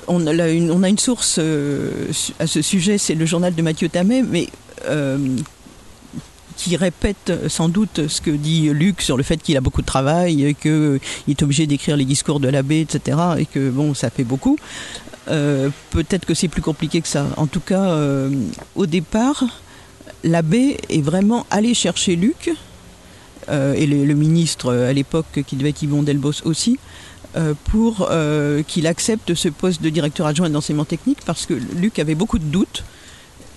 on 0.07 0.25
a, 0.27 0.49
une, 0.49 0.97
source 0.97 1.37
euh, 1.39 2.07
à 2.39 2.47
ce 2.47 2.61
sujet, 2.61 2.97
c'est 2.97 3.15
le 3.15 3.25
journal 3.25 3.55
de 3.55 3.61
Mathieu 3.61 3.87
Tamet, 3.87 4.23
mais 4.23 4.49
euh, 4.85 5.17
qui 6.57 6.75
répète 6.75 7.31
sans 7.47 7.69
doute 7.69 8.07
ce 8.07 8.19
que 8.19 8.31
dit 8.31 8.69
Luc 8.73 9.01
sur 9.01 9.15
le 9.15 9.23
fait 9.23 9.37
qu'il 9.37 9.55
a 9.55 9.61
beaucoup 9.61 9.81
de 9.81 9.87
travail, 9.87 10.55
qu'il 10.59 10.99
est 11.27 11.43
obligé 11.43 11.67
d'écrire 11.67 11.95
les 11.95 12.05
discours 12.05 12.39
de 12.39 12.49
l'abbé, 12.49 12.81
etc. 12.81 13.17
Et 13.37 13.45
que 13.45 13.69
bon, 13.69 13.93
ça 13.93 14.09
fait 14.09 14.23
beaucoup. 14.25 14.57
Peut-être 15.25 16.25
que 16.25 16.33
c'est 16.33 16.49
plus 16.49 16.61
compliqué 16.61 16.99
que 16.99 17.07
ça. 17.07 17.27
En 17.37 17.47
tout 17.47 17.61
cas, 17.61 17.97
au 18.75 18.85
départ, 18.85 19.45
l'abbé 20.23 20.77
est 20.89 21.01
vraiment 21.01 21.45
allé 21.49 21.73
chercher 21.73 22.15
Luc 22.15 22.51
et 23.49 23.85
le, 23.85 24.13
ministre 24.13 24.71
euh, 24.71 24.89
à 24.89 24.93
l'époque 24.93 25.43
qui 25.45 25.55
devait 25.55 25.69
être 25.69 25.81
Yvon 25.81 26.03
Delbos 26.03 26.43
aussi, 26.45 26.79
euh, 27.35 27.55
pour 27.71 28.09
euh, 28.11 28.61
qu'il 28.61 28.85
accepte 28.85 29.33
ce 29.33 29.49
poste 29.49 29.81
de 29.81 29.89
directeur 29.89 30.27
adjoint 30.27 30.51
d'enseignement 30.51 30.85
technique 30.85 31.17
parce 31.25 31.47
que 31.47 31.55
Luc 31.55 31.97
avait 31.97 32.13
beaucoup 32.13 32.37
de 32.37 32.43
doutes 32.43 32.83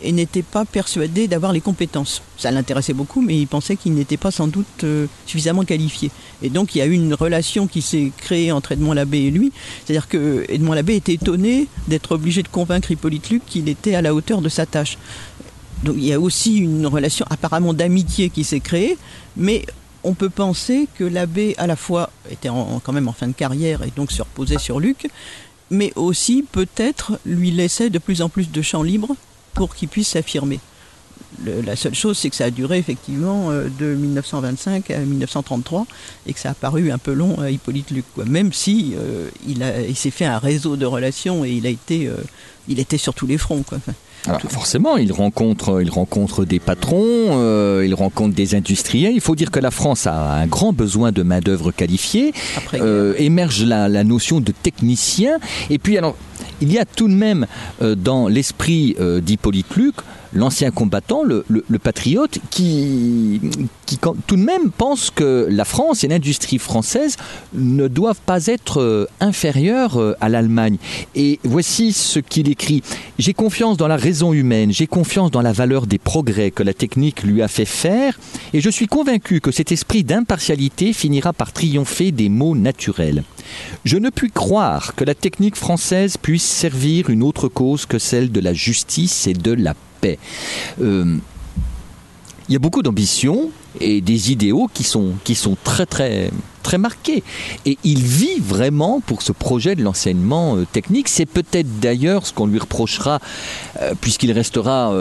et 0.03 0.12
n'était 0.12 0.43
pas 0.43 0.64
persuadé 0.64 1.28
d'avoir 1.28 1.53
les 1.53 1.61
compétences. 1.61 2.22
Ça 2.39 2.51
l'intéressait 2.51 2.95
beaucoup, 2.95 3.20
mais 3.20 3.39
il 3.39 3.47
pensait 3.47 3.76
qu'il 3.76 3.93
n'était 3.93 4.16
pas 4.16 4.30
sans 4.30 4.47
doute 4.47 4.84
euh, 4.84 5.07
suffisamment 5.26 5.62
qualifié. 5.64 6.11
Et 6.41 6.49
donc 6.49 6.74
il 6.74 6.78
y 6.78 6.80
a 6.80 6.87
eu 6.87 6.93
une 6.93 7.12
relation 7.12 7.66
qui 7.66 7.82
s'est 7.82 8.12
créée 8.16 8.51
entre 8.51 8.72
Edmond 8.72 8.95
Labbé 8.95 9.18
et 9.18 9.30
lui. 9.30 9.53
C'est-à-dire 9.84 10.09
que 10.09 10.47
Edmond 10.49 10.72
Labbé 10.72 10.97
était 10.97 11.12
étonné 11.12 11.68
d'être 11.87 12.12
obligé 12.12 12.43
de 12.43 12.49
convaincre 12.49 12.91
Hippolyte 12.91 13.28
Luc 13.28 13.43
qu'il 13.45 13.68
était 13.68 13.95
à 13.95 14.01
la 14.01 14.14
hauteur 14.14 14.41
de 14.41 14.49
sa 14.49 14.64
tâche. 14.64 14.97
Il 15.95 16.05
y 16.05 16.12
a 16.12 16.20
aussi 16.20 16.57
une 16.59 16.87
relation 16.87 17.26
apparemment 17.30 17.74
d'amitié 17.74 18.30
qui 18.30 18.45
s'est 18.45 18.61
créée, 18.61 18.97
mais 19.37 19.64
on 20.05 20.14
peut 20.14 20.30
penser 20.30 20.89
que 20.97 21.05
l'abbé 21.05 21.55
à 21.59 21.66
la 21.66 21.76
fois 21.76 22.11
était 22.30 22.49
quand 22.49 22.93
même 22.93 23.09
en 23.09 23.12
fin 23.12 23.26
de 23.26 23.32
carrière 23.32 23.82
et 23.82 23.93
donc 23.95 24.12
se 24.12 24.22
reposait 24.22 24.59
sur 24.59 24.78
Luc, 24.78 25.09
mais 25.70 25.93
aussi 25.97 26.45
peut-être 26.51 27.18
lui 27.26 27.51
laissait 27.51 27.91
de 27.91 27.99
plus 27.99 28.22
en 28.22 28.28
plus 28.28 28.51
de 28.51 28.62
champ 28.62 28.82
libre 28.82 29.16
pour 29.55 29.74
qu'il 29.74 29.89
puisse 29.89 30.09
s'affirmer. 30.09 30.61
La 31.45 31.76
seule 31.76 31.95
chose, 31.95 32.16
c'est 32.16 32.30
que 32.30 32.37
ça 32.37 32.47
a 32.47 32.51
duré 32.51 32.78
effectivement 32.78 33.51
euh, 33.51 33.68
de 33.78 33.95
1925 33.95 34.91
à 34.91 34.99
1933 34.99 35.87
et 36.26 36.32
que 36.32 36.41
ça 36.41 36.51
a 36.51 36.55
paru 36.55 36.91
un 36.91 36.99
peu 36.99 37.12
long 37.12 37.39
à 37.41 37.51
Hippolyte 37.51 37.91
Luc, 37.91 38.05
même 38.26 38.53
si 38.53 38.95
euh, 38.97 39.28
il, 39.47 39.97
s'est 39.97 40.11
fait 40.11 40.24
un 40.24 40.39
réseau 40.39 40.76
de 40.76 40.87
relations 40.87 41.45
et 41.45 41.51
il 41.51 41.66
a 41.66 41.70
été, 41.70 42.07
euh, 42.07 42.16
il 42.68 42.78
était 42.80 42.97
sur 42.97 43.12
tous 43.12 43.26
les 43.26 43.39
fronts. 43.39 43.64
Alors, 44.27 44.41
forcément, 44.51 44.97
il 44.97 45.12
rencontre, 45.12 45.81
il 45.83 45.91
rencontre 45.91 46.45
des 46.45 46.59
patrons, 46.59 46.97
euh, 46.99 47.85
il 47.87 47.95
rencontre 47.95 48.35
des 48.35 48.55
industriels. 48.55 49.12
Il 49.14 49.20
faut 49.20 49.35
dire 49.37 49.51
que 49.51 49.61
la 49.61 49.70
France 49.70 50.07
a 50.07 50.35
un 50.35 50.47
grand 50.47 50.72
besoin 50.72 51.12
de 51.12 51.22
main-d'œuvre 51.22 51.70
qualifiée. 51.72 52.33
après, 52.57 52.81
Euh, 52.81 53.14
émerge 53.18 53.64
la, 53.64 53.89
la 53.89 54.05
notion 54.05 54.41
de 54.41 54.53
technicien. 54.53 55.39
Et 55.70 55.79
puis, 55.79 55.97
alors, 55.99 56.16
il 56.61 56.72
y 56.72 56.79
a 56.79 56.85
tout 56.85 57.09
de 57.09 57.14
même 57.14 57.47
euh, 57.83 57.95
dans 57.95 58.29
l'esprit 58.29 58.97
euh, 59.01 59.20
d'Hippolyte 59.20 59.74
Luc 59.77 59.95
l'ancien 60.37 60.70
combattant, 60.70 61.22
le, 61.24 61.45
patriote, 61.78 62.39
qui, 62.51 63.41
qui 63.87 63.99
tout 63.99 64.37
de 64.37 64.43
même 64.43 64.70
pense 64.70 65.11
que 65.11 65.49
la 65.51 65.64
France 65.64 66.05
et 66.05 66.09
l'industrie 66.09 66.59
française 66.59 67.16
ne 67.55 67.89
doivent 67.89 68.20
pas 68.24 68.47
être 68.47 68.80
euh, 68.80 69.07
inférieures 69.20 70.01
euh, 70.01 70.14
à 70.20 70.28
l'Allemagne. 70.28 70.76
Et 71.14 71.39
voici 71.45 71.93
ce 71.93 72.18
qu'il 72.18 72.49
écrit. 72.51 72.82
J'ai 73.18 73.34
confiance 73.34 73.76
dans 73.76 73.89
la 73.89 73.97
raison 73.97 74.32
humaine, 74.32 74.72
j'ai 74.72 74.87
confiance 74.87 75.30
dans 75.30 75.43
la 75.43 75.53
valeur 75.53 75.87
des 75.87 75.99
progrès 75.99 76.51
que 76.51 76.62
la 76.62 76.74
technique 76.74 77.22
lui 77.22 77.43
a 77.43 77.49
fait 77.49 77.64
faire, 77.64 78.18
et 78.53 78.61
je 78.61 78.70
suis 78.70 78.87
convaincu 78.87 79.41
que 79.41 79.51
cet 79.51 79.72
esprit 79.72 80.05
d'impartialité 80.05 80.93
finira 80.93 81.32
par 81.32 81.53
triompher 81.53 82.12
des 82.12 82.28
mots 82.28 82.57
naturels. 82.57 83.24
Je 83.84 83.97
ne 83.97 84.11
puis 84.11 84.30
croire 84.30 84.95
que 84.95 85.05
la 85.05 85.14
technique 85.14 85.57
française 85.57 86.16
puisse 86.16 86.45
servir 86.45 87.11
une 87.11 87.22
autre 87.22 87.49
cause 87.49 87.87
que 87.87 87.99
celle 87.99 88.32
de 88.32 88.41
la 88.41 88.53
justice 88.53 89.26
et 89.26 89.34
de 89.34 89.53
la 89.53 89.74
Euh, 90.81 91.17
il 92.49 92.53
y 92.53 92.57
a 92.57 92.61
beaucoup 92.61 92.83
d'ambition 92.83 93.51
et 93.81 94.01
des 94.01 94.31
idéaux 94.31 94.69
qui 94.73 94.85
sont, 94.85 95.15
qui 95.25 95.35
sont 95.35 95.57
très 95.65 95.85
très 95.85 96.31
très 96.63 96.79
marqués. 96.79 97.23
Et 97.65 97.79
il 97.85 98.03
vit 98.03 98.41
vraiment 98.41 99.01
pour 99.01 99.23
ce 99.23 99.31
projet 99.31 99.77
de 99.77 99.83
l'enseignement 99.83 100.57
euh, 100.57 100.65
technique. 100.65 101.09
C'est 101.09 101.27
peut-être 101.27 101.81
d'ailleurs 101.81 102.27
ce 102.27 102.33
qu'on 102.33 102.47
lui 102.47 102.59
reprochera, 102.59 103.21
euh, 103.81 103.95
puisqu'il 104.01 104.33
restera 104.33 104.93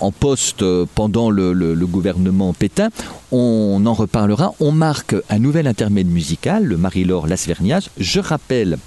en 0.00 0.12
poste 0.12 0.64
pendant 0.94 1.30
le, 1.30 1.52
le, 1.52 1.86
gouvernement 1.86 2.54
Pétain. 2.54 2.88
On 3.30 3.82
en 3.84 3.92
reparlera. 3.94 4.52
On 4.60 4.72
marque 4.72 5.14
un 5.28 5.38
nouvel 5.38 5.66
intermède 5.66 6.08
musical, 6.08 6.64
le 6.64 6.78
Marie-Laure 6.78 7.26
Lasvernias. 7.26 7.88
Je 7.98 8.20
rappelle 8.20 8.78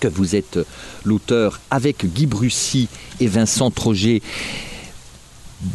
que 0.00 0.08
vous 0.08 0.36
êtes 0.36 0.58
l'auteur 1.04 1.60
avec 1.70 2.04
Guy 2.06 2.26
Brussy 2.26 2.88
et 3.20 3.26
Vincent 3.26 3.70
Troget 3.70 4.22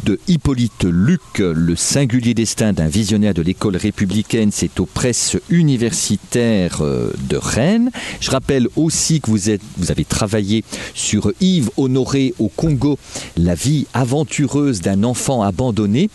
de 0.04 0.18
Hippolyte 0.28 0.84
Luc, 0.84 1.38
Le 1.38 1.74
singulier 1.76 2.34
destin 2.34 2.72
d'un 2.72 2.86
visionnaire 2.86 3.34
de 3.34 3.42
l'école 3.42 3.76
républicaine, 3.76 4.50
c'est 4.52 4.80
aux 4.80 4.86
presses 4.86 5.36
universitaires 5.50 6.82
euh, 6.82 7.12
de 7.28 7.36
Rennes. 7.36 7.90
Je 8.20 8.30
rappelle 8.30 8.68
aussi 8.76 9.20
que 9.20 9.30
vous, 9.30 9.50
vous 9.76 9.90
avez 9.90 10.04
travaillé 10.04 10.64
sur 10.94 11.32
Yves 11.40 11.70
Honoré 11.76 12.34
au 12.38 12.48
Congo, 12.48 12.98
la 13.36 13.54
vie 13.54 13.86
aventureuse 13.92 14.80
d'un 14.80 15.02
enfant 15.02 15.42
abandonné 15.42 16.10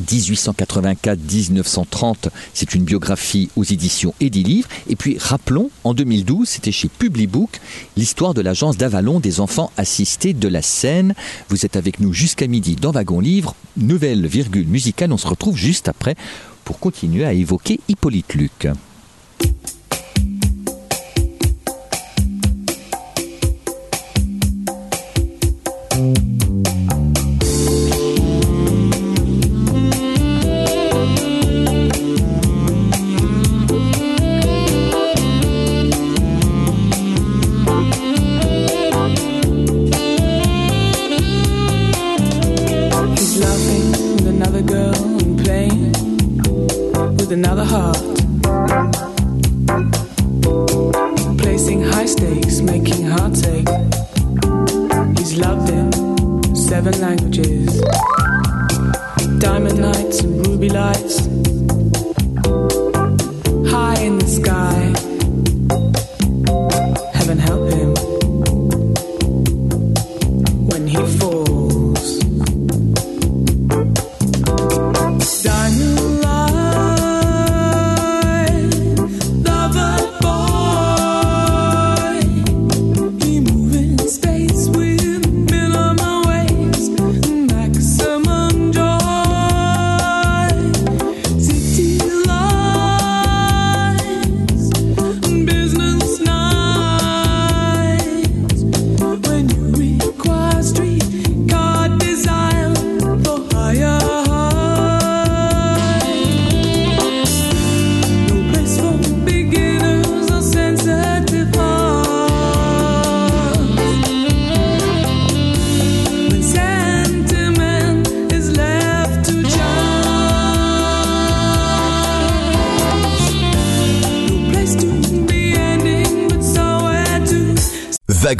1884-1930, 0.00 2.28
c'est 2.52 2.74
une 2.74 2.84
biographie 2.84 3.48
aux 3.56 3.64
éditions 3.64 4.14
Livre. 4.20 4.68
Et 4.88 4.96
puis 4.96 5.16
rappelons, 5.18 5.70
en 5.84 5.94
2012, 5.94 6.48
c'était 6.48 6.72
chez 6.72 6.88
Publibook, 6.88 7.60
l'histoire 7.96 8.34
de 8.34 8.40
l'agence 8.40 8.76
d'Avalon 8.76 9.20
des 9.20 9.40
enfants 9.40 9.70
assistés 9.76 10.34
de 10.34 10.48
la 10.48 10.62
Seine. 10.62 11.14
Vous 11.48 11.64
êtes 11.64 11.76
avec 11.76 12.00
nous 12.00 12.12
jusqu'à 12.12 12.46
midi 12.46 12.76
dans 12.76 12.90
Wagon 12.90 13.20
Livre. 13.20 13.54
Nouvelle 13.76 14.26
virgule 14.26 14.66
musicale, 14.66 15.12
on 15.12 15.18
se 15.18 15.26
retrouve 15.26 15.56
juste 15.56 15.88
après 15.88 16.16
pour 16.64 16.78
continuer 16.78 17.24
à 17.24 17.32
évoquer 17.32 17.80
Hippolyte 17.88 18.34
Luc. 18.34 18.68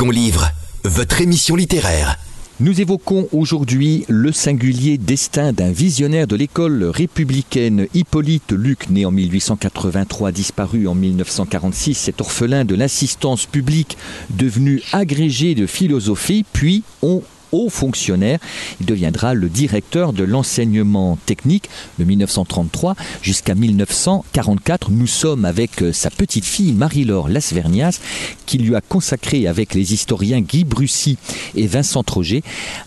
Livre, 0.03 0.51
votre 0.83 1.21
émission 1.21 1.55
littéraire. 1.55 2.19
Nous 2.59 2.81
évoquons 2.81 3.29
aujourd'hui 3.33 4.05
le 4.09 4.33
singulier 4.33 4.99
destin 4.99 5.53
d'un 5.53 5.71
visionnaire 5.71 6.27
de 6.27 6.35
l'école 6.35 6.83
républicaine 6.85 7.87
Hippolyte 7.95 8.53
Luc, 8.53 8.91
né 8.91 9.07
en 9.07 9.13
1883, 9.13 10.33
disparu 10.33 10.89
en 10.89 10.95
1946, 10.97 11.95
cet 11.95 12.21
orphelin 12.21 12.65
de 12.65 12.75
l'assistance 12.75 13.47
publique 13.47 13.97
devenu 14.31 14.83
agrégé 14.93 15.55
de 15.55 15.67
philosophie, 15.67 16.45
puis 16.53 16.83
on 17.03 17.23
haut 17.55 17.71
fonctionnaire. 17.71 18.39
Il 18.81 18.87
deviendra 18.87 19.35
le 19.35 19.49
directeur 19.49 20.13
de 20.13 20.25
l'enseignement 20.25 21.17
technique 21.25 21.71
de 21.99 22.05
1933 22.05 22.97
jusqu'à 23.23 23.55
1944. 23.55 24.91
Nous 24.91 25.07
sommes 25.07 25.45
avec 25.45 25.83
euh, 25.83 25.93
sa 25.93 26.11
petite 26.11 26.45
fille 26.45 26.73
Marie-Laure 26.73 27.29
Lasvernias 27.29 28.01
qui 28.47 28.59
lui 28.59 28.75
a 28.75 28.81
consacré 28.81 29.47
avec 29.47 29.75
les 29.75 29.95
historiens 29.95 30.41
Guy 30.41 30.65
Brussy 30.65 31.17
et 31.55 31.67
Vincent 31.67 32.03
Troget 32.03 32.43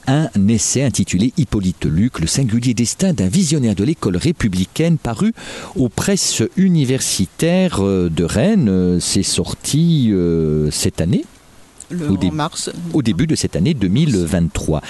un 0.05 0.29
essai 0.47 0.83
intitulé 0.83 1.33
Hippolyte 1.37 1.85
Luc, 1.85 2.19
le 2.19 2.27
singulier 2.27 2.73
destin 2.73 3.13
d'un 3.13 3.27
visionnaire 3.27 3.75
de 3.75 3.83
l'école 3.83 4.17
républicaine 4.17 4.97
paru 4.97 5.33
aux 5.75 5.89
presses 5.89 6.43
universitaires 6.57 7.79
euh, 7.81 8.09
de 8.09 8.23
Rennes. 8.23 8.69
Euh, 8.69 8.99
c'est 8.99 9.23
sorti 9.23 10.11
cette 10.71 11.01
année 11.01 11.23
au, 11.91 12.31
mars. 12.31 12.69
au 12.93 13.01
début 13.01 13.27
de 13.27 13.35
cette 13.35 13.55
année 13.55 13.73
2023. 13.73 14.81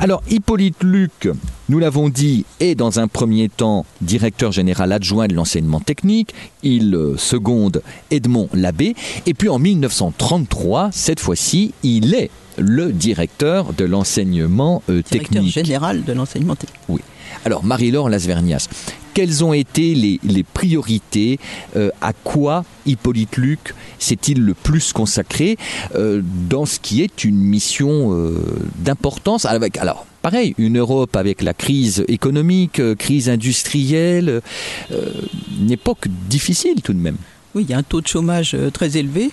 Alors, 0.00 0.22
Hippolyte 0.30 0.82
Luc, 0.82 1.28
nous 1.68 1.78
l'avons 1.78 2.08
dit, 2.08 2.44
est 2.60 2.74
dans 2.74 3.00
un 3.00 3.08
premier 3.08 3.48
temps 3.48 3.86
directeur 4.00 4.52
général 4.52 4.92
adjoint 4.92 5.28
de 5.28 5.34
l'enseignement 5.34 5.80
technique. 5.80 6.34
Il 6.62 6.94
euh, 6.94 7.16
seconde 7.16 7.82
Edmond 8.10 8.48
Labbé. 8.52 8.94
Et 9.26 9.34
puis 9.34 9.48
en 9.48 9.58
1933, 9.58 10.90
cette 10.92 11.20
fois-ci, 11.20 11.72
il 11.82 12.14
est 12.14 12.30
le 12.58 12.92
directeur 12.92 13.72
de 13.72 13.84
l'enseignement 13.84 14.82
euh, 14.88 15.02
technique. 15.02 15.40
Directeur 15.42 15.64
général 15.64 16.04
de 16.04 16.12
l'enseignement 16.12 16.54
technique. 16.54 16.80
Oui. 16.88 17.00
Alors, 17.44 17.64
Marie-Laure 17.64 18.08
Lasvernias, 18.08 18.68
quelles 19.14 19.44
ont 19.44 19.52
été 19.52 19.94
les, 19.94 20.42
priorités 20.42 21.38
euh, 21.76 21.90
À 22.00 22.12
quoi 22.12 22.64
Hippolyte 22.84 23.36
Luc 23.36 23.74
s'est-il 23.98 24.40
le 24.42 24.54
plus 24.54 24.92
consacré 24.92 25.56
euh, 25.94 26.20
dans 26.50 26.66
ce 26.66 26.80
qui 26.80 27.00
est 27.00 27.24
une 27.24 27.36
mission 27.36 28.12
euh, 28.12 28.40
d'importance 28.76 29.46
Alors, 29.46 30.06
pareil, 30.20 30.54
une 30.58 30.78
Europe 30.78 31.14
avec 31.16 31.42
la 31.42 31.54
crise 31.54 32.04
économique, 32.08 32.82
crise 32.96 33.28
industrielle, 33.28 34.42
une 34.90 35.70
époque 35.70 36.08
difficile 36.28 36.82
tout 36.82 36.92
de 36.92 36.98
même. 36.98 37.16
Oui, 37.54 37.64
il 37.66 37.70
y 37.70 37.74
a 37.74 37.78
un 37.78 37.84
taux 37.84 38.00
de 38.00 38.08
chômage 38.08 38.56
très 38.72 38.96
élevé 38.96 39.30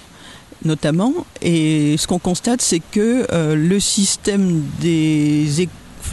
notamment. 0.63 1.13
Et 1.41 1.95
ce 1.97 2.05
qu'on 2.05 2.19
constate, 2.19 2.61
c'est 2.61 2.83
que 2.91 3.25
le 3.55 3.79
système 3.79 4.61
des, 4.79 5.67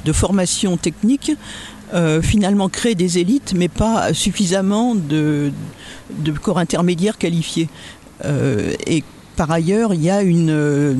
de 0.04 0.12
formation 0.12 0.76
technique 0.76 1.32
euh, 1.94 2.20
finalement 2.20 2.68
créer 2.68 2.94
des 2.94 3.18
élites, 3.18 3.54
mais 3.56 3.68
pas 3.68 4.12
suffisamment 4.12 4.94
de, 4.94 5.52
corps 6.42 6.58
intermédiaires 6.58 7.16
qualifiés. 7.16 7.68
Euh, 8.26 8.74
et 8.86 9.02
par 9.36 9.50
ailleurs, 9.50 9.94
il 9.94 10.02
y 10.02 10.10
a 10.10 10.20
une, 10.20 10.50
euh, 10.50 10.94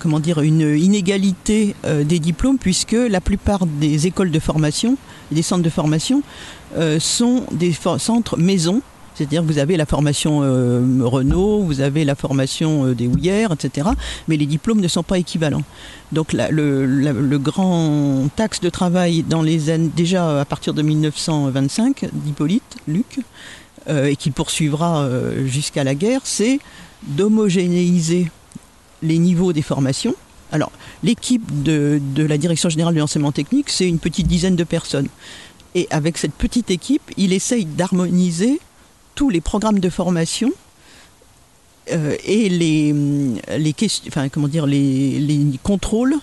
comment 0.00 0.18
dire, 0.18 0.40
une 0.40 0.76
inégalité 0.76 1.76
des 1.84 2.18
diplômes, 2.18 2.58
puisque 2.58 2.96
la 3.08 3.20
plupart 3.20 3.66
des 3.66 4.08
écoles 4.08 4.32
de 4.32 4.40
formation, 4.40 4.96
des 5.30 5.42
centres 5.42 5.62
de 5.62 5.70
formation, 5.70 6.22
sont 6.98 7.44
des 7.52 7.72
centres 7.98 8.36
maisons 8.38 8.82
C'est-à-dire 9.14 9.42
que 9.42 9.46
vous 9.46 9.58
avez 9.58 9.76
la 9.76 9.86
formation 9.86 10.40
euh, 10.42 10.80
Renault, 11.02 11.62
vous 11.62 11.80
avez 11.80 12.04
la 12.04 12.14
formation 12.14 12.86
euh, 12.86 12.94
des 12.94 13.06
houillères, 13.06 13.52
etc. 13.52 13.88
Mais 14.28 14.36
les 14.36 14.46
diplômes 14.46 14.80
ne 14.80 14.88
sont 14.88 15.02
pas 15.02 15.18
équivalents. 15.18 15.62
Donc 16.12 16.32
le, 16.32 17.36
grand 17.38 18.28
axe 18.38 18.60
de 18.60 18.70
travail 18.70 19.22
dans 19.22 19.42
les 19.42 19.70
années, 19.70 19.90
déjà 19.94 20.40
à 20.40 20.44
partir 20.44 20.74
de 20.74 20.82
1925 20.82 22.06
d'Hippolyte 22.12 22.76
Luc, 22.86 23.20
euh, 23.88 24.06
et 24.06 24.16
qui 24.16 24.30
poursuivra 24.30 25.08
jusqu'à 25.46 25.84
la 25.84 25.94
guerre, 25.94 26.20
c'est 26.24 26.58
d'homogénéiser 27.02 28.30
les 29.02 29.18
niveaux 29.18 29.52
des 29.52 29.62
formations. 29.62 30.14
Alors, 30.52 30.70
l'équipe 31.02 31.62
de, 31.62 32.00
de 32.14 32.24
la 32.24 32.38
Direction 32.38 32.68
générale 32.68 32.94
de 32.94 33.00
l'enseignement 33.00 33.32
technique, 33.32 33.70
c'est 33.70 33.88
une 33.88 33.98
petite 33.98 34.26
dizaine 34.26 34.54
de 34.54 34.64
personnes. 34.64 35.08
Et 35.74 35.88
avec 35.90 36.18
cette 36.18 36.34
petite 36.34 36.70
équipe, 36.70 37.10
il 37.16 37.32
essaye 37.32 37.64
d'harmoniser 37.64 38.60
tous 39.14 39.30
les 39.30 39.40
programmes 39.40 39.78
de 39.80 39.88
formation 39.90 40.50
euh, 41.92 42.16
et 42.24 42.48
les, 42.48 42.92
hum, 42.92 43.36
les, 43.58 43.72
questions, 43.72 44.04
enfin, 44.08 44.28
comment 44.28 44.48
dire, 44.48 44.66
les, 44.66 45.18
les 45.18 45.44
contrôles 45.62 46.14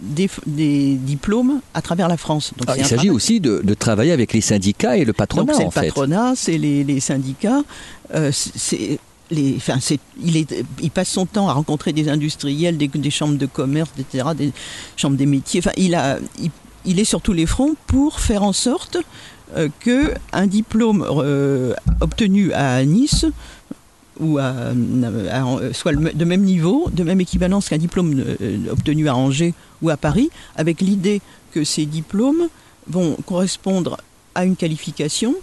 des, 0.00 0.28
des 0.46 0.94
diplômes 0.96 1.60
à 1.72 1.80
travers 1.80 2.08
la 2.08 2.16
France. 2.16 2.52
Donc, 2.56 2.66
Ah, 2.68 2.74
il 2.76 2.84
s'agit 2.84 3.10
aussi 3.10 3.40
de, 3.40 3.60
de 3.62 3.74
travailler 3.74 4.10
avec 4.12 4.32
les 4.32 4.40
syndicats 4.40 4.96
et 4.96 5.04
le 5.04 5.12
patronat, 5.12 5.54
c'est 5.54 5.62
en 5.62 5.66
le 5.66 5.70
fait. 5.70 5.86
patronat, 5.86 6.32
c'est 6.36 6.58
les, 6.58 6.82
les 6.84 7.00
syndicats. 7.00 7.62
euh, 8.14 8.30
c'est- 8.32 8.98
les, 9.30 9.54
enfin, 9.56 9.78
c'est, 9.80 9.98
il, 10.22 10.36
est, 10.36 10.64
il 10.82 10.90
passe 10.90 11.08
son 11.08 11.24
temps 11.24 11.48
à 11.48 11.54
rencontrer 11.54 11.94
des 11.94 12.10
industriels, 12.10 12.76
des, 12.76 12.88
des 12.88 13.10
chambres 13.10 13.38
de 13.38 13.46
commerce, 13.46 13.88
etc., 13.98 14.28
des 14.36 14.52
chambres 14.98 15.16
des 15.16 15.24
métiers. 15.24 15.60
Enfin, 15.60 15.70
il, 15.78 15.94
a, 15.94 16.18
il, 16.38 16.50
il 16.84 17.00
est 17.00 17.04
sur 17.06 17.22
tous 17.22 17.32
les 17.32 17.46
fronts 17.46 17.74
pour 17.86 18.20
faire 18.20 18.42
en 18.42 18.52
sorte 18.52 18.98
euh, 19.56 19.68
que 19.80 20.12
un 20.32 20.46
diplôme 20.46 21.04
euh, 21.08 21.74
obtenu 22.00 22.52
à 22.52 22.84
Nice 22.84 23.24
ou 24.20 24.38
à, 24.38 24.72
soit 25.72 25.92
le- 25.92 26.12
de 26.12 26.24
même 26.24 26.42
niveau, 26.42 26.88
de 26.92 27.02
même 27.04 27.20
équivalence 27.20 27.68
qu'un 27.68 27.78
diplôme 27.78 28.22
euh, 28.40 28.58
obtenu 28.70 29.08
à 29.08 29.14
Angers 29.16 29.54
ou 29.82 29.90
à 29.90 29.96
Paris, 29.96 30.30
avec 30.56 30.80
l'idée 30.80 31.20
que 31.52 31.64
ces 31.64 31.86
diplômes 31.86 32.48
vont 32.88 33.16
correspondre 33.26 33.98
à 34.34 34.44
une 34.44 34.56
qualification 34.56 35.34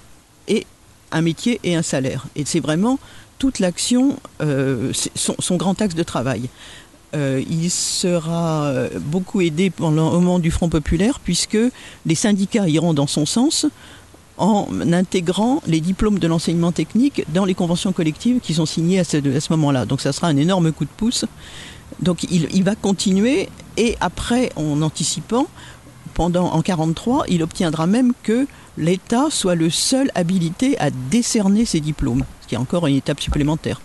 et 0.47 0.65
un 1.11 1.21
métier 1.21 1.59
et 1.63 1.75
un 1.75 1.81
salaire. 1.81 2.25
Et 2.35 2.43
c'est 2.45 2.59
vraiment 2.59 2.99
toute 3.39 3.59
l'action, 3.59 4.17
son, 5.15 5.57
grand 5.57 5.81
axe 5.81 5.95
de 5.95 6.03
travail. 6.03 6.49
Il 7.13 7.69
sera 7.71 8.71
beaucoup 8.99 9.41
aidé 9.41 9.69
pendant, 9.71 10.11
au 10.13 10.19
moment 10.19 10.39
du 10.39 10.51
Front 10.51 10.69
populaire, 10.69 11.19
puisque 11.19 11.57
les 12.05 12.15
syndicats 12.15 12.69
iront 12.69 12.93
dans 12.93 13.07
son 13.07 13.25
sens 13.25 13.65
en 14.41 14.67
intégrant 14.91 15.61
les 15.67 15.79
diplômes 15.79 16.17
de 16.17 16.27
l'enseignement 16.27 16.71
technique 16.71 17.23
dans 17.31 17.45
les 17.45 17.53
conventions 17.53 17.93
collectives 17.93 18.39
qui 18.39 18.55
sont 18.55 18.65
signées 18.65 18.99
à 18.99 19.03
ce, 19.03 19.51
moment-là. 19.51 19.85
Donc 19.85 20.01
ça 20.01 20.11
sera 20.11 20.27
un 20.27 20.35
énorme 20.35 20.71
coup 20.71 20.83
de 20.83 20.89
pouce. 20.89 21.25
Donc 22.01 22.23
il, 22.23 22.63
va 22.63 22.73
continuer 22.75 23.49
et 23.77 23.95
après, 24.01 24.49
en 24.55 24.81
anticipant, 24.81 25.45
pendant 26.15 26.51
en 26.53 26.61
43, 26.63 27.25
il 27.29 27.43
obtiendra 27.43 27.85
même 27.85 28.13
que 28.23 28.47
l'État 28.77 29.27
soit 29.29 29.53
le 29.53 29.69
seul 29.69 30.09
habilité 30.15 30.75
à 30.79 30.89
décerner 30.89 31.65
ces 31.65 31.79
diplômes, 31.79 32.23
ce 32.41 32.47
qui 32.47 32.55
est 32.55 32.59
encore 32.59 32.87
une 32.87 32.95
étape 32.95 33.19
supplémentaire. 33.19 33.79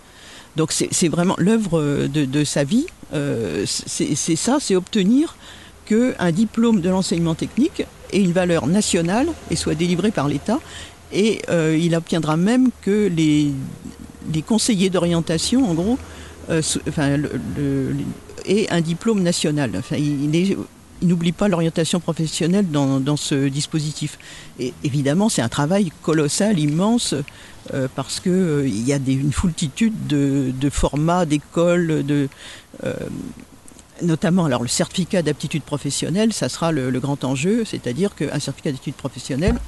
Donc 0.57 0.72
c'est 0.72 1.09
vraiment 1.09 1.34
l'œuvre 1.36 2.07
de, 2.07 2.44
sa 2.44 2.64
vie, 2.64 2.86
euh, 3.12 3.64
c'est 3.66 4.36
ça, 4.36 4.57
c'est 4.59 4.74
obtenir 4.74 5.36
qu'un 5.84 6.32
diplôme 6.32 6.80
de 6.80 6.88
l'enseignement 6.88 7.34
technique 7.34 7.84
ait 8.12 8.20
une 8.20 8.32
valeur 8.32 8.66
nationale 8.66 9.28
et 9.50 9.57
soit 9.57 9.74
délivré 9.74 10.11
par 10.11 10.28
l'État. 10.28 10.59
Et 11.12 11.42
euh, 11.50 11.78
il 11.80 11.94
obtiendra 11.94 12.36
même 12.36 12.70
que 12.82 13.09
les, 13.09 13.52
les 14.32 14.42
conseillers 14.42 14.90
d'orientation, 14.90 15.68
en 15.70 15.74
gros, 15.74 15.98
euh, 16.50 16.62
enfin, 16.88 17.18
aient 18.46 18.68
un 18.70 18.80
diplôme 18.80 19.22
national. 19.22 19.72
Enfin, 19.76 19.96
il, 19.96 20.57
n'oublie 21.02 21.32
pas 21.32 21.48
l'orientation 21.48 22.00
professionnelle 22.00 22.70
dans, 22.70 23.00
dans 23.00 23.18
ce 23.18 23.48
dispositif. 23.48 24.18
Et 24.59 24.72
évidemment, 24.82 25.28
c'est 25.28 25.42
un 25.42 25.48
travail 25.48 25.92
colossal, 26.02 26.59
immense, 26.59 27.14
euh, 27.74 27.86
parce 27.94 28.18
que 28.18 28.30
euh, 28.30 28.66
il 28.66 28.86
y 28.86 28.94
a 28.94 28.96
une 28.96 29.32
foultitude 29.32 30.07
de, 30.07 30.52
de 30.59 30.70
formats, 30.70 31.26
d'écoles, 31.26 32.04
de 32.07 32.28
notamment 34.03 34.44
alors 34.44 34.62
le 34.62 34.68
certificat 34.68 35.22
d'aptitude 35.22 35.62
professionnelle, 35.62 36.32
ça 36.32 36.49
sera 36.49 36.72
le, 36.72 36.90
grand 37.01 37.24
enjeu, 37.24 37.64
c'est-à-dire 37.64 38.14
qu'un 38.14 38.38
certificat 38.38 38.72
d'aptitude 38.72 38.94
professionnelle, 38.94 39.59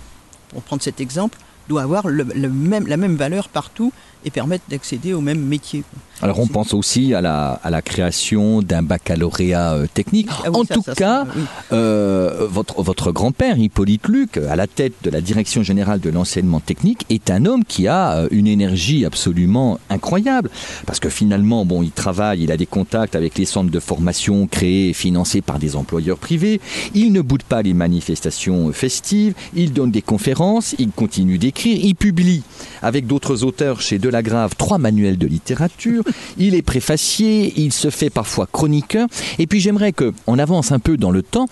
pour 0.49 0.63
prendre 0.63 0.83
cet 0.83 1.01
exemple, 1.01 1.39
doit 1.69 1.83
avoir 1.83 2.09
la 2.09 2.49
même 2.49 3.17
valeur 3.17 3.49
partout 3.49 3.93
et 4.25 4.31
permettre 4.31 4.65
d'accéder 4.69 5.13
au 5.13 5.21
même 5.21 5.41
métier. 5.41 5.83
Alors 6.21 6.41
on 6.41 6.49
pense 6.49 6.75
aussi 6.75 7.15
à 7.15 7.21
la, 7.21 7.61
à 7.63 7.71
la 7.71 7.81
création 7.81 8.61
d'un 8.61 8.83
baccalauréat 8.83 9.75
euh, 9.75 9.87
technique. 9.93 10.29
Ah 10.45 10.51
oui, 10.51 10.61
en 10.61 10.65
ça, 10.65 10.75
tout 10.75 10.83
ça, 10.83 10.95
cas, 10.95 11.25
ça, 11.25 11.27
oui. 11.37 11.43
euh, 11.73 12.47
votre, 12.51 12.83
votre 12.83 13.13
grand-père, 13.13 13.57
Hippolyte 13.57 14.09
Luc, 14.09 14.37
à 14.37 14.57
la 14.57 14.67
tête 14.67 14.95
de 15.05 15.11
la 15.11 15.21
Direction 15.21 15.63
générale 15.63 16.01
de 16.01 16.11
l'enseignement 16.11 16.59
technique, 16.59 17.07
est 17.09 17.31
un 17.31 17.47
homme 17.47 17.65
qui 17.65 17.87
a 17.87 18.15
euh, 18.17 18.29
une 18.33 18.49
énergie 18.49 19.05
absolument 19.05 19.79
incroyable. 19.91 20.51
Parce 20.87 20.99
que 20.99 21.09
finalement, 21.09 21.65
bon, 21.65 21.85
il 21.85 21.93
travaille, 21.93 22.43
il 22.43 22.51
a 22.51 22.57
des 22.57 22.67
contacts 22.67 23.15
avec 23.15 23.39
les 23.39 23.45
centres 23.45 23.71
de 23.71 23.81
formation 23.81 24.49
créés 24.49 24.89
et 24.89 24.93
financés 24.95 25.41
par 25.41 25.61
des 25.61 25.77
employeurs 25.77 26.19
privés. 26.19 26.61
Il 26.95 27.13
ne 27.13 27.21
boude 27.21 27.45
pas 27.45 27.63
les 27.63 27.75
manifestations 27.75 28.73
festives. 28.73 29.35
Il 29.55 29.73
donne 29.73 29.93
des 29.93 30.03
conférences. 30.03 30.75
Il 30.81 30.91
continue 30.91 31.39
d'écrire. 31.39 31.79
Il 31.81 31.95
publie 31.95 32.43
avec 32.83 33.07
d'autres 33.07 33.45
auteurs 33.45 33.81
chez 33.81 34.01
Delagrave 34.09 34.55
trois 34.57 34.79
manuels 34.79 35.19
de 35.19 35.27
littérature. 35.27 36.03
Il 36.39 36.55
est 36.55 36.63
préfacier. 36.63 37.53
Il 37.57 37.73
se 37.73 37.91
fait 37.91 38.11
parfois 38.11 38.49
chroniqueur. 38.51 39.07
Et 39.39 39.47
puis 39.47 39.61
j'aimerais 39.61 39.93
que 39.93 40.13
on 40.27 40.39
avance 40.39 40.73
un 40.73 40.79
peu 40.79 40.97
dans 40.97 41.11
le 41.11 41.23
temps. 41.23 41.47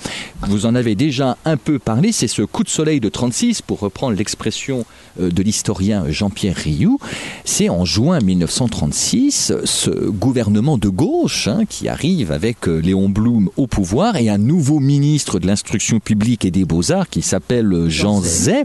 Vous 0.49 0.65
en 0.65 0.75
avez 0.75 0.95
déjà 0.95 1.37
un 1.45 1.57
peu 1.57 1.79
parlé. 1.79 2.13
C'est 2.13 2.29
ce 2.29 2.43
coup 2.43 2.65
de 2.65 2.69
soleil 2.69 3.01
de 3.01 3.09
36, 3.09 3.63
pour 3.63 3.81
reprendre 3.81 4.17
l'expression 4.17 4.87
euh, 5.21 5.31
de 5.31 5.43
l'historien 5.43 6.05
Jean-Pierre 6.09 6.57
Rioux. 6.57 6.99
C'est 7.45 7.69
en 7.69 7.85
juin 7.85 8.21
1936, 8.21 9.53
ce 9.65 9.91
gouvernement 9.91 10.79
de 10.79 10.89
gauche 10.89 11.49
hein, 11.49 11.65
qui 11.69 11.89
arrive 11.89 12.33
avec 12.33 12.69
euh, 12.69 12.79
Léon 12.79 13.09
Blum 13.09 13.51
au 13.57 13.67
pouvoir 13.67 14.17
et 14.17 14.29
un 14.29 14.39
nouveau 14.39 14.81
ministre 14.81 15.39
de 15.39 15.47
l'instruction 15.47 16.01
publique 16.01 16.45
et 16.45 16.51
des 16.51 16.65
beaux-arts 16.65 17.09
qui 17.09 17.23
s'appelle 17.23 17.73
euh, 17.73 17.89
Jean 17.91 18.23
Zay. 18.23 18.65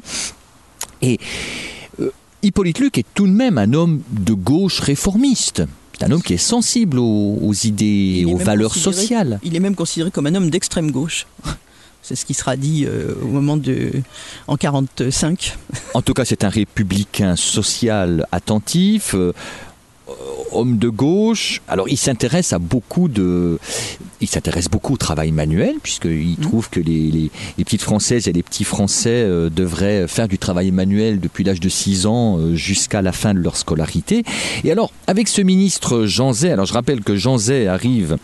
Et 1.01 1.19
Hippolyte 2.43 2.79
Luc 2.79 2.97
est 2.97 3.05
tout 3.13 3.27
de 3.27 3.31
même 3.31 3.57
un 3.57 3.73
homme 3.73 4.01
de 4.09 4.33
gauche 4.33 4.79
réformiste. 4.79 5.63
Un 6.03 6.11
homme 6.11 6.23
qui 6.23 6.33
est 6.33 6.37
sensible 6.37 6.97
aux, 6.97 7.37
aux 7.43 7.53
idées 7.53 8.21
et 8.21 8.25
aux 8.25 8.37
valeurs 8.37 8.73
sociales. 8.73 9.39
Il 9.43 9.55
est 9.55 9.59
même 9.59 9.75
considéré 9.75 10.09
comme 10.09 10.25
un 10.25 10.33
homme 10.33 10.49
d'extrême 10.49 10.89
gauche. 10.89 11.27
C'est 12.01 12.15
ce 12.15 12.25
qui 12.25 12.33
sera 12.33 12.57
dit 12.57 12.85
euh, 12.87 13.13
au 13.21 13.27
moment 13.27 13.57
de 13.57 13.91
en 14.47 14.57
45. 14.57 15.55
En 15.93 16.01
tout 16.01 16.13
cas, 16.13 16.25
c'est 16.25 16.43
un 16.43 16.49
républicain 16.49 17.35
social 17.35 18.25
attentif, 18.31 19.13
euh, 19.13 19.33
homme 20.51 20.77
de 20.77 20.89
gauche. 20.89 21.61
Alors, 21.67 21.87
il 21.89 21.97
s'intéresse 21.97 22.53
à 22.53 22.59
beaucoup 22.59 23.07
de, 23.07 23.57
il 24.19 24.27
s'intéresse 24.27 24.67
beaucoup 24.69 24.93
au 24.93 24.97
travail 24.97 25.31
manuel 25.31 25.75
puisqu'il 25.81 26.35
trouve 26.41 26.69
que 26.69 26.79
les, 26.79 27.09
les- 27.11 27.31
les 27.57 27.63
petites 27.63 27.81
françaises 27.81 28.27
et 28.27 28.33
les 28.33 28.43
petits 28.43 28.63
français 28.63 29.09
euh, 29.09 29.49
devraient 29.49 30.07
faire 30.07 30.27
du 30.27 30.37
travail 30.37 30.71
manuel 30.71 31.19
depuis 31.19 31.43
l'âge 31.43 31.59
de 31.59 31.69
6 31.69 32.05
ans 32.05 32.37
euh, 32.37 32.55
jusqu'à 32.55 33.01
la 33.01 33.11
fin 33.11 33.33
de 33.33 33.39
leur 33.39 33.55
scolarité. 33.57 34.23
Et 34.63 34.71
alors, 34.71 34.91
avec 35.07 35.27
ce 35.27 35.41
ministre 35.41 36.05
Jean 36.05 36.33
Zay, 36.33 36.51
alors 36.51 36.65
je 36.65 36.73
rappelle 36.73 37.01
que 37.01 37.15
Jean 37.15 37.37
Zay 37.37 37.67
arrive 37.67 38.13
euh, 38.13 38.17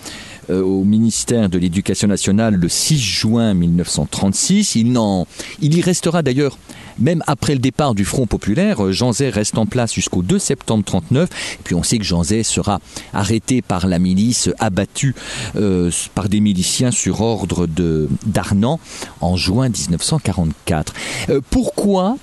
au 0.49 0.83
ministère 0.83 1.49
de 1.49 1.57
l'Éducation 1.57 2.07
nationale 2.07 2.55
le 2.55 2.69
6 2.69 2.97
juin 2.99 3.53
1936. 3.53 4.75
Il, 4.75 5.75
y 5.75 5.81
restera 5.81 6.21
d'ailleurs 6.21 6.57
même 6.99 7.23
après 7.27 7.53
le 7.53 7.59
départ 7.59 7.95
du 7.95 8.05
Front 8.05 8.25
populaire. 8.25 8.83
Euh, 8.83 8.91
Jean 8.91 9.11
Zay 9.11 9.29
reste 9.29 9.57
en 9.57 9.65
place 9.65 9.93
jusqu'au 9.93 10.21
2 10.21 10.39
septembre 10.39 10.83
39. 10.83 11.29
Et 11.29 11.63
puis 11.63 11.75
on 11.75 11.83
sait 11.83 11.97
que 11.97 12.03
Jean 12.03 12.23
Zay 12.23 12.43
sera 12.43 12.79
arrêté 13.13 13.61
par 13.61 13.87
la 13.87 13.99
milice, 13.99 14.49
abattu 14.59 15.15
euh, 15.55 15.91
par 16.15 16.29
des 16.29 16.39
miliciens 16.39 16.91
sur 16.91 17.21
ordre 17.21 17.67
de 17.67 18.09
d'Arnan 18.25 18.79
en 19.21 19.35
juin 19.35 19.69
1944. 19.69 20.93
Euh, 21.29 21.41
pourquoi 21.49 22.17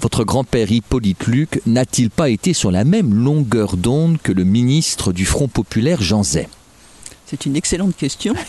votre 0.00 0.24
grand-père 0.24 0.70
Hippolyte 0.70 1.26
Luc 1.26 1.62
n'a-t-il 1.66 2.10
pas 2.10 2.28
été 2.28 2.52
sur 2.52 2.70
la 2.70 2.84
même 2.84 3.14
longueur 3.14 3.78
d'onde 3.78 4.18
que 4.22 4.32
le 4.32 4.44
ministre 4.44 5.12
du 5.12 5.24
Front 5.24 5.48
populaire 5.48 6.02
Jean 6.02 6.22
Zay? 6.22 6.48
C'est 7.26 7.44
une 7.46 7.56
excellente 7.56 7.96
question. 7.96 8.34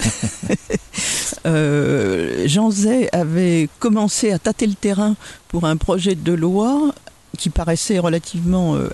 Euh, 1.46 2.48
Jean 2.48 2.72
Zay 2.72 3.08
avait 3.14 3.70
commencé 3.80 4.32
à 4.32 4.40
tâter 4.40 4.68
le 4.68 4.74
terrain 4.74 5.16
pour 5.48 5.66
un 5.66 5.78
projet 5.78 6.16
de 6.16 6.34
loi 6.34 6.94
qui 7.38 7.50
paraissait 7.50 8.00
relativement 8.00 8.76
euh, 8.76 8.90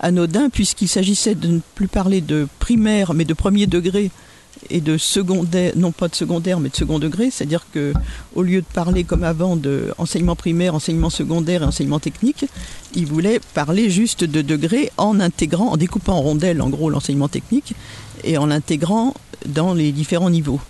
anodin 0.00 0.48
puisqu'il 0.48 0.88
s'agissait 0.88 1.34
de 1.34 1.48
ne 1.48 1.60
plus 1.74 1.88
parler 1.88 2.20
de 2.20 2.46
primaire 2.58 3.12
mais 3.12 3.24
de 3.24 3.34
premier 3.34 3.66
degré 3.66 4.10
et 4.70 4.80
de 4.80 4.96
secondaire, 4.96 5.72
non 5.76 5.92
pas 5.92 6.08
de 6.08 6.14
secondaire, 6.14 6.60
mais 6.60 6.68
de 6.68 6.76
second 6.76 6.98
degré, 6.98 7.30
c'est-à-dire 7.30 7.66
que 7.72 7.92
au 8.34 8.42
lieu 8.42 8.60
de 8.60 8.66
parler 8.66 9.04
comme 9.04 9.24
avant 9.24 9.56
de 9.56 9.94
primaire, 10.36 10.74
enseignement 10.74 11.10
secondaire 11.10 11.62
et 11.62 11.66
enseignement 11.66 12.00
technique, 12.00 12.46
il 12.94 13.06
voulait 13.06 13.40
parler 13.54 13.90
juste 13.90 14.24
de 14.24 14.42
degré 14.42 14.90
en 14.96 15.20
intégrant, 15.20 15.68
en 15.72 15.76
découpant 15.76 16.14
en 16.14 16.22
rondelles 16.22 16.60
en 16.60 16.68
gros 16.68 16.90
l'enseignement 16.90 17.28
technique 17.28 17.74
et 18.24 18.38
en 18.38 18.46
l'intégrant 18.46 19.14
dans 19.46 19.74
les 19.74 19.92
différents 19.92 20.30
niveaux. 20.30 20.60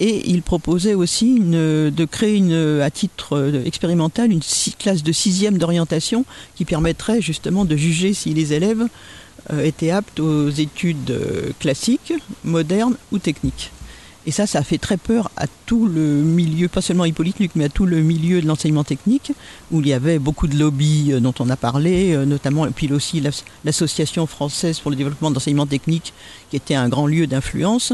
Et 0.00 0.30
il 0.30 0.42
proposait 0.42 0.94
aussi 0.94 1.38
de 1.38 2.04
créer 2.04 2.42
à 2.82 2.90
titre 2.90 3.62
expérimental 3.64 4.32
une 4.32 4.40
classe 4.78 5.02
de 5.02 5.12
sixième 5.12 5.58
d'orientation 5.58 6.24
qui 6.56 6.64
permettrait 6.64 7.20
justement 7.20 7.64
de 7.64 7.76
juger 7.76 8.14
si 8.14 8.34
les 8.34 8.52
élèves 8.52 8.88
euh, 9.50 9.64
étaient 9.64 9.90
aptes 9.90 10.20
aux 10.20 10.50
études 10.50 11.10
euh, 11.10 11.50
classiques, 11.58 12.12
modernes 12.44 12.96
ou 13.10 13.18
techniques. 13.18 13.72
Et 14.26 14.30
ça, 14.30 14.46
ça 14.46 14.60
a 14.60 14.62
fait 14.62 14.78
très 14.78 14.96
peur 14.96 15.30
à 15.36 15.46
tout 15.66 15.86
le 15.86 16.00
milieu, 16.00 16.68
pas 16.68 16.80
seulement 16.80 17.04
Hippolyte 17.04 17.40
Luc, 17.40 17.52
mais 17.54 17.64
à 17.64 17.68
tout 17.68 17.86
le 17.86 18.02
milieu 18.02 18.40
de 18.40 18.46
l'enseignement 18.46 18.84
technique, 18.84 19.32
où 19.70 19.80
il 19.80 19.88
y 19.88 19.92
avait 19.92 20.18
beaucoup 20.18 20.46
de 20.46 20.56
lobbies 20.56 21.12
euh, 21.12 21.20
dont 21.20 21.34
on 21.40 21.50
a 21.50 21.56
parlé, 21.56 22.16
notamment, 22.26 22.66
et 22.66 22.70
puis 22.70 22.92
aussi 22.92 23.22
l'Association 23.64 24.26
française 24.26 24.78
pour 24.78 24.90
le 24.90 24.96
développement 24.96 25.30
d'enseignement 25.30 25.66
technique, 25.66 26.12
qui 26.50 26.56
était 26.56 26.74
un 26.74 26.88
grand 26.88 27.06
lieu 27.06 27.26
d'influence. 27.26 27.92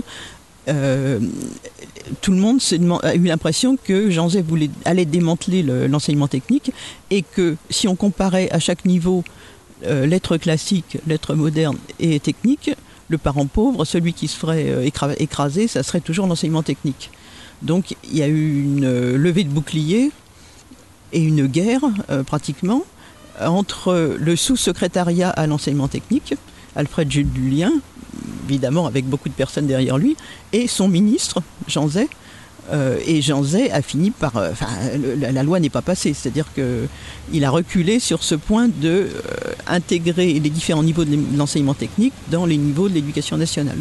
tout 0.66 2.32
le 2.32 2.36
monde 2.36 2.60
a 3.02 3.14
eu 3.14 3.24
l'impression 3.24 3.78
que 3.82 4.10
Jean 4.10 4.28
Zay 4.28 4.42
voulait, 4.42 4.70
allait 4.84 5.06
démanteler 5.06 5.62
l'enseignement 5.62 6.28
technique 6.28 6.72
et 7.10 7.22
que 7.22 7.56
si 7.70 7.88
on 7.88 7.96
comparait 7.96 8.50
à 8.50 8.58
chaque 8.58 8.84
niveau 8.84 9.24
euh, 9.86 10.06
lettres 10.06 10.38
classiques, 10.38 10.98
lettres 11.06 11.34
modernes 11.34 11.78
et 12.00 12.18
techniques, 12.18 12.72
le 13.08 13.18
parent 13.18 13.46
pauvre, 13.46 13.84
celui 13.84 14.12
qui 14.12 14.28
se 14.28 14.36
ferait 14.36 14.68
euh, 14.68 15.14
écraser, 15.18 15.66
ça 15.68 15.82
serait 15.82 16.00
toujours 16.00 16.26
l'enseignement 16.26 16.62
technique. 16.62 17.10
Donc 17.62 17.96
il 18.04 18.16
y 18.16 18.22
a 18.22 18.28
eu 18.28 18.62
une 18.62 18.84
euh, 18.84 19.16
levée 19.16 19.44
de 19.44 19.50
boucliers 19.50 20.10
et 21.12 21.20
une 21.22 21.46
guerre 21.46 21.80
pratiquement 22.26 22.84
entre 23.40 24.16
le 24.20 24.36
sous-secrétariat 24.36 25.30
à 25.30 25.46
l'enseignement 25.46 25.88
technique, 25.88 26.34
Alfred 26.76 27.10
Julien, 27.10 27.72
évidemment 28.46 28.86
avec 28.86 29.06
beaucoup 29.06 29.30
de 29.30 29.34
personnes 29.34 29.66
derrière 29.66 29.96
lui, 29.96 30.18
et 30.52 30.66
son 30.66 30.86
ministre, 30.86 31.42
Jean 31.66 31.88
Zay, 31.88 32.08
euh, 32.72 32.98
et 33.06 33.22
Jean 33.22 33.42
Zay 33.42 33.70
a 33.70 33.82
fini 33.82 34.10
par. 34.10 34.36
Euh, 34.36 34.50
enfin, 34.52 34.68
la, 35.16 35.42
loi 35.42 35.60
n'est 35.60 35.70
pas 35.70 35.82
passée, 35.82 36.14
c'est-à-dire 36.14 36.46
qu'il 36.54 37.44
a 37.44 37.50
reculé 37.50 37.98
sur 37.98 38.22
ce 38.22 38.34
point 38.34 38.68
de 38.68 38.88
euh, 38.88 39.08
intégrer 39.66 40.34
les 40.34 40.50
différents 40.50 40.82
niveaux 40.82 41.04
de 41.04 41.18
l'enseignement 41.36 41.74
technique 41.74 42.12
dans 42.30 42.46
les 42.46 42.56
niveaux 42.56 42.88
de 42.88 42.94
l'éducation 42.94 43.36
nationale. 43.36 43.78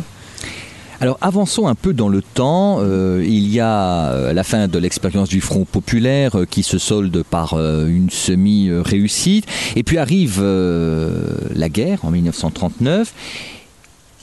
Alors 0.99 1.19
avançons 1.21 1.67
un 1.67 1.75
peu 1.75 1.93
dans 1.93 2.09
le 2.09 2.23
temps. 2.23 2.81
il 3.21 3.47
y 3.49 3.59
a 3.59 4.33
la 4.33 4.43
fin 4.43 4.67
de 4.67 4.79
l'expérience 4.79 5.29
du 5.29 5.41
Front 5.41 5.63
populaire 5.63 6.35
qui 6.49 6.63
se 6.63 6.79
solde 6.79 7.21
par 7.21 7.53
une 7.53 8.09
semi-réussite. 8.09 9.45
Et 9.75 9.83
puis 9.83 9.99
arrive 9.99 10.41
la 10.41 11.69
guerre 11.69 12.03
en 12.03 12.09
1939. 12.09 13.13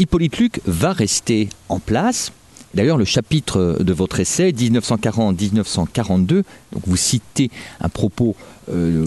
Hippolyte 0.01 0.39
Luc 0.39 0.61
va 0.67 0.93
rester 0.93 1.49
en 1.69 1.79
place 1.79 2.33
D'ailleurs, 2.75 2.99
le 2.99 3.05
chapitre 3.05 3.79
de 3.81 3.93
votre 3.93 4.21
essai, 4.21 4.51
1940-1942, 4.51 6.43
donc 6.73 6.83
vous 6.87 6.97
citez 6.97 7.51
un 7.81 7.89
propos 7.89 8.35
euh, 8.73 9.05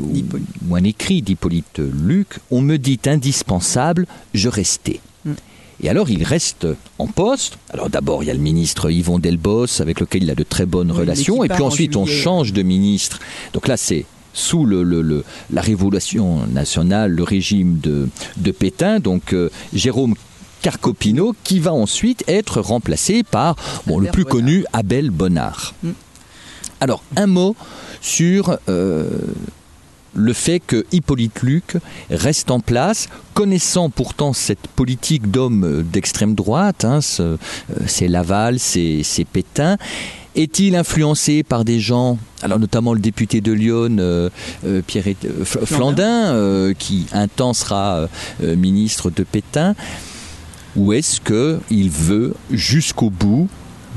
ou, 0.70 0.76
un 0.76 0.84
écrit 0.84 1.22
d'Hippolyte 1.22 1.80
Luc, 1.80 2.40
on 2.52 2.62
me 2.62 2.78
dit 2.78 3.00
indispensable, 3.06 4.08
je 4.34 4.50
restais. 4.50 5.02
Mm. 5.26 5.32
Et 5.84 5.90
alors 5.90 6.10
il 6.10 6.24
reste 6.24 6.68
en 6.98 7.08
poste. 7.08 7.58
Alors 7.72 7.90
d'abord 7.90 8.24
il 8.24 8.28
y 8.28 8.32
a 8.32 8.34
le 8.34 8.40
ministre 8.40 8.90
Yvon 8.90 9.20
Delbos 9.20 9.80
avec 9.80 10.00
lequel 10.00 10.24
il 10.24 10.32
a 10.32 10.36
de 10.36 10.44
très 10.44 10.66
bonnes 10.66 10.92
relations. 10.92 11.44
Et 11.44 11.50
puis 11.50 11.62
ensuite 11.62 11.96
on 11.96 12.06
change 12.06 12.52
de 12.54 12.64
ministre. 12.64 13.20
Donc 13.54 13.68
là 13.68 13.78
c'est 13.78 14.06
sous 14.34 14.66
le, 14.66 15.24
la 15.52 15.62
révolution 15.62 16.46
nationale, 16.48 17.12
le 17.12 17.24
régime 17.24 17.80
de, 17.80 18.08
de 18.38 18.52
Pétain. 18.52 19.00
Donc 19.00 19.34
euh, 19.34 19.50
Jérôme 19.74 20.16
Carcopino, 20.62 21.36
qui 21.44 21.60
va 21.60 21.74
ensuite 21.74 22.24
être 22.28 22.62
remplacé 22.62 23.24
par 23.24 23.56
bon, 23.86 24.00
le 24.00 24.10
plus 24.10 24.26
connu, 24.26 24.66
Abel 24.74 25.10
Bonnard. 25.10 25.74
Mm. 25.84 25.92
Alors, 26.80 27.04
un 27.16 27.28
mot 27.28 27.56
sur 28.02 28.58
euh, 28.70 29.10
le 30.14 30.34
fait 30.34 30.60
que 30.60 30.86
Hippolyte 30.92 31.42
Luc 31.42 31.78
reste 32.12 32.52
en 32.52 32.60
place, 32.60 33.10
connaissant 33.34 33.90
pourtant 33.90 34.34
cette 34.34 34.68
politique 34.76 35.32
d'homme 35.32 35.84
d'extrême 35.92 36.36
droite, 36.36 36.86
hein, 36.86 37.00
euh, 37.20 37.38
c'est 37.88 38.08
Laval, 38.08 38.60
c'est 38.60 39.04
Pétain. 39.32 39.78
Est-il 40.36 40.76
influencé 40.76 41.42
par 41.42 41.66
des 41.66 41.80
gens, 41.80 42.20
alors 42.44 42.60
notamment 42.60 42.94
le 42.94 43.00
député 43.00 43.42
de 43.42 43.52
Lyon, 43.52 43.98
euh, 44.00 44.30
Pierre 44.86 45.06
Flandin, 45.44 46.74
qui 46.78 47.08
un 47.12 47.28
temps 47.28 47.54
sera 47.54 48.08
ministre 48.40 49.10
de 49.10 49.24
Pétain 49.24 49.74
ou 50.78 50.94
est-ce 50.94 51.20
qu'il 51.20 51.90
veut 51.90 52.36
jusqu'au 52.52 53.10
bout 53.10 53.50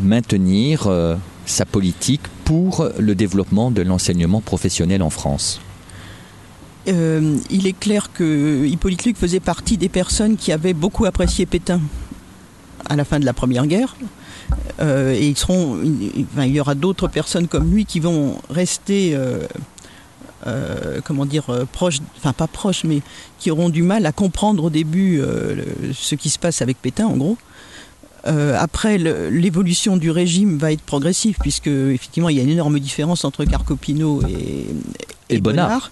maintenir 0.02 0.86
euh, 0.86 1.14
sa 1.44 1.66
politique 1.66 2.22
pour 2.44 2.88
le 2.98 3.14
développement 3.14 3.70
de 3.70 3.82
l'enseignement 3.82 4.40
professionnel 4.40 5.02
en 5.02 5.10
France? 5.10 5.60
Euh, 6.88 7.36
il 7.50 7.66
est 7.66 7.78
clair 7.78 8.10
que 8.12 8.64
Hippolyte 8.66 9.04
Luc 9.04 9.16
faisait 9.18 9.40
partie 9.40 9.76
des 9.76 9.90
personnes 9.90 10.36
qui 10.36 10.50
avaient 10.50 10.72
beaucoup 10.72 11.04
apprécié 11.04 11.44
Pétain 11.44 11.80
à 12.88 12.96
la 12.96 13.04
fin 13.04 13.20
de 13.20 13.26
la 13.26 13.34
Première 13.34 13.66
Guerre. 13.66 13.94
Euh, 14.80 15.12
et 15.12 15.34
il 16.38 16.46
y 16.46 16.60
aura 16.60 16.74
d'autres 16.74 17.06
personnes 17.06 17.46
comme 17.46 17.70
lui 17.70 17.84
qui 17.84 18.00
vont 18.00 18.36
rester 18.48 19.16
comment 21.04 21.26
dire, 21.26 21.50
euh, 21.50 21.64
proches, 21.70 21.98
enfin 22.16 22.32
pas 22.32 22.46
proches, 22.46 22.84
mais 22.84 23.02
qui 23.38 23.50
auront 23.50 23.68
du 23.68 23.82
mal 23.82 24.06
à 24.06 24.12
comprendre 24.12 24.64
au 24.64 24.70
début 24.70 25.20
euh, 25.20 25.64
ce 25.94 26.14
qui 26.14 26.30
se 26.30 26.38
passe 26.38 26.62
avec 26.62 26.80
Pétain, 26.80 27.06
en 27.06 27.16
gros. 27.16 27.36
après, 28.24 28.98
l'évolution 28.98 29.96
du 29.96 30.10
régime 30.10 30.58
va 30.58 30.72
être 30.72 30.82
progressive, 30.82 31.36
puisque 31.40 31.68
effectivement, 31.68 32.28
il 32.28 32.36
y 32.36 32.40
a 32.40 32.42
une 32.42 32.50
énorme 32.50 32.78
différence 32.78 33.24
entre 33.24 33.44
Carcopino 33.44 34.22
et, 34.28 34.66
et, 35.28 35.40
Bonnard. 35.40 35.90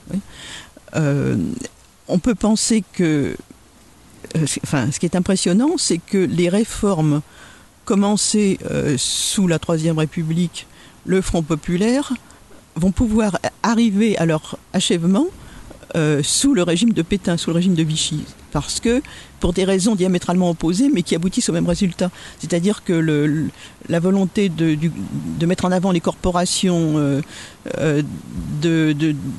on 0.95 2.19
peut 2.19 2.35
penser 2.35 2.85
que, 2.93 3.37
enfin, 4.63 4.91
ce 4.91 4.99
qui 4.99 5.07
est 5.07 5.17
impressionnant, 5.17 5.73
c'est 5.79 5.99
que 5.99 6.19
les 6.19 6.49
réformes 6.49 7.23
commencées 7.87 8.59
sous 8.99 9.47
la 9.47 9.59
Troisième 9.59 9.99
République, 9.99 10.67
le 11.07 11.23
Front 11.23 11.43
populaire, 11.43 12.13
vont 12.79 12.93
pouvoir 12.93 13.39
arriver 13.63 14.17
à 14.19 14.27
leur 14.27 14.59
achèvement 14.73 15.27
euh, 15.97 16.23
sous 16.23 16.53
le 16.53 16.63
régime 16.63 16.93
de 16.93 17.01
Pétain, 17.01 17.39
sous 17.39 17.49
le 17.49 17.57
régime 17.57 17.75
de 17.75 17.83
Vichy, 17.83 18.21
parce 18.53 18.79
que 18.79 19.01
pour 19.41 19.55
des 19.55 19.65
raisons 19.65 19.95
diamétralement 19.95 20.51
opposées, 20.51 20.91
mais 20.93 21.03
qui 21.03 21.15
aboutissent 21.15 21.49
au 21.49 21.55
même 21.55 21.67
résultat. 21.67 22.11
C'est-à-dire 22.41 22.85
que 22.85 23.49
la 23.89 23.99
volonté 23.99 24.51
de, 24.51 24.77
mettre 25.47 25.65
en 25.65 25.73
avant 25.73 25.91
les 25.91 26.01
corporations, 26.01 26.99
euh, 26.99 27.23
euh, 27.79 28.03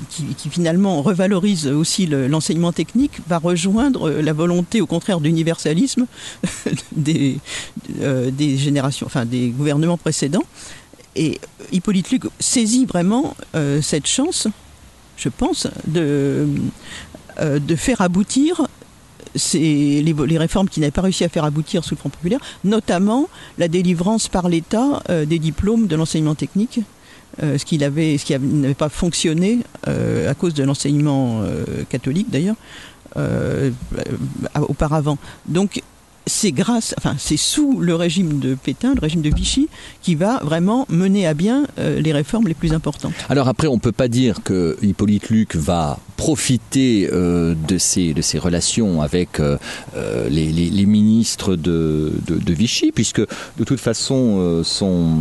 qui, 0.09 0.49
finalement 0.49 1.03
revalorise 1.03 1.67
aussi 1.67 2.07
l'enseignement 2.07 2.71
technique, 2.71 3.19
va 3.27 3.37
rejoindre 3.37 4.09
la 4.09 4.33
volonté, 4.33 4.81
au 4.81 4.87
contraire, 4.87 5.19
d'universalisme 5.19 6.07
des 6.93 7.37
générations, 8.57 9.05
enfin 9.05 9.25
des 9.25 9.49
gouvernements 9.49 9.97
précédents. 9.97 10.45
Et 11.16 11.39
Hippolyte 11.72 12.12
Luc 12.12 12.24
saisit 12.39 12.86
vraiment 12.86 13.36
euh, 13.55 13.82
cette 13.82 14.07
chance, 14.07 14.47
je 15.18 15.30
pense, 15.30 15.68
de, 15.88 16.47
euh, 17.39 17.60
faire 17.76 18.01
aboutir 18.01 18.68
les, 19.53 20.38
réformes 20.38 20.70
qui 20.70 20.80
n'avaient 20.80 20.91
pas 20.91 21.01
réussi 21.01 21.24
à 21.24 21.30
faire 21.30 21.43
aboutir 21.43 21.84
sous 21.84 21.95
le 21.95 21.99
Front 21.99 22.10
populaire, 22.10 22.39
notamment 22.64 23.28
la 23.57 23.68
délivrance 23.68 24.28
par 24.28 24.49
l'État 24.49 25.03
euh, 25.10 25.26
des 25.26 25.39
diplômes 25.39 25.88
de 25.88 25.95
l'enseignement 25.95 26.36
technique, 26.36 26.82
ce 27.41 27.64
qui 27.64 27.78
n'avait 27.78 28.18
pas 28.78 28.89
fonctionné 28.89 29.60
à 29.86 30.34
cause 30.34 30.53
de 30.53 30.64
l'enseignement 30.64 31.41
catholique 31.88 32.30
d'ailleurs 32.30 32.55
auparavant. 34.68 35.18
Donc 35.47 35.82
c'est 36.30 36.51
grâce, 36.51 36.95
enfin, 36.97 37.15
c'est 37.17 37.38
sous 37.38 37.80
le 37.80 37.95
régime 37.95 38.39
de 38.39 38.55
Pétain, 38.55 38.93
le 38.93 39.01
régime 39.01 39.21
de 39.21 39.34
Vichy, 39.34 39.67
qui 40.01 40.15
va 40.15 40.39
vraiment 40.43 40.86
mener 40.89 41.27
à 41.27 41.34
bien 41.34 41.65
euh, 41.77 41.99
les 41.99 42.13
réformes 42.13 42.47
les 42.47 42.53
plus 42.53 42.73
importantes. 42.73 43.13
Alors 43.27 43.47
après, 43.49 43.67
on 43.67 43.75
ne 43.75 43.80
peut 43.80 43.91
pas 43.91 44.07
dire 44.07 44.41
que 44.43 44.77
Hippolyte 44.82 45.30
Luc 45.30 45.55
va 45.55 45.99
profiter 46.15 47.09
euh, 47.11 47.55
de, 47.67 47.77
ces 47.77 48.13
relations 48.39 49.01
avec 49.01 49.39
euh, 49.39 49.57
les, 50.30 50.86
ministres 50.86 51.55
de, 51.55 52.13
de, 52.27 52.53
Vichy, 52.53 52.91
puisque 52.91 53.21
de 53.21 53.63
toute 53.65 53.80
façon, 53.80 54.61
son 54.63 55.17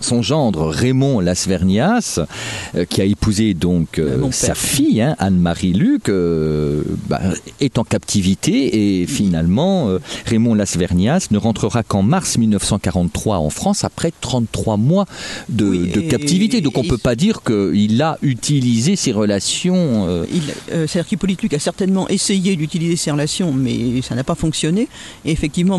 son 0.00 0.22
gendre 0.22 0.68
Raymond 0.68 1.20
Lasvernias, 1.20 2.20
euh, 2.74 2.84
qui 2.84 3.00
a 3.00 3.04
épousé 3.04 3.54
donc 3.54 3.98
euh, 3.98 4.30
sa 4.32 4.54
fille 4.54 5.00
hein, 5.02 5.14
Anne-Marie 5.18 5.72
Luc, 5.72 6.08
euh, 6.08 6.82
bah, 7.08 7.20
est 7.60 7.78
en 7.78 7.84
captivité 7.84 9.00
et 9.02 9.06
finalement 9.06 9.88
Raymond 10.26 10.54
Lasvernias 10.54 11.28
ne 11.30 11.38
rentrera 11.38 11.82
qu'en 11.82 12.02
mars 12.02 12.38
1943 12.38 13.38
en 13.38 13.50
France 13.50 13.84
après 13.84 14.12
33 14.20 14.76
mois 14.76 15.06
de, 15.48 15.66
Oui, 15.66 15.90
de 15.90 16.00
captivité. 16.00 16.60
Donc 16.60 16.78
on 16.78 16.82
et- 16.82 16.88
peut 16.88 16.98
pas 16.98 17.14
dire 17.14 17.42
qu'il 17.42 18.00
a 18.02 18.18
utilisé 18.22 18.96
ses 18.96 19.12
relations. 19.12 20.24
C'est-à-dire 20.68 21.06
qu'Hippolyte 21.06 21.42
Luc 21.42 21.54
a 21.54 21.58
certainement 21.58 22.08
essayé 22.08 22.56
d'utiliser 22.56 22.96
ces 22.96 23.10
relations, 23.10 23.52
mais 23.52 24.02
ça 24.02 24.14
n'a 24.14 24.24
pas 24.24 24.34
fonctionné. 24.34 24.88
Et 25.24 25.32
effectivement, 25.32 25.78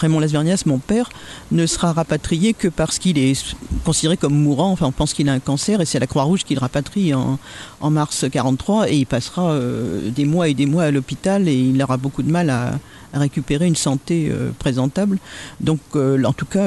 Raymond 0.00 0.20
Lasvernias, 0.20 0.62
mon 0.66 0.78
père, 0.78 1.08
ne 1.52 1.66
sera 1.66 1.92
rapatrié 1.92 2.52
que 2.54 2.68
parce 2.68 2.98
qu'il 2.98 3.18
est 3.18 3.53
considéré 3.84 4.16
comme 4.16 4.34
mourant. 4.34 4.72
Enfin, 4.72 4.86
on 4.86 4.92
pense 4.92 5.14
qu'il 5.14 5.28
a 5.28 5.32
un 5.32 5.40
cancer 5.40 5.80
et 5.80 5.84
c'est 5.84 5.98
la 5.98 6.06
Croix-Rouge 6.06 6.44
qui 6.44 6.54
le 6.54 6.60
rapatrie 6.60 7.14
en, 7.14 7.38
en 7.80 7.90
mars 7.90 8.24
43 8.30 8.90
et 8.90 8.96
il 8.96 9.06
passera 9.06 9.52
euh, 9.52 10.10
des 10.10 10.24
mois 10.24 10.48
et 10.48 10.54
des 10.54 10.66
mois 10.66 10.84
à 10.84 10.90
l'hôpital 10.90 11.48
et 11.48 11.54
il 11.54 11.80
aura 11.82 11.96
beaucoup 11.96 12.22
de 12.22 12.30
mal 12.30 12.50
à, 12.50 12.78
récupérer 13.12 13.66
une 13.66 13.76
santé 13.76 14.28
euh, 14.30 14.50
présentable. 14.58 15.18
Donc, 15.60 15.78
euh, 15.94 16.22
en 16.24 16.32
tout 16.32 16.46
cas, 16.46 16.66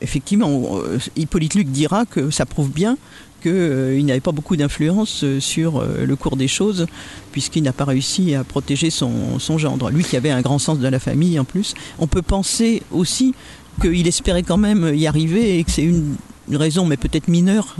effectivement, 0.00 0.78
Hippolyte 1.16 1.54
Luc 1.54 1.68
dira 1.68 2.06
que 2.06 2.30
ça 2.30 2.46
prouve 2.46 2.70
bien 2.70 2.96
qu'il 3.42 4.06
n'avait 4.06 4.20
pas 4.20 4.32
beaucoup 4.32 4.56
d'influence 4.56 5.22
sur 5.38 5.84
le 5.84 6.16
cours 6.16 6.38
des 6.38 6.48
choses, 6.48 6.86
puisqu'il 7.30 7.62
n'a 7.62 7.74
pas 7.74 7.84
réussi 7.84 8.34
à 8.34 8.42
protéger 8.42 8.88
son, 8.88 9.38
son 9.38 9.58
gendre. 9.58 9.90
Lui 9.90 10.02
qui 10.02 10.16
avait 10.16 10.30
un 10.30 10.40
grand 10.40 10.58
sens 10.58 10.78
de 10.78 10.88
la 10.88 10.98
famille 10.98 11.38
en 11.38 11.44
plus. 11.44 11.74
On 11.98 12.06
peut 12.06 12.22
penser 12.22 12.82
aussi 12.90 13.34
qu'il 13.80 14.06
espérait 14.06 14.42
quand 14.42 14.56
même 14.56 14.94
y 14.94 15.06
arriver 15.06 15.58
et 15.58 15.64
que 15.64 15.70
c'est 15.70 15.82
une, 15.84 16.16
raison, 16.52 16.84
mais 16.84 16.96
peut-être 16.96 17.28
mineure, 17.28 17.74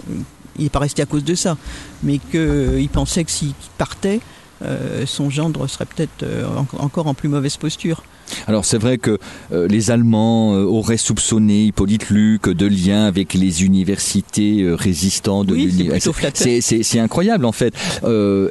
il 0.56 0.64
n'est 0.64 0.70
pas 0.70 0.78
resté 0.78 1.02
à 1.02 1.06
cause 1.06 1.24
de 1.24 1.34
ça, 1.34 1.56
mais 2.02 2.18
qu'il 2.18 2.88
pensait 2.90 3.24
que 3.24 3.30
s'il 3.30 3.52
partait, 3.76 4.20
euh, 4.62 5.04
son 5.06 5.28
gendre 5.30 5.66
serait 5.66 5.84
peut-être 5.84 6.22
euh, 6.22 6.46
en- 6.46 6.82
encore 6.84 7.06
en 7.06 7.14
plus 7.14 7.28
mauvaise 7.28 7.56
posture. 7.56 8.02
Alors 8.46 8.64
c'est 8.64 8.78
vrai 8.78 8.98
que 8.98 9.18
euh, 9.52 9.68
les 9.68 9.90
Allemands 9.90 10.54
euh, 10.54 10.64
auraient 10.64 10.96
soupçonné 10.96 11.64
Hippolyte 11.64 12.10
Luc 12.10 12.48
de 12.48 12.66
lien 12.66 13.04
avec 13.04 13.34
les 13.34 13.64
universités 13.64 14.62
euh, 14.62 14.74
résistantes 14.74 15.46
de 15.46 15.54
Oui, 15.54 15.90
c'est 16.60 16.98
incroyable 17.00 17.44
en 17.44 17.52
fait. 17.52 17.74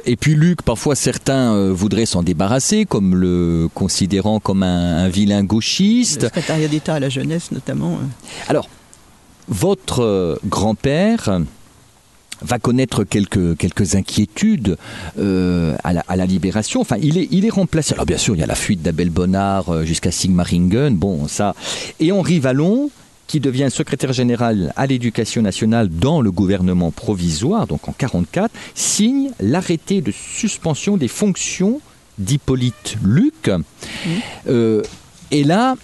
Et 0.06 0.16
puis 0.16 0.34
Luc, 0.34 0.62
parfois 0.62 0.94
certains 0.94 1.70
voudraient 1.70 2.06
s'en 2.06 2.22
débarrasser, 2.22 2.84
comme 2.84 3.14
le 3.14 3.68
considérant 3.74 4.40
comme 4.40 4.62
un, 4.62 5.04
un 5.04 5.08
vilain 5.08 5.40
Le 5.40 5.46
gauchiste. 5.46 6.22
secrétariat 6.22 6.68
d'État 6.68 6.94
à 6.94 7.00
la 7.00 7.08
jeunesse 7.08 7.50
notamment. 7.52 7.98
Alors, 8.48 8.68
votre 9.48 10.38
grand-père 10.46 11.40
va 12.44 12.58
connaître 12.58 13.04
quelques, 13.04 13.56
quelques 13.56 13.94
inquiétudes 13.94 14.76
euh, 15.18 15.76
à, 15.82 15.92
la, 15.92 16.04
à 16.06 16.16
la 16.16 16.26
libération. 16.26 16.80
Enfin, 16.80 16.96
il 17.00 17.18
est, 17.18 17.28
il 17.30 17.44
est 17.44 17.50
remplacé. 17.50 17.94
Alors, 17.94 18.06
bien 18.06 18.18
sûr, 18.18 18.36
il 18.36 18.40
y 18.40 18.42
a 18.42 18.46
la 18.46 18.54
fuite 18.54 18.82
d'Abel 18.82 19.10
Bonnard 19.10 19.70
euh, 19.70 19.84
jusqu'à 19.84 20.10
Sigmaringen. 20.10 20.94
Bon, 20.94 21.26
ça. 21.28 21.54
Et 22.00 22.12
Henri 22.12 22.38
Vallon, 22.38 22.90
qui 23.26 23.40
devient 23.40 23.68
secrétaire 23.70 24.12
général 24.12 24.72
à 24.76 24.86
l'éducation 24.86 25.42
nationale 25.42 25.88
dans 25.88 26.20
le 26.20 26.30
gouvernement 26.30 26.90
provisoire, 26.90 27.66
donc 27.66 27.88
en 27.88 27.92
44, 27.92 28.52
signe 28.74 29.30
l'arrêté 29.40 30.02
de 30.02 30.12
suspension 30.12 30.96
des 30.96 31.08
fonctions 31.08 31.80
d'Hippolyte 32.18 32.96
Luc. 33.02 33.50
Euh, 34.46 34.82
et 35.30 35.44
là, 35.44 35.74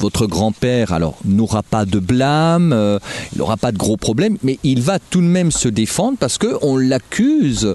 votre 0.00 0.26
grand-père, 0.26 0.92
alors, 0.92 1.18
n'aura 1.24 1.62
pas 1.62 1.84
de 1.84 1.98
blâme, 1.98 2.72
euh, 2.72 2.98
il 3.32 3.38
n'aura 3.38 3.56
pas 3.56 3.70
de 3.72 3.78
gros 3.78 3.96
problèmes, 3.96 4.36
mais 4.42 4.58
il 4.64 4.80
va 4.82 4.98
tout 4.98 5.20
de 5.20 5.26
même 5.26 5.50
se 5.50 5.68
défendre 5.68 6.16
parce 6.18 6.38
qu'on 6.38 6.76
l'accuse 6.76 7.74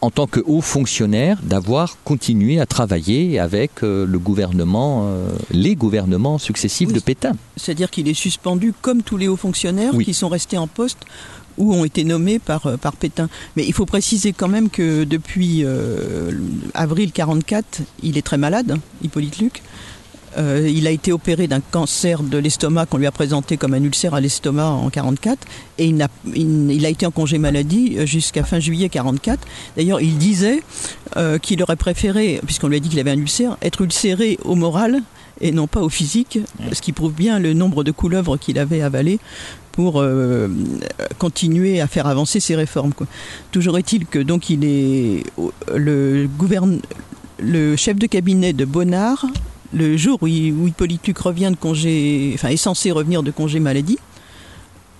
en 0.00 0.10
tant 0.10 0.26
que 0.26 0.40
haut 0.44 0.60
fonctionnaire 0.60 1.38
d'avoir 1.42 1.96
continué 2.04 2.60
à 2.60 2.66
travailler 2.66 3.38
avec 3.38 3.82
euh, 3.82 4.04
le 4.04 4.18
gouvernement, 4.18 5.04
euh, 5.06 5.30
les 5.50 5.76
gouvernements 5.76 6.36
successifs 6.36 6.88
Oui. 6.88 6.94
de 6.94 7.00
Pétain. 7.00 7.32
C'est-à-dire 7.56 7.90
qu'il 7.90 8.06
est 8.08 8.12
suspendu 8.14 8.74
comme 8.82 9.02
tous 9.02 9.16
les 9.16 9.28
hauts 9.28 9.36
fonctionnaires 9.38 9.92
Oui. 9.94 10.04
qui 10.04 10.12
sont 10.12 10.28
restés 10.28 10.58
en 10.58 10.66
poste 10.66 10.98
ou 11.56 11.72
ont 11.72 11.84
été 11.84 12.04
nommés 12.04 12.38
par, 12.38 12.76
par 12.78 12.96
Pétain. 12.96 13.28
Mais 13.56 13.64
il 13.64 13.72
faut 13.72 13.86
préciser 13.86 14.32
quand 14.34 14.48
même 14.48 14.68
que 14.68 15.04
depuis 15.04 15.60
euh, 15.64 16.32
avril 16.74 17.12
44, 17.12 17.80
il 18.02 18.18
est 18.18 18.22
très 18.22 18.36
malade, 18.36 18.76
Hippolyte 19.02 19.38
Luc. 19.38 19.62
Euh, 20.36 20.68
il 20.68 20.86
a 20.86 20.90
été 20.90 21.12
opéré 21.12 21.46
d'un 21.46 21.60
cancer 21.60 22.22
de 22.22 22.38
l'estomac 22.38 22.86
qu'on 22.86 22.98
lui 22.98 23.06
a 23.06 23.12
présenté 23.12 23.56
comme 23.56 23.72
un 23.74 23.82
ulcère 23.82 24.14
à 24.14 24.20
l'estomac 24.20 24.66
en 24.68 24.90
44 24.90 25.38
et 25.78 25.86
il, 25.86 25.94
n'a- 25.96 26.08
il- 26.34 26.84
a 26.84 26.88
été 26.88 27.06
en 27.06 27.10
congé 27.12 27.38
maladie 27.38 27.94
euh, 27.98 28.06
jusqu'à 28.06 28.42
fin 28.42 28.58
juillet 28.58 28.88
44. 28.88 29.38
D'ailleurs, 29.76 30.00
il 30.00 30.18
disait 30.18 30.62
euh, 31.16 31.38
qu'il 31.38 31.62
aurait 31.62 31.76
préféré, 31.76 32.40
puisqu'on 32.44 32.68
lui 32.68 32.76
a 32.76 32.80
dit 32.80 32.88
qu'il 32.88 32.98
avait 32.98 33.12
un 33.12 33.18
ulcère, 33.18 33.56
être 33.62 33.80
ulcéré 33.82 34.38
au 34.44 34.54
moral 34.56 35.02
et 35.40 35.50
non 35.52 35.66
pas 35.66 35.80
au 35.80 35.88
physique, 35.88 36.38
ce 36.72 36.80
qui 36.80 36.92
prouve 36.92 37.12
bien 37.12 37.38
le 37.38 37.54
nombre 37.54 37.82
de 37.84 37.90
couleuvres 37.90 38.36
qu'il 38.36 38.58
avait 38.58 38.82
avalé 38.82 39.18
pour 39.72 40.00
continuer 41.18 41.80
à 41.80 41.86
faire 41.88 42.06
avancer 42.06 42.38
ses 42.40 42.54
réformes. 42.54 42.92
Toujours 43.50 43.76
est-il 43.78 44.06
que 44.06 44.20
donc 44.20 44.50
il 44.50 44.64
est 44.64 45.24
le 45.74 46.28
gouverne, 46.38 46.80
le 47.40 47.74
chef 47.76 47.96
de 47.98 48.06
cabinet 48.06 48.52
de 48.52 48.64
Bonnard 48.64 49.26
le 49.74 49.96
jour 49.96 50.18
où, 50.22 50.28
Hippolyte 50.28 51.06
Luc 51.06 51.18
revient 51.18 51.50
de 51.50 51.56
congé, 51.56 52.30
enfin 52.34 52.48
est 52.48 52.56
censé 52.56 52.92
revenir 52.92 53.22
de 53.22 53.30
congé 53.30 53.58
maladie, 53.60 53.98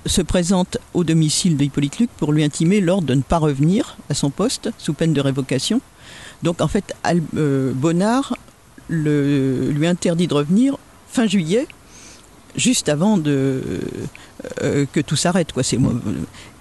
se 0.05 0.21
présente 0.21 0.79
au 0.93 1.05
domicile 1.05 1.57
de 1.57 1.65
Hippolyte 1.65 1.99
Luc 1.99 2.11
pour 2.17 2.33
lui 2.33 2.45
intimer 2.45 2.81
l'ordre 2.81 3.07
de 3.07 3.15
ne 3.15 3.23
pas 3.23 3.39
revenir 3.39 3.97
à 4.11 4.15
son 4.15 4.31
poste 4.31 4.71
sous 4.77 4.93
peine 4.93 5.13
de 5.13 5.21
révocation. 5.21 5.81
Donc 6.43 6.61
en 6.61 6.69
fait, 6.69 6.95
euh, 7.37 7.73
Bonnard 7.73 8.37
lui 8.91 9.87
interdit 9.87 10.27
de 10.27 10.35
revenir 10.35 10.77
fin 11.09 11.27
juillet, 11.27 11.67
juste 12.57 12.89
avant 12.89 13.19
euh, 13.27 13.81
que 14.93 15.01
tout 15.01 15.17
s'arrête. 15.17 15.53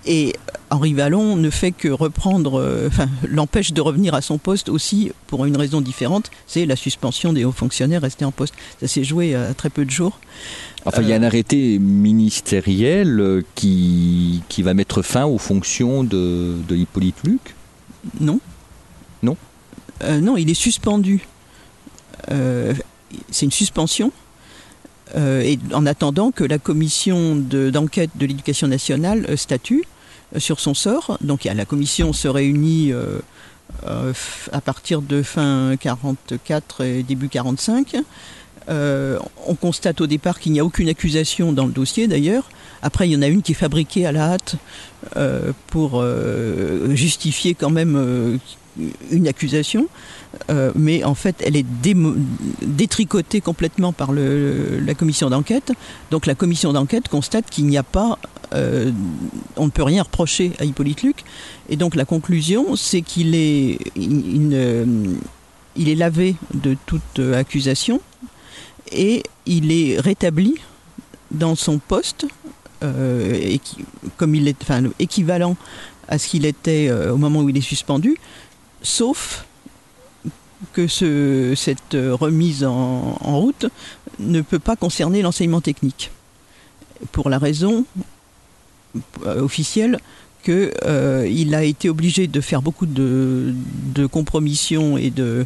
Et 0.05 0.33
Henri 0.69 0.93
Vallon 0.93 1.35
ne 1.35 1.49
fait 1.49 1.71
que 1.71 1.87
reprendre, 1.87 2.59
euh, 2.59 2.87
enfin, 2.87 3.07
l'empêche 3.27 3.73
de 3.73 3.81
revenir 3.81 4.13
à 4.15 4.21
son 4.21 4.37
poste 4.37 4.69
aussi 4.69 5.11
pour 5.27 5.45
une 5.45 5.55
raison 5.55 5.81
différente, 5.81 6.31
c'est 6.47 6.65
la 6.65 6.75
suspension 6.75 7.31
des 7.33 7.45
hauts 7.45 7.51
fonctionnaires 7.51 8.01
restés 8.01 8.25
en 8.25 8.31
poste. 8.31 8.53
Ça 8.81 8.87
s'est 8.87 9.03
joué 9.03 9.35
à 9.35 9.53
très 9.53 9.69
peu 9.69 9.85
de 9.85 9.91
jours. 9.91 10.19
Enfin, 10.85 11.01
il 11.01 11.09
y 11.09 11.13
a 11.13 11.15
un 11.15 11.23
arrêté 11.23 11.79
ministériel 11.79 13.19
euh, 13.19 13.41
qui, 13.55 14.41
qui 14.49 14.63
va 14.63 14.73
mettre 14.73 15.01
fin 15.01 15.25
aux 15.25 15.37
fonctions 15.37 16.03
de, 16.03 16.55
de 16.67 16.75
Hippolyte 16.75 17.15
Luc? 17.23 17.55
Non. 18.19 18.39
Non? 19.21 19.37
Euh, 20.03 20.19
Non, 20.19 20.35
il 20.37 20.49
est 20.49 20.53
suspendu. 20.55 21.25
Euh, 22.31 22.73
c'est 23.31 23.45
une 23.45 23.51
suspension. 23.51 24.11
Euh, 25.15 25.41
et 25.41 25.59
en 25.73 25.85
attendant 25.85 26.31
que 26.31 26.43
la 26.43 26.57
commission 26.57 27.35
de- 27.35 27.69
d'enquête 27.69 28.09
de, 28.15 28.25
l'éducation 28.25 28.67
nationale 28.67 29.25
euh, 29.29 29.35
statue 29.37 29.83
euh, 29.83 29.85
sur 30.37 30.59
son 30.59 30.73
sort. 30.73 31.17
Donc 31.21 31.43
la 31.45 31.65
commission 31.65 32.13
se 32.13 32.27
réunit 32.27 32.91
euh, 32.91 33.19
euh, 33.87 34.13
à 34.51 34.61
partir 34.61 35.01
de 35.01 35.21
fin 35.21 35.75
44 35.79 36.81
et 36.81 37.03
début 37.03 37.29
45. 37.29 37.95
Euh, 38.69 39.19
on 39.45 39.55
constate 39.55 39.99
au 39.99 40.07
départ 40.07 40.39
qu'il 40.39 40.53
n'y 40.53 40.59
a 40.59 40.65
aucune 40.65 40.87
accusation 40.87 41.51
dans 41.51 41.65
le 41.65 41.71
dossier 41.71 42.07
d'ailleurs. 42.07 42.49
Après, 42.81 43.07
il 43.07 43.11
y 43.11 43.15
en 43.15 43.21
a 43.21 43.27
une 43.27 43.41
qui 43.41 43.51
est 43.53 43.55
fabriquée 43.55 44.05
à 44.05 44.11
la 44.11 44.33
hâte 44.33 44.55
pour 45.67 46.03
justifier 46.89 47.53
quand 47.53 47.69
même 47.69 48.39
une 49.09 49.27
accusation. 49.27 49.87
Mais 50.75 51.03
en 51.05 51.15
fait, 51.15 51.41
elle 51.45 51.55
est 51.55 51.65
détricotée 52.61 53.39
complètement 53.39 53.93
par 53.93 54.11
la 54.11 54.93
commission 54.95 55.29
d'enquête. 55.29 55.71
Donc 56.11 56.25
la 56.25 56.35
commission 56.35 56.73
d'enquête 56.73 57.07
constate 57.07 57.49
qu'il 57.49 57.67
n'y 57.67 57.77
a 57.77 57.83
pas, 57.83 58.17
euh, 58.53 58.91
on 59.55 59.65
ne 59.65 59.71
peut 59.71 59.83
rien 59.83 60.03
reprocher 60.03 60.51
à 60.59 60.65
Hippolyte 60.65 61.03
Luc. 61.03 61.23
Et 61.69 61.75
donc 61.75 61.95
la 61.95 62.05
conclusion, 62.05 62.75
c'est 62.75 63.01
qu'il 63.01 63.35
est, 63.35 63.79
il, 63.95 64.49
lavé 65.97 66.35
de 66.53 66.75
toute 66.85 67.19
euh, 67.19 67.37
accusation 67.37 68.01
et 68.91 69.23
il 69.45 69.71
est 69.71 69.99
rétabli 69.99 70.55
dans 71.31 71.55
son 71.55 71.79
poste, 71.79 72.25
euh, 72.83 73.57
comme 74.17 74.35
il 74.35 74.47
est, 74.47 74.61
enfin, 74.61 74.83
équivalent 74.99 75.55
à 76.07 76.17
ce 76.17 76.27
qu'il 76.27 76.45
était 76.45 76.91
au 76.91 77.17
moment 77.17 77.41
où 77.41 77.49
il 77.49 77.57
est 77.57 77.61
suspendu, 77.61 78.17
sauf 78.81 79.45
que 80.73 80.87
ce- 80.87 81.53
cette 81.55 81.95
remise 81.95 82.63
en, 82.65 83.13
route 83.21 83.65
ne 84.19 84.41
peut 84.41 84.59
pas 84.59 84.75
concerner 84.75 85.21
l'enseignement 85.21 85.61
technique. 85.61 86.11
Pour 87.11 87.29
la 87.29 87.39
raison 87.39 87.85
officielle 89.25 89.99
qu'il 90.43 91.55
a 91.55 91.63
été 91.63 91.89
obligé 91.89 92.27
de 92.27 92.41
faire 92.41 92.61
beaucoup 92.61 92.85
de, 92.85 93.53
de 93.95 94.05
compromissions 94.05 94.97
et 94.97 95.09
de, 95.09 95.45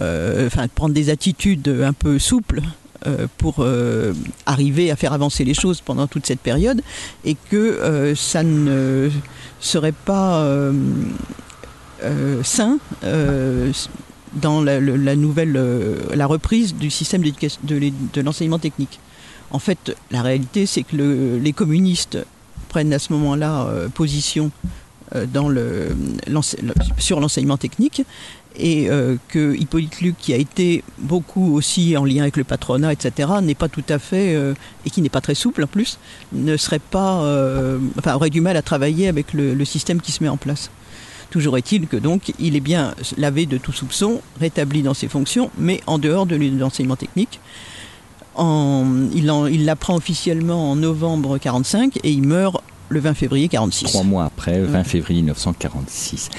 euh, 0.00 0.46
enfin, 0.46 0.68
prendre 0.68 0.94
des 0.94 1.10
attitudes 1.10 1.68
un 1.68 1.92
peu 1.92 2.18
souples 2.18 2.62
pour 3.36 3.66
arriver 4.46 4.92
à 4.92 4.96
faire 4.96 5.12
avancer 5.12 5.44
les 5.44 5.54
choses 5.54 5.80
pendant 5.80 6.06
toute 6.06 6.24
cette 6.24 6.38
période 6.38 6.82
et 7.24 7.36
que 7.50 8.14
ça 8.14 8.44
ne 8.44 9.10
serait 9.58 9.90
pas 9.90 10.46
sain 12.44 12.78
dans 14.34 14.62
la, 14.62 15.16
nouvelle, 15.16 15.60
la 16.14 16.26
reprise 16.26 16.76
du 16.76 16.90
système 16.90 17.22
de 17.22 18.20
l'enseignement 18.20 18.60
technique. 18.60 19.00
En 19.50 19.58
fait, 19.58 19.94
la 20.10 20.22
réalité, 20.22 20.64
c'est 20.66 20.82
que 20.82 21.38
les 21.42 21.52
communistes 21.52 22.18
prennent 22.72 22.92
à 22.92 22.98
ce 22.98 23.12
moment-là 23.12 23.68
position 23.94 24.50
euh, 25.14 25.26
dans 25.26 25.48
le, 25.48 25.94
sur 26.98 27.20
l'enseignement 27.20 27.56
technique 27.56 28.02
et 28.56 28.88
euh, 28.88 29.16
que 29.28 29.54
Hippolyte 29.54 30.00
Luc, 30.00 30.16
qui 30.18 30.32
a 30.32 30.36
été 30.36 30.84
beaucoup 30.98 31.54
aussi 31.54 31.96
en 31.96 32.04
lien 32.04 32.22
avec 32.22 32.36
le 32.36 32.44
patronat, 32.44 32.92
etc., 32.92 33.28
n'est 33.42 33.54
pas 33.54 33.68
tout 33.68 33.84
à 33.88 33.98
fait, 33.98 34.34
euh, 34.34 34.54
et 34.86 34.90
qui 34.90 35.02
n'est 35.02 35.08
pas 35.08 35.20
très 35.20 35.34
souple 35.34 35.64
en 35.64 35.66
plus, 35.66 35.98
ne 36.32 36.56
serait 36.56 36.78
pas, 36.78 37.18
enfin, 37.98 38.14
aurait 38.14 38.30
du 38.30 38.40
mal 38.40 38.56
à 38.56 38.62
travailler 38.62 39.08
avec 39.08 39.32
le, 39.32 39.64
système 39.64 40.00
qui 40.00 40.12
se 40.12 40.22
met 40.22 40.28
en 40.28 40.36
place. 40.36 40.70
Toujours 41.30 41.56
est-il 41.56 41.88
que 41.88 41.96
donc 41.96 42.32
il 42.38 42.56
est 42.56 42.60
bien 42.60 42.94
lavé 43.16 43.46
de 43.46 43.58
tout 43.58 43.72
soupçon, 43.72 44.20
rétabli 44.40 44.82
dans 44.82 44.94
ses 44.94 45.08
fonctions, 45.08 45.50
mais 45.58 45.80
en 45.86 45.98
dehors 45.98 46.26
de 46.26 46.36
l'enseignement 46.36 46.96
technique. 46.96 47.40
En, 48.34 48.86
il 49.14 49.64
l'apprend 49.64 49.96
officiellement 49.96 50.70
en 50.70 50.76
novembre 50.76 51.38
45 51.38 51.98
et 52.02 52.10
il 52.10 52.22
meurt 52.22 52.62
le 52.88 53.00
20 53.00 53.14
février 53.14 53.48
46. 53.48 53.84
Trois 53.86 54.02
mois 54.02 54.24
après, 54.24 54.60
20 54.60 54.84
février 54.84 55.22
1946. 55.22 56.30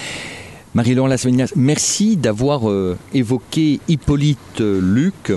Marie-Laure 0.76 1.08
Lasvenias, 1.08 1.52
merci 1.56 2.18
d'avoir 2.18 2.70
euh, 2.70 2.98
évoqué 3.14 3.80
Hippolyte 3.88 4.62
euh, 4.62 4.80
Luc. 4.82 5.32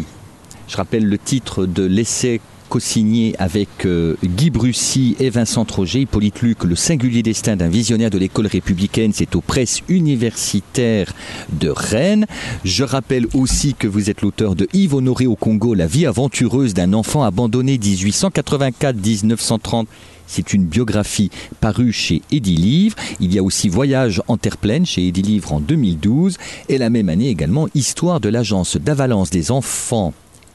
Je 0.67 0.77
rappelle 0.77 1.05
le 1.05 1.19
titre 1.19 1.67
de 1.67 1.85
l'essai 1.85 2.41
co-signé 2.77 3.35
avec 3.39 3.87
euh, 3.87 4.17
Guy 4.23 4.51
Brussy 4.51 5.17
et 5.19 5.31
Vincent 5.31 5.65
Troget, 5.65 6.03
Hippolyte 6.03 6.43
Luc, 6.43 6.63
Le 6.63 6.77
singulier 6.77 7.23
destin 7.23 7.57
d'un 7.57 7.69
visionnaire 7.69 8.11
de 8.11 8.19
l'école 8.19 8.47
républicaine, 8.47 9.13
c'est 9.15 9.35
aux 9.35 9.41
presses 9.41 9.81
universitaires 9.89 11.15
de 11.59 11.71
Rennes. 11.71 12.27
Je 12.65 12.85
rappelle 12.85 13.29
aussi 13.33 13.73
que 13.73 13.87
vous 13.87 14.11
êtes 14.11 14.21
l'auteur 14.21 14.57
de 14.57 14.69
Yves 14.75 14.93
Honoré 14.93 15.27
au 15.27 15.37
Congo, 15.37 15.73
La 15.73 15.87
vie 15.87 16.05
aventureuse 16.05 16.75
d'un 16.75 16.93
enfant 16.93 17.23
abandonné 17.23 17.79
1884-1930 17.79 19.87
c'est 20.29 20.53
une 20.53 20.65
biographie 20.65 21.31
parue 21.61 21.93
chez 21.93 22.21
Livre. 22.33 22.97
Il 23.21 23.33
y 23.33 23.39
a 23.39 23.45
aussi 23.45 23.69
Voyage 23.69 24.21
en 24.27 24.37
terre 24.37 24.57
pleine 24.57 24.85
chez 24.85 25.13
Livre 25.13 25.53
en 25.53 25.61
2012. 25.61 26.37
Et 26.69 26.79
la 26.79 26.91
même 26.91 27.09
année 27.09 27.29
également, 27.29 27.69
Histoire 27.77 28.19
de 28.19 28.29
l'agence 28.29 28.77
d'avalance 28.77 29.31
des 29.31 29.53
enfants 29.53 30.13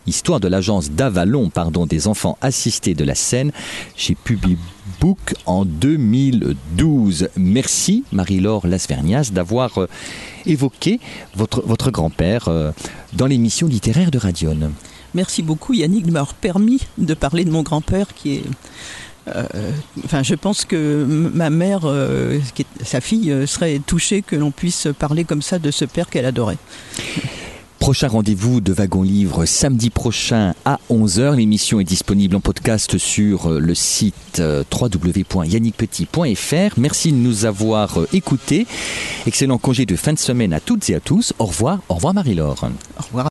Histoire 0.07 0.39
de 0.39 0.47
l'agence 0.47 0.89
d'Avalon, 0.89 1.51
pardon, 1.51 1.85
des 1.85 2.07
enfants 2.07 2.35
assistés 2.41 2.95
de 2.95 3.03
la 3.03 3.13
Seine 3.13 3.51
chez 3.95 4.15
Publibook 4.15 5.35
en 5.45 5.63
2012. 5.63 7.29
Merci 7.37 8.03
Marie-Laure 8.11 8.65
Lasvernias 8.65 9.29
d'avoir 9.31 9.77
euh, 9.77 9.87
évoqué 10.47 10.99
votre, 11.35 11.61
votre 11.61 11.91
grand-père 11.91 12.47
euh, 12.47 12.71
dans 13.13 13.27
l'émission 13.27 13.67
littéraire 13.67 14.09
de 14.09 14.17
Radion. 14.17 14.71
Merci 15.13 15.43
beaucoup 15.43 15.73
Yannick 15.73 16.07
de 16.07 16.11
m'avoir 16.11 16.33
permis 16.33 16.81
de 16.97 17.13
parler 17.13 17.45
de 17.45 17.51
mon 17.51 17.61
grand-père 17.61 18.07
qui 18.15 18.37
est 18.37 18.43
euh, 19.27 19.43
enfin, 20.03 20.23
je 20.23 20.33
pense 20.33 20.65
que 20.65 21.05
ma 21.05 21.51
mère, 21.51 21.81
sa 22.83 23.01
fille, 23.01 23.31
serait 23.45 23.79
touchée 23.85 24.23
que 24.23 24.35
l'on 24.35 24.49
puisse 24.49 24.87
parler 24.97 25.25
comme 25.25 25.43
ça 25.43 25.59
de 25.59 25.69
ce 25.69 25.85
père 25.85 26.09
qu'elle 26.09 26.25
adorait. 26.25 26.57
Prochain 27.81 28.07
rendez-vous 28.09 28.61
de 28.61 28.71
Wagon 28.73 29.01
Livre 29.01 29.45
samedi 29.45 29.89
prochain 29.89 30.53
à 30.65 30.77
11h. 30.91 31.35
L'émission 31.35 31.79
est 31.79 31.83
disponible 31.83 32.35
en 32.35 32.39
podcast 32.39 32.99
sur 32.99 33.49
le 33.49 33.73
site 33.73 34.39
www.yannickpetit.fr. 34.39 36.77
Merci 36.77 37.11
de 37.11 37.17
nous 37.17 37.45
avoir 37.45 37.97
écoutés. 38.13 38.67
Excellent 39.25 39.57
congé 39.57 39.87
de 39.87 39.95
fin 39.95 40.13
de 40.13 40.19
semaine 40.19 40.53
à 40.53 40.59
toutes 40.59 40.91
et 40.91 40.95
à 40.95 40.99
tous. 40.99 41.33
Au 41.39 41.45
revoir. 41.45 41.79
Au 41.89 41.95
revoir 41.95 42.13
Marie-Laure. 42.13 42.69
Au 42.99 43.03
revoir. 43.03 43.29